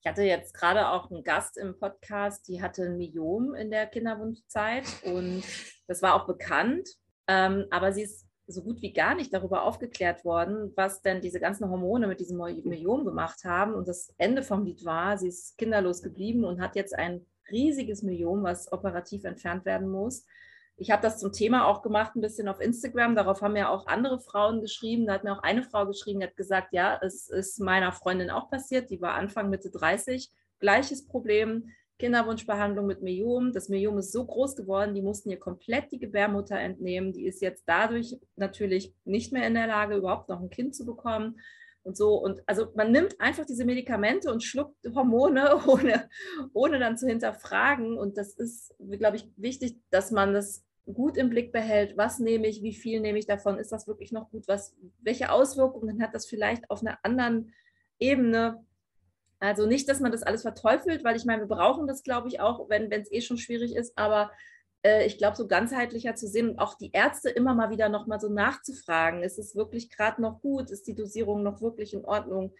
Ich 0.00 0.06
hatte 0.06 0.22
jetzt 0.22 0.54
gerade 0.54 0.88
auch 0.88 1.10
einen 1.10 1.24
Gast 1.24 1.56
im 1.56 1.78
Podcast, 1.78 2.46
die 2.48 2.60
hatte 2.60 2.84
ein 2.84 2.98
Myom 2.98 3.54
in 3.54 3.70
der 3.70 3.86
Kinderwunschzeit 3.86 4.84
und 5.04 5.42
das 5.86 6.02
war 6.02 6.14
auch 6.14 6.26
bekannt. 6.26 6.88
Ähm, 7.26 7.66
aber 7.70 7.92
sie 7.92 8.02
ist 8.02 8.27
so 8.48 8.62
gut 8.62 8.80
wie 8.82 8.92
gar 8.92 9.14
nicht 9.14 9.32
darüber 9.32 9.62
aufgeklärt 9.62 10.24
worden, 10.24 10.72
was 10.74 11.02
denn 11.02 11.20
diese 11.20 11.38
ganzen 11.38 11.68
Hormone 11.68 12.06
mit 12.06 12.18
diesem 12.20 12.38
Myom 12.38 13.04
gemacht 13.04 13.44
haben. 13.44 13.74
Und 13.74 13.86
das 13.86 14.14
Ende 14.16 14.42
vom 14.42 14.64
Lied 14.64 14.84
war, 14.84 15.18
sie 15.18 15.28
ist 15.28 15.58
kinderlos 15.58 16.02
geblieben 16.02 16.44
und 16.44 16.60
hat 16.60 16.74
jetzt 16.74 16.94
ein 16.94 17.26
riesiges 17.50 18.02
Myom, 18.02 18.42
was 18.42 18.72
operativ 18.72 19.24
entfernt 19.24 19.64
werden 19.64 19.88
muss. 19.88 20.24
Ich 20.76 20.90
habe 20.90 21.02
das 21.02 21.18
zum 21.18 21.32
Thema 21.32 21.66
auch 21.66 21.82
gemacht, 21.82 22.14
ein 22.14 22.20
bisschen 22.20 22.48
auf 22.48 22.60
Instagram. 22.60 23.16
Darauf 23.16 23.42
haben 23.42 23.56
ja 23.56 23.68
auch 23.68 23.86
andere 23.86 24.20
Frauen 24.20 24.60
geschrieben. 24.60 25.06
Da 25.06 25.14
hat 25.14 25.24
mir 25.24 25.32
auch 25.32 25.42
eine 25.42 25.64
Frau 25.64 25.86
geschrieben, 25.86 26.20
die 26.20 26.26
hat 26.26 26.36
gesagt, 26.36 26.72
ja, 26.72 26.98
es 27.02 27.28
ist 27.28 27.58
meiner 27.60 27.92
Freundin 27.92 28.30
auch 28.30 28.48
passiert. 28.48 28.88
Die 28.90 29.00
war 29.00 29.14
Anfang, 29.14 29.50
Mitte 29.50 29.70
30. 29.70 30.30
Gleiches 30.60 31.06
Problem. 31.06 31.70
Kinderwunschbehandlung 31.98 32.86
mit 32.86 33.02
Myom. 33.02 33.52
Das 33.52 33.68
Myom 33.68 33.98
ist 33.98 34.12
so 34.12 34.24
groß 34.24 34.56
geworden, 34.56 34.94
die 34.94 35.02
mussten 35.02 35.30
ihr 35.30 35.38
komplett 35.38 35.90
die 35.92 35.98
Gebärmutter 35.98 36.58
entnehmen. 36.58 37.12
Die 37.12 37.26
ist 37.26 37.42
jetzt 37.42 37.64
dadurch 37.66 38.16
natürlich 38.36 38.94
nicht 39.04 39.32
mehr 39.32 39.46
in 39.46 39.54
der 39.54 39.66
Lage, 39.66 39.96
überhaupt 39.96 40.28
noch 40.28 40.40
ein 40.40 40.50
Kind 40.50 40.74
zu 40.74 40.86
bekommen. 40.86 41.40
Und 41.82 41.96
so, 41.96 42.16
und 42.16 42.42
also 42.46 42.68
man 42.74 42.92
nimmt 42.92 43.20
einfach 43.20 43.46
diese 43.46 43.64
Medikamente 43.64 44.30
und 44.30 44.42
schluckt 44.42 44.76
Hormone, 44.94 45.56
ohne, 45.66 46.08
ohne 46.52 46.78
dann 46.78 46.98
zu 46.98 47.06
hinterfragen. 47.06 47.98
Und 47.98 48.16
das 48.16 48.34
ist, 48.34 48.74
glaube 48.98 49.16
ich, 49.16 49.28
wichtig, 49.36 49.76
dass 49.90 50.10
man 50.10 50.32
das 50.34 50.64
gut 50.92 51.16
im 51.16 51.30
Blick 51.30 51.52
behält, 51.52 51.96
was 51.96 52.18
nehme 52.18 52.46
ich, 52.46 52.62
wie 52.62 52.74
viel 52.74 53.00
nehme 53.00 53.18
ich 53.18 53.26
davon, 53.26 53.58
ist 53.58 53.72
das 53.72 53.86
wirklich 53.86 54.12
noch 54.12 54.30
gut, 54.30 54.48
was, 54.48 54.74
welche 55.00 55.30
Auswirkungen 55.30 56.02
hat 56.02 56.14
das 56.14 56.26
vielleicht 56.26 56.70
auf 56.70 56.80
einer 56.80 56.98
anderen 57.02 57.52
Ebene. 57.98 58.64
Also 59.40 59.66
nicht, 59.66 59.88
dass 59.88 60.00
man 60.00 60.12
das 60.12 60.22
alles 60.22 60.42
verteufelt, 60.42 61.04
weil 61.04 61.16
ich 61.16 61.24
meine, 61.24 61.42
wir 61.42 61.56
brauchen 61.56 61.86
das, 61.86 62.02
glaube 62.02 62.28
ich, 62.28 62.40
auch, 62.40 62.68
wenn 62.68 62.90
es 62.90 63.10
eh 63.12 63.20
schon 63.20 63.38
schwierig 63.38 63.74
ist, 63.74 63.96
aber 63.96 64.32
äh, 64.82 65.06
ich 65.06 65.18
glaube, 65.18 65.36
so 65.36 65.46
ganzheitlicher 65.46 66.14
zu 66.14 66.26
sehen 66.26 66.50
und 66.50 66.58
auch 66.58 66.74
die 66.74 66.90
Ärzte 66.92 67.30
immer 67.30 67.54
mal 67.54 67.70
wieder 67.70 67.88
nochmal 67.88 68.20
so 68.20 68.28
nachzufragen, 68.28 69.22
ist 69.22 69.38
es 69.38 69.54
wirklich 69.54 69.90
gerade 69.90 70.20
noch 70.20 70.40
gut, 70.40 70.70
ist 70.70 70.86
die 70.88 70.94
Dosierung 70.94 71.42
noch 71.42 71.60
wirklich 71.60 71.94
in 71.94 72.04
Ordnung, 72.04 72.52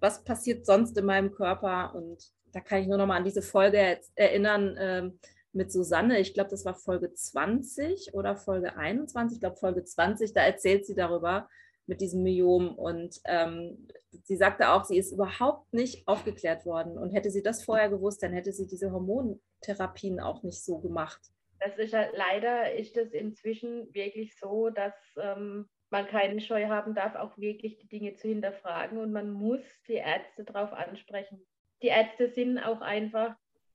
was 0.00 0.24
passiert 0.24 0.66
sonst 0.66 0.96
in 0.96 1.04
meinem 1.04 1.32
Körper? 1.32 1.94
Und 1.94 2.32
da 2.52 2.60
kann 2.60 2.80
ich 2.80 2.88
nur 2.88 2.98
nochmal 2.98 3.18
an 3.18 3.24
diese 3.24 3.42
Folge 3.42 4.00
erinnern, 4.14 4.76
äh, 4.76 5.10
mit 5.52 5.72
Susanne, 5.72 6.20
ich 6.20 6.32
glaube, 6.32 6.50
das 6.50 6.64
war 6.64 6.74
Folge 6.74 7.12
20 7.12 8.14
oder 8.14 8.36
Folge 8.36 8.76
21, 8.76 9.36
ich 9.36 9.40
glaube 9.40 9.56
Folge 9.56 9.84
20, 9.84 10.32
da 10.32 10.42
erzählt 10.42 10.86
sie 10.86 10.94
darüber 10.94 11.48
mit 11.90 12.00
diesem 12.00 12.22
Myom 12.22 12.78
und 12.78 13.20
ähm, 13.26 13.88
sie 14.22 14.36
sagte 14.36 14.70
auch, 14.70 14.84
sie 14.84 14.96
ist 14.96 15.12
überhaupt 15.12 15.74
nicht 15.74 16.06
aufgeklärt 16.06 16.64
worden 16.64 16.96
und 16.96 17.10
hätte 17.10 17.30
sie 17.30 17.42
das 17.42 17.64
vorher 17.64 17.90
gewusst, 17.90 18.22
dann 18.22 18.32
hätte 18.32 18.52
sie 18.52 18.68
diese 18.68 18.92
Hormontherapien 18.92 20.20
auch 20.20 20.44
nicht 20.44 20.64
so 20.64 20.78
gemacht. 20.78 21.20
Das 21.58 21.76
ist 21.76 21.92
ja, 21.92 22.06
leider 22.14 22.72
ist 22.72 22.96
es 22.96 23.12
inzwischen 23.12 23.92
wirklich 23.92 24.38
so, 24.38 24.70
dass 24.70 24.94
ähm, 25.20 25.68
man 25.90 26.06
keine 26.06 26.40
Scheu 26.40 26.68
haben 26.68 26.94
darf, 26.94 27.16
auch 27.16 27.36
wirklich 27.36 27.76
die 27.78 27.88
Dinge 27.88 28.14
zu 28.14 28.28
hinterfragen 28.28 28.96
und 28.96 29.10
man 29.10 29.32
muss 29.32 29.60
die 29.88 29.94
Ärzte 29.94 30.44
darauf 30.44 30.72
ansprechen. 30.72 31.44
Die 31.82 31.88
Ärzte 31.88 32.28
sind 32.28 32.58
auch 32.60 32.80
einfach 32.80 33.34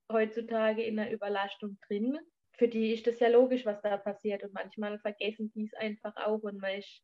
heutzutage 0.10 0.84
in 0.84 0.96
der 0.96 1.12
Überlastung 1.12 1.78
drin. 1.88 2.18
Für 2.54 2.70
die 2.70 2.94
ist 2.94 3.08
das 3.08 3.20
ja 3.20 3.28
logisch, 3.28 3.66
was 3.66 3.82
da 3.82 3.98
passiert. 3.98 4.44
Und 4.44 4.54
manchmal 4.54 4.98
vergessen 5.00 5.52
die 5.54 5.66
es 5.66 5.74
einfach 5.74 6.16
auch 6.16 6.42
und 6.44 6.62
man 6.62 6.80
ist 6.80 7.02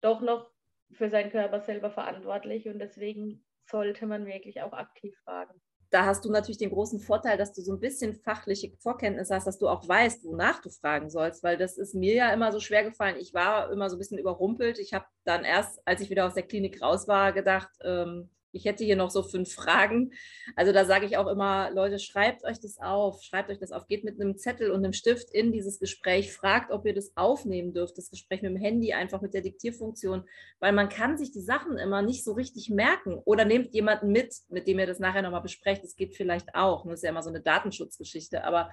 doch 0.00 0.20
noch 0.20 0.50
für 0.92 1.08
seinen 1.08 1.30
Körper 1.30 1.60
selber 1.60 1.90
verantwortlich. 1.90 2.68
Und 2.68 2.78
deswegen 2.78 3.44
sollte 3.64 4.06
man 4.06 4.26
wirklich 4.26 4.62
auch 4.62 4.72
aktiv 4.72 5.16
fragen. 5.24 5.60
Da 5.90 6.04
hast 6.04 6.24
du 6.24 6.30
natürlich 6.30 6.58
den 6.58 6.70
großen 6.70 7.00
Vorteil, 7.00 7.36
dass 7.36 7.52
du 7.52 7.62
so 7.62 7.72
ein 7.72 7.80
bisschen 7.80 8.14
fachliche 8.14 8.70
Vorkenntnisse 8.78 9.34
hast, 9.34 9.48
dass 9.48 9.58
du 9.58 9.68
auch 9.68 9.88
weißt, 9.88 10.24
wonach 10.24 10.62
du 10.62 10.70
fragen 10.70 11.10
sollst, 11.10 11.42
weil 11.42 11.56
das 11.56 11.78
ist 11.78 11.94
mir 11.94 12.14
ja 12.14 12.32
immer 12.32 12.52
so 12.52 12.60
schwer 12.60 12.84
gefallen. 12.84 13.16
Ich 13.18 13.34
war 13.34 13.72
immer 13.72 13.90
so 13.90 13.96
ein 13.96 13.98
bisschen 13.98 14.18
überrumpelt. 14.18 14.78
Ich 14.78 14.94
habe 14.94 15.06
dann 15.24 15.44
erst, 15.44 15.80
als 15.84 16.00
ich 16.00 16.08
wieder 16.08 16.26
aus 16.26 16.34
der 16.34 16.44
Klinik 16.44 16.80
raus 16.80 17.08
war, 17.08 17.32
gedacht, 17.32 17.70
ähm, 17.82 18.30
ich 18.52 18.64
hätte 18.64 18.84
hier 18.84 18.96
noch 18.96 19.10
so 19.10 19.22
fünf 19.22 19.52
Fragen. 19.52 20.12
Also 20.56 20.72
da 20.72 20.84
sage 20.84 21.06
ich 21.06 21.16
auch 21.16 21.26
immer, 21.26 21.70
Leute, 21.70 21.98
schreibt 21.98 22.44
euch 22.44 22.60
das 22.60 22.78
auf, 22.78 23.22
schreibt 23.22 23.50
euch 23.50 23.58
das 23.58 23.72
auf, 23.72 23.86
geht 23.86 24.04
mit 24.04 24.20
einem 24.20 24.36
Zettel 24.36 24.70
und 24.70 24.84
einem 24.84 24.92
Stift 24.92 25.30
in 25.30 25.52
dieses 25.52 25.78
Gespräch, 25.78 26.32
fragt, 26.32 26.70
ob 26.70 26.86
ihr 26.86 26.94
das 26.94 27.12
aufnehmen 27.16 27.72
dürft, 27.72 27.98
das 27.98 28.10
Gespräch 28.10 28.42
mit 28.42 28.50
dem 28.50 28.60
Handy, 28.60 28.92
einfach 28.92 29.20
mit 29.20 29.34
der 29.34 29.42
Diktierfunktion, 29.42 30.24
weil 30.58 30.72
man 30.72 30.88
kann 30.88 31.16
sich 31.16 31.32
die 31.32 31.40
Sachen 31.40 31.78
immer 31.78 32.02
nicht 32.02 32.24
so 32.24 32.32
richtig 32.32 32.70
merken. 32.70 33.20
Oder 33.24 33.44
nehmt 33.44 33.74
jemanden 33.74 34.12
mit, 34.12 34.34
mit 34.48 34.66
dem 34.66 34.78
ihr 34.78 34.86
das 34.86 34.98
nachher 34.98 35.22
nochmal 35.22 35.42
besprecht. 35.42 35.84
Das 35.84 35.96
geht 35.96 36.14
vielleicht 36.14 36.54
auch. 36.54 36.84
Das 36.84 36.94
ist 36.94 37.02
ja 37.02 37.10
immer 37.10 37.22
so 37.22 37.30
eine 37.30 37.40
Datenschutzgeschichte, 37.40 38.44
aber 38.44 38.70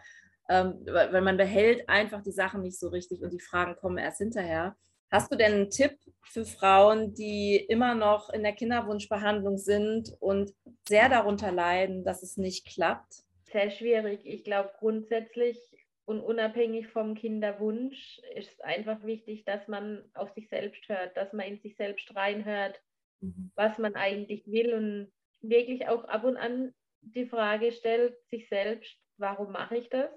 ähm, 0.50 0.76
weil 0.86 1.22
man 1.22 1.38
behält 1.38 1.90
einfach 1.90 2.22
die 2.22 2.32
Sachen 2.32 2.62
nicht 2.62 2.80
so 2.80 2.88
richtig 2.88 3.22
und 3.22 3.34
die 3.34 3.40
Fragen 3.40 3.76
kommen 3.76 3.98
erst 3.98 4.20
hinterher. 4.20 4.76
Hast 5.10 5.32
du 5.32 5.38
denn 5.38 5.54
einen 5.54 5.70
Tipp 5.70 5.98
für 6.24 6.46
Frauen, 6.46 7.14
die 7.14 7.56
immer 7.56 7.96
noch 7.96 8.30
in 8.30 8.44
der 8.44 8.54
Kinderwunschbehandlung 8.54 9.58
sind 9.58 10.16
und 10.20 10.54
sehr 10.88 11.08
darunter 11.08 11.52
leiden, 11.52 12.04
dass 12.04 12.24
es 12.24 12.38
nicht 12.38 12.68
klappt? 12.68 13.24
Sehr 13.46 13.72
schwierig. 13.72 14.22
Ich 14.26 14.44
glaube 14.44 14.72
grundsätzlich 14.80 15.58
und 16.06 16.22
unabhängig 16.22 16.88
vom 16.88 17.16
Kinderwunsch 17.16 18.20
ist 18.36 18.52
es 18.52 18.62
einfach 18.62 19.04
wichtig, 19.04 19.46
dass 19.46 19.68
man 19.68 20.04
auf 20.14 20.34
sich 20.34 20.50
selbst 20.50 20.88
hört, 20.90 21.16
dass 21.16 21.32
man 21.34 21.48
in 21.48 21.60
sich 21.60 21.76
selbst 21.78 22.14
reinhört, 22.16 22.82
mhm. 23.22 23.52
was 23.56 23.78
man 23.78 23.96
eigentlich 23.96 24.46
will 24.48 24.74
und 24.74 25.12
wirklich 25.42 25.88
auch 25.88 26.04
ab 26.06 26.24
und 26.24 26.38
an 26.38 26.74
die 27.02 27.26
Frage 27.26 27.72
stellt, 27.72 28.18
sich 28.30 28.50
selbst, 28.50 28.98
warum 29.18 29.52
mache 29.52 29.78
ich 29.78 29.90
das? 29.90 30.10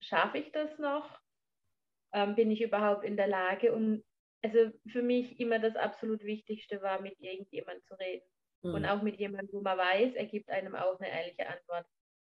Schaffe 0.00 0.38
ich 0.38 0.52
das 0.52 0.78
noch? 0.78 1.18
Ähm, 2.12 2.34
bin 2.34 2.50
ich 2.50 2.60
überhaupt 2.60 3.04
in 3.04 3.16
der 3.16 3.28
Lage? 3.28 3.72
Und 3.72 4.04
also 4.42 4.70
für 4.86 5.02
mich 5.02 5.40
immer 5.40 5.58
das 5.58 5.76
absolut 5.76 6.22
Wichtigste 6.22 6.80
war, 6.82 7.00
mit 7.00 7.18
irgendjemandem 7.18 7.84
zu 7.84 7.94
reden. 7.98 8.26
Mhm. 8.62 8.74
Und 8.74 8.84
auch 8.86 9.02
mit 9.02 9.16
jemandem, 9.16 9.52
wo 9.52 9.60
man 9.60 9.78
weiß, 9.78 10.14
er 10.14 10.26
gibt 10.26 10.50
einem 10.50 10.74
auch 10.74 10.98
eine 11.00 11.10
ehrliche 11.10 11.46
Antwort. 11.48 11.86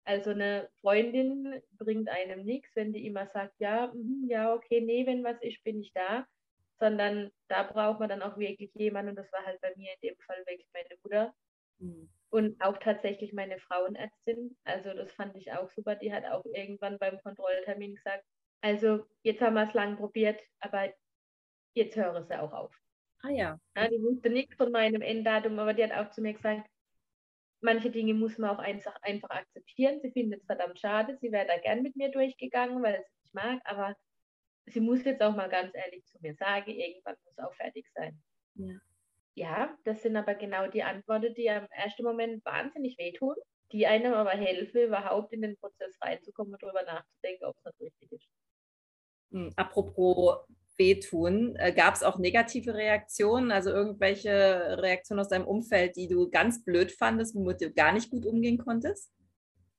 Also 0.04 0.30
eine 0.30 0.70
Freundin 0.80 1.60
bringt 1.72 2.08
einem 2.08 2.44
nichts, 2.44 2.74
wenn 2.74 2.92
die 2.92 3.06
immer 3.06 3.26
sagt, 3.26 3.54
ja, 3.58 3.92
mh, 3.94 4.28
ja, 4.28 4.54
okay, 4.54 4.80
nee, 4.80 5.06
wenn 5.06 5.22
was 5.22 5.40
ist, 5.42 5.62
bin 5.64 5.80
ich 5.80 5.92
da. 5.92 6.26
Sondern 6.80 7.30
da 7.48 7.64
braucht 7.64 8.00
man 8.00 8.08
dann 8.08 8.22
auch 8.22 8.38
wirklich 8.38 8.72
jemanden, 8.74 9.10
und 9.10 9.16
das 9.16 9.30
war 9.32 9.44
halt 9.44 9.60
bei 9.60 9.74
mir 9.76 9.90
in 10.00 10.10
dem 10.10 10.16
Fall 10.20 10.38
wirklich 10.46 10.68
meine 10.72 10.96
Mutter. 11.02 11.34
Mhm. 11.78 12.08
Und 12.30 12.62
auch 12.62 12.78
tatsächlich 12.78 13.32
meine 13.32 13.58
Frauenärztin. 13.58 14.56
Also 14.64 14.92
das 14.94 15.12
fand 15.12 15.36
ich 15.36 15.52
auch 15.52 15.68
super. 15.70 15.96
Die 15.96 16.12
hat 16.12 16.24
auch 16.26 16.44
irgendwann 16.44 16.98
beim 16.98 17.20
Kontrolltermin 17.22 17.94
gesagt, 17.96 18.24
also 18.60 19.06
jetzt 19.22 19.40
haben 19.40 19.54
wir 19.54 19.64
es 19.64 19.74
lang 19.74 19.96
probiert, 19.96 20.40
aber 20.60 20.92
jetzt 21.74 21.96
höre 21.96 22.16
es 22.16 22.28
ja 22.28 22.42
auch 22.42 22.52
auf. 22.52 22.74
Ah 23.22 23.30
ja. 23.30 23.58
ja 23.76 23.88
die 23.88 24.02
wusste 24.02 24.30
nichts 24.30 24.56
von 24.56 24.70
meinem 24.70 25.02
Enddatum, 25.02 25.58
aber 25.58 25.74
die 25.74 25.84
hat 25.84 25.92
auch 25.92 26.10
zu 26.10 26.20
mir 26.20 26.34
gesagt, 26.34 26.68
manche 27.60 27.90
Dinge 27.90 28.14
muss 28.14 28.38
man 28.38 28.50
auch 28.50 28.58
einfach, 28.58 28.94
einfach 29.02 29.30
akzeptieren. 29.30 30.00
Sie 30.00 30.10
findet 30.10 30.40
es 30.40 30.46
verdammt 30.46 30.78
schade. 30.78 31.16
Sie 31.20 31.32
wäre 31.32 31.46
da 31.46 31.58
gern 31.58 31.82
mit 31.82 31.96
mir 31.96 32.10
durchgegangen, 32.10 32.82
weil 32.82 33.02
sie 33.02 33.22
mich 33.22 33.32
mag, 33.32 33.60
aber 33.64 33.94
sie 34.66 34.80
muss 34.80 35.04
jetzt 35.04 35.22
auch 35.22 35.34
mal 35.34 35.48
ganz 35.48 35.74
ehrlich 35.74 36.04
zu 36.06 36.18
mir 36.20 36.34
sagen, 36.34 36.70
irgendwann 36.70 37.16
muss 37.24 37.38
auch 37.38 37.54
fertig 37.54 37.86
sein. 37.94 38.20
Ja. 38.54 38.74
ja, 39.34 39.78
das 39.84 40.02
sind 40.02 40.16
aber 40.16 40.34
genau 40.34 40.66
die 40.68 40.82
Antworten, 40.82 41.34
die 41.34 41.46
im 41.46 41.66
ersten 41.70 42.02
Moment 42.02 42.44
wahnsinnig 42.44 42.98
wehtun, 42.98 43.36
die 43.72 43.86
einem 43.86 44.14
aber 44.14 44.30
helfen, 44.30 44.82
überhaupt 44.82 45.32
in 45.32 45.42
den 45.42 45.56
Prozess 45.56 45.96
reinzukommen 46.00 46.54
und 46.54 46.62
darüber 46.62 46.82
nachzudenken, 46.82 47.44
ob 47.44 47.56
es 47.56 47.64
noch 47.64 47.80
richtig 47.80 48.12
ist. 48.12 48.28
Hm, 49.32 49.52
apropos 49.56 50.38
wehtun. 50.78 51.56
Äh, 51.56 51.72
Gab 51.72 51.94
es 51.94 52.02
auch 52.02 52.18
negative 52.18 52.74
Reaktionen, 52.74 53.50
also 53.50 53.70
irgendwelche 53.70 54.78
Reaktionen 54.78 55.20
aus 55.20 55.28
deinem 55.28 55.46
Umfeld, 55.46 55.96
die 55.96 56.08
du 56.08 56.30
ganz 56.30 56.64
blöd 56.64 56.92
fandest, 56.92 57.34
womit 57.34 57.60
du 57.60 57.72
gar 57.72 57.92
nicht 57.92 58.10
gut 58.10 58.24
umgehen 58.24 58.58
konntest? 58.58 59.12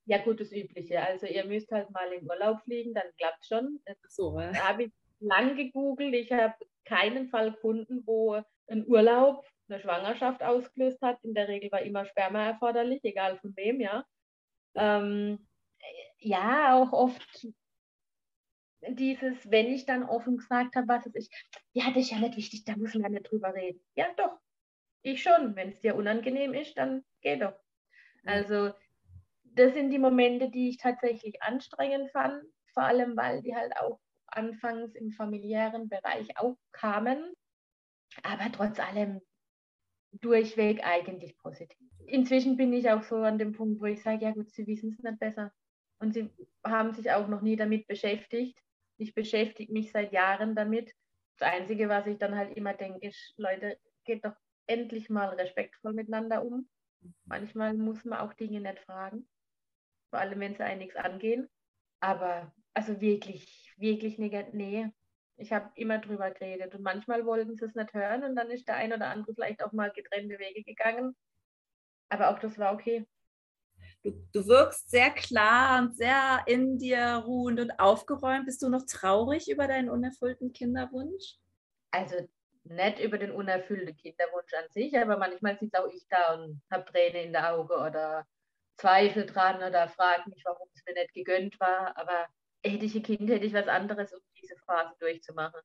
Ja, 0.04 0.18
gut, 0.18 0.40
das 0.40 0.52
Übliche. 0.52 1.00
Also 1.00 1.26
ihr 1.26 1.44
müsst 1.44 1.70
halt 1.70 1.90
mal 1.90 2.12
in 2.12 2.28
Urlaub 2.28 2.60
fliegen, 2.62 2.94
dann 2.94 3.04
klappt 3.16 3.46
schon. 3.46 3.80
So, 4.08 4.38
ja. 4.38 4.52
Da 4.52 4.68
habe 4.68 4.84
ich 4.84 4.92
lang 5.20 5.56
gegoogelt. 5.56 6.14
Ich 6.14 6.32
habe 6.32 6.54
keinen 6.84 7.28
Fall 7.28 7.52
gefunden, 7.52 8.02
wo 8.06 8.42
ein 8.68 8.86
Urlaub 8.86 9.44
eine 9.68 9.80
Schwangerschaft 9.80 10.42
ausgelöst 10.42 11.00
hat. 11.02 11.22
In 11.22 11.34
der 11.34 11.48
Regel 11.48 11.70
war 11.70 11.82
immer 11.82 12.04
Sperma 12.06 12.46
erforderlich, 12.46 13.00
egal 13.04 13.38
von 13.38 13.54
wem, 13.56 13.80
ja. 13.80 14.04
Ähm, 14.74 15.46
ja, 16.18 16.76
auch 16.76 16.92
oft 16.92 17.46
dieses, 18.88 19.50
wenn 19.50 19.66
ich 19.66 19.86
dann 19.86 20.04
offen 20.04 20.38
gesagt 20.38 20.76
habe, 20.76 20.88
was 20.88 21.06
es 21.06 21.14
ist, 21.14 21.32
ja, 21.72 21.88
das 21.88 22.04
ist 22.04 22.10
ja 22.10 22.18
nicht 22.18 22.36
wichtig, 22.36 22.64
da 22.64 22.76
muss 22.76 22.94
man 22.94 23.02
ja 23.04 23.08
nicht 23.10 23.30
drüber 23.30 23.54
reden. 23.54 23.80
Ja, 23.94 24.06
doch, 24.16 24.38
ich 25.02 25.22
schon. 25.22 25.56
Wenn 25.56 25.70
es 25.70 25.80
dir 25.80 25.94
unangenehm 25.94 26.54
ist, 26.54 26.76
dann 26.76 27.04
geh 27.20 27.36
doch. 27.36 27.58
Also, 28.24 28.72
das 29.44 29.74
sind 29.74 29.90
die 29.90 29.98
Momente, 29.98 30.50
die 30.50 30.70
ich 30.70 30.78
tatsächlich 30.78 31.42
anstrengend 31.42 32.10
fand, 32.12 32.44
vor 32.72 32.84
allem, 32.84 33.16
weil 33.16 33.42
die 33.42 33.54
halt 33.54 33.76
auch 33.76 33.98
anfangs 34.26 34.94
im 34.94 35.10
familiären 35.10 35.88
Bereich 35.88 36.36
auch 36.38 36.56
kamen, 36.72 37.32
aber 38.22 38.50
trotz 38.52 38.78
allem 38.78 39.20
durchweg 40.12 40.84
eigentlich 40.84 41.36
positiv. 41.38 41.78
Inzwischen 42.06 42.56
bin 42.56 42.72
ich 42.72 42.90
auch 42.90 43.02
so 43.02 43.16
an 43.16 43.38
dem 43.38 43.52
Punkt, 43.52 43.80
wo 43.80 43.86
ich 43.86 44.02
sage, 44.02 44.24
ja 44.24 44.32
gut, 44.32 44.50
sie 44.50 44.66
wissen 44.66 44.90
es 44.90 45.02
nicht 45.02 45.18
besser. 45.18 45.52
Und 45.98 46.14
sie 46.14 46.30
haben 46.64 46.92
sich 46.92 47.10
auch 47.10 47.28
noch 47.28 47.42
nie 47.42 47.56
damit 47.56 47.86
beschäftigt. 47.86 48.58
Ich 49.00 49.14
beschäftige 49.14 49.72
mich 49.72 49.92
seit 49.92 50.12
Jahren 50.12 50.54
damit. 50.54 50.94
Das 51.38 51.48
Einzige, 51.48 51.88
was 51.88 52.06
ich 52.06 52.18
dann 52.18 52.36
halt 52.36 52.54
immer 52.54 52.74
denke, 52.74 53.08
ist, 53.08 53.32
Leute, 53.38 53.78
geht 54.04 54.26
doch 54.26 54.34
endlich 54.66 55.08
mal 55.08 55.30
respektvoll 55.30 55.94
miteinander 55.94 56.44
um. 56.44 56.68
Manchmal 57.24 57.72
muss 57.72 58.04
man 58.04 58.18
auch 58.18 58.34
Dinge 58.34 58.60
nicht 58.60 58.78
fragen, 58.80 59.26
vor 60.10 60.18
allem 60.18 60.38
wenn 60.40 60.54
sie 60.54 60.62
einen 60.62 60.80
nichts 60.80 60.96
angehen. 60.96 61.48
Aber 62.00 62.52
also 62.74 63.00
wirklich, 63.00 63.72
wirklich 63.78 64.18
negativ, 64.18 64.52
nee. 64.52 64.88
Ich 65.36 65.50
habe 65.50 65.70
immer 65.76 65.98
drüber 65.98 66.30
geredet 66.30 66.74
und 66.74 66.82
manchmal 66.82 67.24
wollten 67.24 67.56
sie 67.56 67.64
es 67.64 67.74
nicht 67.74 67.94
hören 67.94 68.22
und 68.22 68.36
dann 68.36 68.50
ist 68.50 68.68
der 68.68 68.76
ein 68.76 68.92
oder 68.92 69.06
andere 69.06 69.32
vielleicht 69.34 69.64
auch 69.64 69.72
mal 69.72 69.90
getrennte 69.90 70.38
Wege 70.38 70.62
gegangen. 70.62 71.16
Aber 72.10 72.28
auch 72.28 72.38
das 72.38 72.58
war 72.58 72.74
okay. 72.74 73.06
Du, 74.02 74.12
du 74.32 74.46
wirkst 74.46 74.90
sehr 74.90 75.10
klar 75.10 75.82
und 75.82 75.96
sehr 75.96 76.42
in 76.46 76.78
dir 76.78 77.22
ruhend 77.26 77.60
und 77.60 77.78
aufgeräumt. 77.78 78.46
Bist 78.46 78.62
du 78.62 78.68
noch 78.68 78.84
traurig 78.86 79.50
über 79.50 79.66
deinen 79.66 79.90
unerfüllten 79.90 80.52
Kinderwunsch? 80.52 81.36
Also 81.90 82.16
nicht 82.64 83.00
über 83.00 83.18
den 83.18 83.30
unerfüllten 83.32 83.96
Kinderwunsch 83.96 84.54
an 84.54 84.70
sich, 84.70 84.96
aber 84.98 85.18
manchmal 85.18 85.58
sitze 85.58 85.82
auch 85.82 85.92
ich 85.92 86.06
da 86.08 86.34
und 86.34 86.62
habe 86.70 86.84
Tränen 86.84 87.26
in 87.26 87.32
der 87.32 87.54
Auge 87.54 87.74
oder 87.74 88.26
Zweifel 88.76 89.26
dran 89.26 89.56
oder 89.56 89.88
frage 89.88 90.30
mich, 90.30 90.42
warum 90.44 90.68
es 90.74 90.82
mir 90.86 90.94
nicht 90.94 91.12
gegönnt 91.12 91.60
war. 91.60 91.96
Aber 91.96 92.26
hätte 92.64 92.86
ich 92.86 92.94
ein 92.94 93.02
Kind, 93.02 93.28
hätte 93.28 93.44
ich 93.44 93.52
was 93.52 93.68
anderes, 93.68 94.12
um 94.12 94.20
diese 94.40 94.56
Phase 94.64 94.94
durchzumachen. 94.98 95.60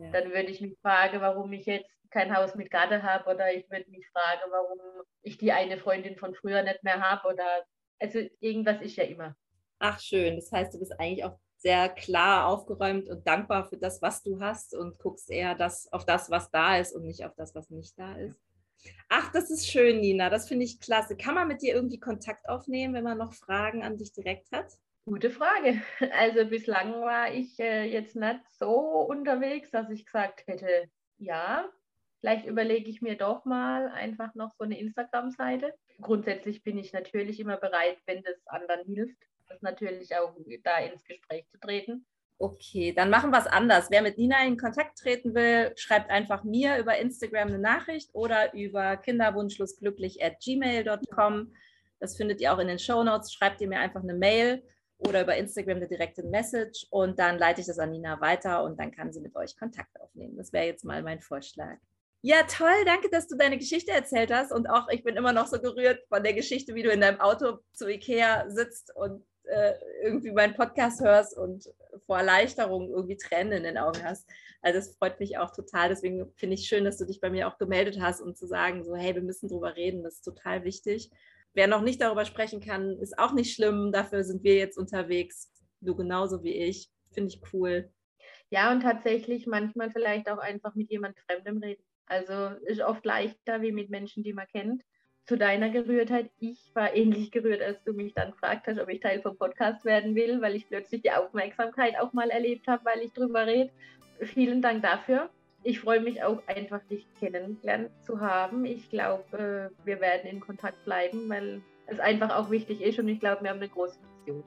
Ja. 0.00 0.10
Dann 0.12 0.30
würde 0.30 0.50
ich 0.50 0.60
mich 0.60 0.78
fragen, 0.80 1.20
warum 1.20 1.52
ich 1.52 1.66
jetzt 1.66 1.90
kein 2.10 2.34
Haus 2.34 2.54
mit 2.54 2.70
Garten 2.70 3.02
habe 3.02 3.28
oder 3.30 3.52
ich 3.52 3.68
würde 3.70 3.90
mich 3.90 4.08
fragen, 4.10 4.50
warum 4.50 4.78
ich 5.22 5.38
die 5.38 5.52
eine 5.52 5.78
Freundin 5.78 6.16
von 6.16 6.34
früher 6.34 6.62
nicht 6.62 6.82
mehr 6.82 7.00
habe 7.00 7.28
oder 7.28 7.64
also 7.98 8.20
irgendwas 8.40 8.80
ist 8.80 8.96
ja 8.96 9.04
immer. 9.04 9.36
Ach 9.78 10.00
schön, 10.00 10.36
das 10.36 10.50
heißt, 10.50 10.74
du 10.74 10.78
bist 10.78 10.98
eigentlich 10.98 11.24
auch 11.24 11.38
sehr 11.56 11.88
klar 11.88 12.46
aufgeräumt 12.46 13.08
und 13.08 13.26
dankbar 13.26 13.68
für 13.68 13.76
das, 13.76 14.00
was 14.00 14.22
du 14.22 14.40
hast 14.40 14.74
und 14.74 14.98
guckst 14.98 15.30
eher 15.30 15.54
das, 15.54 15.92
auf 15.92 16.04
das, 16.04 16.30
was 16.30 16.50
da 16.50 16.78
ist 16.78 16.92
und 16.94 17.04
nicht 17.04 17.24
auf 17.24 17.34
das, 17.36 17.54
was 17.54 17.68
nicht 17.70 17.98
da 17.98 18.16
ist. 18.16 18.40
Ach, 19.08 19.32
das 19.32 19.50
ist 19.50 19.68
schön, 19.68 20.00
Nina. 20.00 20.30
Das 20.30 20.46
finde 20.46 20.64
ich 20.64 20.78
klasse. 20.78 21.16
Kann 21.16 21.34
man 21.34 21.48
mit 21.48 21.62
dir 21.62 21.74
irgendwie 21.74 21.98
Kontakt 21.98 22.48
aufnehmen, 22.48 22.94
wenn 22.94 23.04
man 23.04 23.18
noch 23.18 23.32
Fragen 23.32 23.82
an 23.82 23.96
dich 23.96 24.12
direkt 24.12 24.52
hat? 24.52 24.78
Gute 25.08 25.30
Frage. 25.30 25.80
Also 26.12 26.44
bislang 26.44 26.92
war 27.00 27.32
ich 27.32 27.58
äh, 27.58 27.84
jetzt 27.84 28.14
nicht 28.14 28.40
so 28.58 28.76
unterwegs, 29.08 29.70
dass 29.70 29.88
ich 29.90 30.04
gesagt 30.04 30.46
hätte, 30.46 30.90
ja, 31.18 31.68
Vielleicht 32.20 32.46
überlege 32.46 32.90
ich 32.90 33.00
mir 33.00 33.16
doch 33.16 33.44
mal 33.44 33.88
einfach 33.90 34.34
noch 34.34 34.50
so 34.58 34.64
eine 34.64 34.78
Instagram-Seite. 34.78 35.72
Grundsätzlich 36.00 36.64
bin 36.64 36.76
ich 36.76 36.92
natürlich 36.92 37.38
immer 37.38 37.56
bereit, 37.58 37.98
wenn 38.06 38.22
das 38.24 38.44
anderen 38.46 38.84
hilft, 38.86 39.16
das 39.48 39.62
natürlich 39.62 40.16
auch 40.16 40.34
da 40.64 40.78
ins 40.78 41.04
Gespräch 41.04 41.46
zu 41.48 41.60
treten. 41.60 42.04
Okay, 42.38 42.92
dann 42.92 43.10
machen 43.10 43.30
wir 43.30 43.38
es 43.38 43.46
anders. 43.46 43.88
Wer 43.90 44.02
mit 44.02 44.18
Nina 44.18 44.44
in 44.44 44.56
Kontakt 44.56 44.98
treten 44.98 45.34
will, 45.34 45.72
schreibt 45.76 46.10
einfach 46.10 46.42
mir 46.42 46.78
über 46.78 46.98
Instagram 46.98 47.48
eine 47.48 47.58
Nachricht 47.58 48.10
oder 48.14 48.52
über 48.52 48.96
kinderwunschlosglücklich 48.96 50.22
at 50.22 50.40
gmail.com. 50.40 51.54
Das 52.00 52.16
findet 52.16 52.40
ihr 52.40 52.52
auch 52.52 52.58
in 52.58 52.68
den 52.68 52.78
Show 52.80 53.02
Notes. 53.04 53.32
Schreibt 53.32 53.60
ihr 53.60 53.68
mir 53.68 53.78
einfach 53.78 54.02
eine 54.02 54.14
Mail 54.14 54.62
oder 54.98 55.22
über 55.22 55.36
Instagram 55.36 55.76
eine 55.76 55.88
direkte 55.88 56.22
Message 56.24 56.86
und 56.90 57.18
dann 57.18 57.38
leite 57.38 57.60
ich 57.60 57.66
das 57.66 57.78
an 57.78 57.90
Nina 57.90 58.20
weiter 58.20 58.64
und 58.64 58.78
dann 58.78 58.90
kann 58.90 59.12
sie 59.12 59.20
mit 59.20 59.34
euch 59.36 59.56
Kontakt 59.56 59.98
aufnehmen. 60.00 60.36
Das 60.36 60.52
wäre 60.52 60.66
jetzt 60.66 60.84
mal 60.84 61.02
mein 61.02 61.20
Vorschlag. 61.20 61.76
Ja, 62.20 62.42
toll, 62.42 62.84
danke, 62.84 63.08
dass 63.10 63.28
du 63.28 63.36
deine 63.36 63.58
Geschichte 63.58 63.92
erzählt 63.92 64.32
hast. 64.32 64.50
Und 64.50 64.66
auch 64.68 64.88
ich 64.90 65.04
bin 65.04 65.16
immer 65.16 65.32
noch 65.32 65.46
so 65.46 65.60
gerührt 65.60 66.00
von 66.08 66.24
der 66.24 66.34
Geschichte, 66.34 66.74
wie 66.74 66.82
du 66.82 66.90
in 66.90 67.00
deinem 67.00 67.20
Auto 67.20 67.58
zu 67.72 67.88
Ikea 67.88 68.50
sitzt 68.50 68.94
und 68.96 69.24
äh, 69.44 69.74
irgendwie 70.02 70.32
meinen 70.32 70.54
Podcast 70.54 71.00
hörst 71.00 71.36
und 71.36 71.72
vor 72.06 72.18
Erleichterung 72.18 72.90
irgendwie 72.90 73.16
Tränen 73.16 73.52
in 73.52 73.62
den 73.62 73.78
Augen 73.78 74.02
hast. 74.02 74.28
Also 74.62 74.80
es 74.80 74.96
freut 74.96 75.20
mich 75.20 75.38
auch 75.38 75.52
total. 75.52 75.88
Deswegen 75.90 76.32
finde 76.34 76.54
ich 76.54 76.66
schön, 76.66 76.84
dass 76.84 76.98
du 76.98 77.04
dich 77.04 77.20
bei 77.20 77.30
mir 77.30 77.46
auch 77.46 77.56
gemeldet 77.56 78.00
hast 78.00 78.20
und 78.20 78.36
zu 78.36 78.46
sagen, 78.46 78.84
so, 78.84 78.96
hey, 78.96 79.14
wir 79.14 79.22
müssen 79.22 79.48
drüber 79.48 79.76
reden, 79.76 80.02
das 80.02 80.14
ist 80.14 80.22
total 80.22 80.64
wichtig. 80.64 81.10
Wer 81.58 81.66
noch 81.66 81.82
nicht 81.82 82.00
darüber 82.00 82.24
sprechen 82.24 82.60
kann, 82.60 82.96
ist 83.00 83.18
auch 83.18 83.32
nicht 83.32 83.52
schlimm. 83.52 83.90
Dafür 83.90 84.22
sind 84.22 84.44
wir 84.44 84.54
jetzt 84.54 84.78
unterwegs. 84.78 85.50
Du 85.80 85.96
genauso 85.96 86.44
wie 86.44 86.54
ich. 86.54 86.88
Finde 87.12 87.34
ich 87.34 87.40
cool. 87.52 87.90
Ja, 88.48 88.70
und 88.70 88.82
tatsächlich 88.82 89.48
manchmal 89.48 89.90
vielleicht 89.90 90.30
auch 90.30 90.38
einfach 90.38 90.76
mit 90.76 90.88
jemand 90.88 91.18
Fremdem 91.18 91.58
reden. 91.58 91.82
Also 92.06 92.54
ist 92.64 92.80
oft 92.80 93.04
leichter 93.04 93.60
wie 93.60 93.72
mit 93.72 93.90
Menschen, 93.90 94.22
die 94.22 94.34
man 94.34 94.46
kennt. 94.46 94.84
Zu 95.26 95.36
deiner 95.36 95.68
Gerührtheit, 95.70 96.30
ich 96.38 96.70
war 96.74 96.94
ähnlich 96.94 97.32
gerührt, 97.32 97.60
als 97.60 97.82
du 97.82 97.92
mich 97.92 98.14
dann 98.14 98.30
gefragt 98.30 98.68
hast, 98.68 98.78
ob 98.78 98.88
ich 98.88 99.00
Teil 99.00 99.20
vom 99.20 99.36
Podcast 99.36 99.84
werden 99.84 100.14
will, 100.14 100.40
weil 100.40 100.54
ich 100.54 100.68
plötzlich 100.68 101.02
die 101.02 101.10
Aufmerksamkeit 101.10 101.98
auch 101.98 102.12
mal 102.12 102.30
erlebt 102.30 102.68
habe, 102.68 102.84
weil 102.84 103.00
ich 103.00 103.12
drüber 103.14 103.48
rede. 103.48 103.72
Vielen 104.20 104.62
Dank 104.62 104.84
dafür. 104.84 105.28
Ich 105.68 105.80
freue 105.80 106.00
mich 106.00 106.22
auch 106.22 106.42
einfach, 106.46 106.80
dich 106.90 107.06
kennengelernt 107.20 107.90
zu 108.02 108.20
haben. 108.20 108.64
Ich 108.64 108.88
glaube, 108.88 109.70
äh, 109.76 109.86
wir 109.86 110.00
werden 110.00 110.26
in 110.26 110.40
Kontakt 110.40 110.82
bleiben, 110.86 111.28
weil 111.28 111.60
es 111.86 112.00
einfach 112.00 112.34
auch 112.34 112.50
wichtig 112.50 112.80
ist 112.80 112.98
und 112.98 113.06
ich 113.06 113.20
glaube, 113.20 113.42
wir 113.42 113.50
haben 113.50 113.58
eine 113.58 113.68
große 113.68 113.98
Vision. 114.24 114.42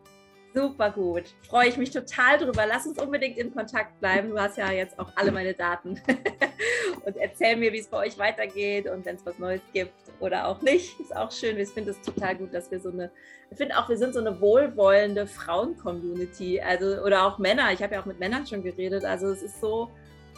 Super 0.51 0.89
gut. 0.89 1.26
Freue 1.47 1.67
ich 1.67 1.78
mich 1.78 1.91
total 1.91 2.39
drüber. 2.39 2.65
Lass 2.67 2.88
uns 2.88 2.99
unbedingt 2.99 3.38
in 3.38 3.53
Kontakt 3.53 3.99
bleiben. 3.99 4.32
Du 4.32 4.39
hast 4.39 4.57
ja 4.57 4.72
jetzt 4.72 4.97
auch 4.97 5.11
alle 5.15 5.32
meine 5.32 5.53
Daten. 5.53 6.01
und 7.05 7.17
erzähl 7.17 7.55
mir, 7.55 7.72
wie 7.72 7.80
es 7.82 7.88
bei 7.88 7.97
euch 7.99 8.17
weitergeht 8.17 8.89
und 8.89 9.05
wenn 9.05 9.15
es 9.15 9.24
was 9.24 9.38
Neues 9.38 9.61
gibt 9.74 9.93
oder 10.19 10.47
auch 10.47 10.63
nicht. 10.63 10.99
Ist 10.99 11.15
auch 11.15 11.32
schön. 11.32 11.59
Ich 11.59 11.69
finde 11.69 11.91
es 11.91 12.01
total 12.01 12.36
gut, 12.36 12.51
dass 12.51 12.72
wir 12.72 12.80
so 12.80 12.89
eine, 12.89 13.11
ich 13.51 13.57
finde 13.57 13.78
auch, 13.78 13.88
wir 13.88 13.97
sind 13.97 14.15
so 14.15 14.19
eine 14.22 14.41
wohlwollende 14.41 15.28
Frauen-Community. 15.28 16.61
Also, 16.61 17.03
oder 17.03 17.28
auch 17.28 17.38
Männer. 17.38 17.72
Ich 17.74 17.84
habe 17.84 17.93
ja 17.93 18.01
auch 18.01 18.07
mit 18.07 18.19
Männern 18.19 18.47
schon 18.47 18.63
geredet. 18.63 19.05
Also 19.05 19.28
es 19.28 19.43
ist 19.43 19.61
so, 19.61 19.91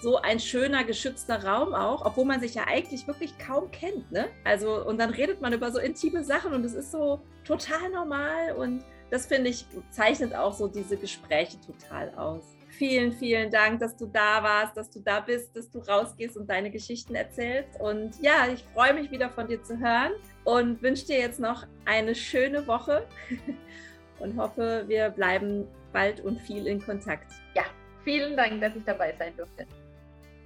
so 0.04 0.18
ein 0.18 0.40
schöner, 0.40 0.84
geschützter 0.84 1.44
Raum 1.44 1.74
auch, 1.74 2.06
obwohl 2.06 2.26
man 2.26 2.42
sich 2.42 2.54
ja 2.54 2.66
eigentlich 2.68 3.08
wirklich 3.08 3.36
kaum 3.40 3.72
kennt. 3.72 4.12
Ne? 4.12 4.28
Also, 4.44 4.86
und 4.86 5.00
dann 5.00 5.10
redet 5.10 5.42
man 5.42 5.54
über 5.54 5.72
so 5.72 5.80
intime 5.80 6.24
Sachen 6.24 6.54
und 6.54 6.64
es 6.66 6.74
ist 6.74 6.92
so 6.92 7.22
total 7.46 7.90
normal 7.90 8.54
und 8.56 8.84
das 9.10 9.26
finde 9.28 9.50
ich, 9.50 9.66
zeichnet 9.92 10.36
auch 10.36 10.54
so 10.54 10.68
diese 10.68 10.98
Gespräche 10.98 11.58
total 11.62 12.14
aus. 12.16 12.44
Vielen, 12.70 13.14
vielen 13.14 13.52
Dank, 13.52 13.80
dass 13.80 13.96
du 13.96 14.08
da 14.08 14.42
warst, 14.42 14.76
dass 14.76 14.90
du 14.90 15.00
da 15.00 15.20
bist, 15.20 15.56
dass 15.56 15.70
du 15.70 15.80
rausgehst 15.80 16.36
und 16.36 16.50
deine 16.50 16.72
Geschichten 16.72 17.14
erzählst. 17.14 17.80
Und 17.80 18.20
ja, 18.22 18.48
ich 18.52 18.64
freue 18.74 18.96
mich 18.96 19.12
wieder 19.12 19.30
von 19.30 19.48
dir 19.48 19.62
zu 19.62 19.78
hören 19.78 20.14
und 20.44 20.82
wünsche 20.82 21.06
dir 21.06 21.20
jetzt 21.20 21.40
noch 21.40 21.68
eine 21.86 22.16
schöne 22.16 22.66
Woche 22.66 23.06
und 24.20 24.36
hoffe, 24.36 24.86
wir 24.88 25.12
bleiben 25.12 25.68
bald 25.94 26.22
und 26.22 26.42
viel 26.42 26.66
in 26.66 26.84
Kontakt. 26.84 27.32
Ja, 27.54 27.64
vielen 28.04 28.36
Dank, 28.36 28.60
dass 28.60 28.76
ich 28.76 28.84
dabei 28.84 29.14
sein 29.20 29.38
durfte. 29.38 29.68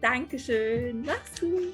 Dankeschön. 0.02 1.04
Mach's 1.06 1.40
gut. 1.40 1.74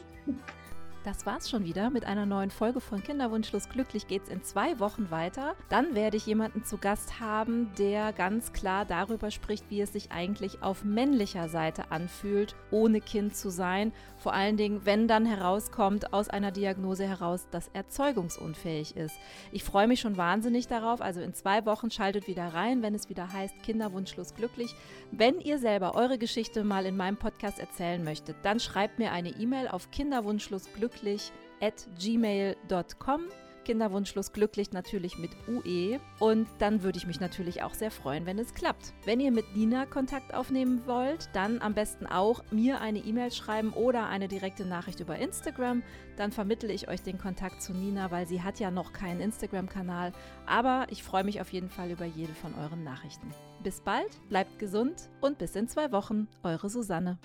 Das 1.03 1.25
war's 1.25 1.49
schon 1.49 1.65
wieder 1.65 1.89
mit 1.89 2.05
einer 2.05 2.25
neuen 2.25 2.49
Folge 2.49 2.79
von 2.79 3.03
Kinderwunschlos 3.03 3.67
glücklich 3.67 4.07
geht's 4.07 4.29
in 4.29 4.41
zwei 4.41 4.79
Wochen 4.79 5.11
weiter. 5.11 5.53
Dann 5.67 5.95
werde 5.95 6.15
ich 6.15 6.25
jemanden 6.25 6.63
zu 6.63 6.77
Gast 6.77 7.19
haben, 7.19 7.69
der 7.77 8.13
ganz 8.13 8.53
klar 8.53 8.85
darüber 8.85 9.29
spricht, 9.29 9.69
wie 9.69 9.81
es 9.81 9.91
sich 9.91 10.13
eigentlich 10.13 10.63
auf 10.63 10.85
männlicher 10.85 11.49
Seite 11.49 11.91
anfühlt, 11.91 12.55
ohne 12.71 13.01
Kind 13.01 13.35
zu 13.35 13.49
sein. 13.49 13.91
Vor 14.15 14.33
allen 14.33 14.55
Dingen, 14.55 14.85
wenn 14.85 15.09
dann 15.09 15.25
herauskommt 15.25 16.13
aus 16.13 16.29
einer 16.29 16.51
Diagnose 16.51 17.05
heraus, 17.05 17.49
dass 17.51 17.69
er 17.73 17.89
zeugungsunfähig 17.89 18.95
ist. 18.95 19.17
Ich 19.51 19.65
freue 19.65 19.87
mich 19.89 19.99
schon 19.99 20.15
wahnsinnig 20.15 20.67
darauf. 20.67 21.01
Also 21.01 21.19
in 21.19 21.33
zwei 21.33 21.65
Wochen 21.65 21.91
schaltet 21.91 22.29
wieder 22.29 22.53
rein, 22.53 22.81
wenn 22.81 22.95
es 22.95 23.09
wieder 23.09 23.33
heißt 23.33 23.61
Kinderwunschlos 23.61 24.35
glücklich. 24.35 24.73
Wenn 25.11 25.41
ihr 25.41 25.57
selber 25.57 25.95
eure 25.95 26.17
Geschichte 26.17 26.63
mal 26.63 26.85
in 26.85 26.95
meinem 26.95 27.17
Podcast 27.17 27.59
erzählen 27.59 28.01
möchtet, 28.01 28.37
dann 28.43 28.61
schreibt 28.61 28.99
mir 28.99 29.11
eine 29.11 29.31
E-Mail 29.31 29.67
auf 29.67 29.91
kinderwunschlosglücklich 29.91 30.92
glücklich 30.93 31.31
at 31.61 31.87
gmail.com. 31.99 33.21
Kinderwunschlos 33.63 34.33
glücklich 34.33 34.73
natürlich 34.73 35.17
mit 35.17 35.31
UE. 35.47 36.01
Und 36.19 36.49
dann 36.59 36.83
würde 36.83 36.97
ich 36.97 37.07
mich 37.07 37.21
natürlich 37.21 37.63
auch 37.63 37.73
sehr 37.73 37.91
freuen, 37.91 38.25
wenn 38.25 38.37
es 38.37 38.53
klappt. 38.53 38.93
Wenn 39.05 39.21
ihr 39.21 39.31
mit 39.31 39.55
Nina 39.55 39.85
Kontakt 39.85 40.33
aufnehmen 40.33 40.81
wollt, 40.85 41.29
dann 41.31 41.61
am 41.61 41.73
besten 41.73 42.05
auch 42.05 42.43
mir 42.51 42.81
eine 42.81 42.99
E-Mail 42.99 43.31
schreiben 43.31 43.71
oder 43.71 44.09
eine 44.09 44.27
direkte 44.27 44.65
Nachricht 44.65 44.99
über 44.99 45.17
Instagram. 45.17 45.81
Dann 46.17 46.33
vermittle 46.33 46.73
ich 46.73 46.89
euch 46.89 47.03
den 47.03 47.17
Kontakt 47.17 47.61
zu 47.61 47.71
Nina, 47.71 48.11
weil 48.11 48.27
sie 48.27 48.41
hat 48.41 48.59
ja 48.59 48.69
noch 48.69 48.91
keinen 48.91 49.21
Instagram-Kanal. 49.21 50.11
Aber 50.45 50.87
ich 50.89 51.01
freue 51.01 51.23
mich 51.23 51.39
auf 51.39 51.53
jeden 51.53 51.69
Fall 51.69 51.89
über 51.89 52.05
jede 52.05 52.33
von 52.33 52.53
euren 52.55 52.83
Nachrichten. 52.83 53.33
Bis 53.63 53.79
bald, 53.79 54.19
bleibt 54.27 54.59
gesund 54.59 55.09
und 55.21 55.37
bis 55.37 55.55
in 55.55 55.69
zwei 55.69 55.93
Wochen. 55.93 56.27
Eure 56.43 56.69
Susanne. 56.69 57.17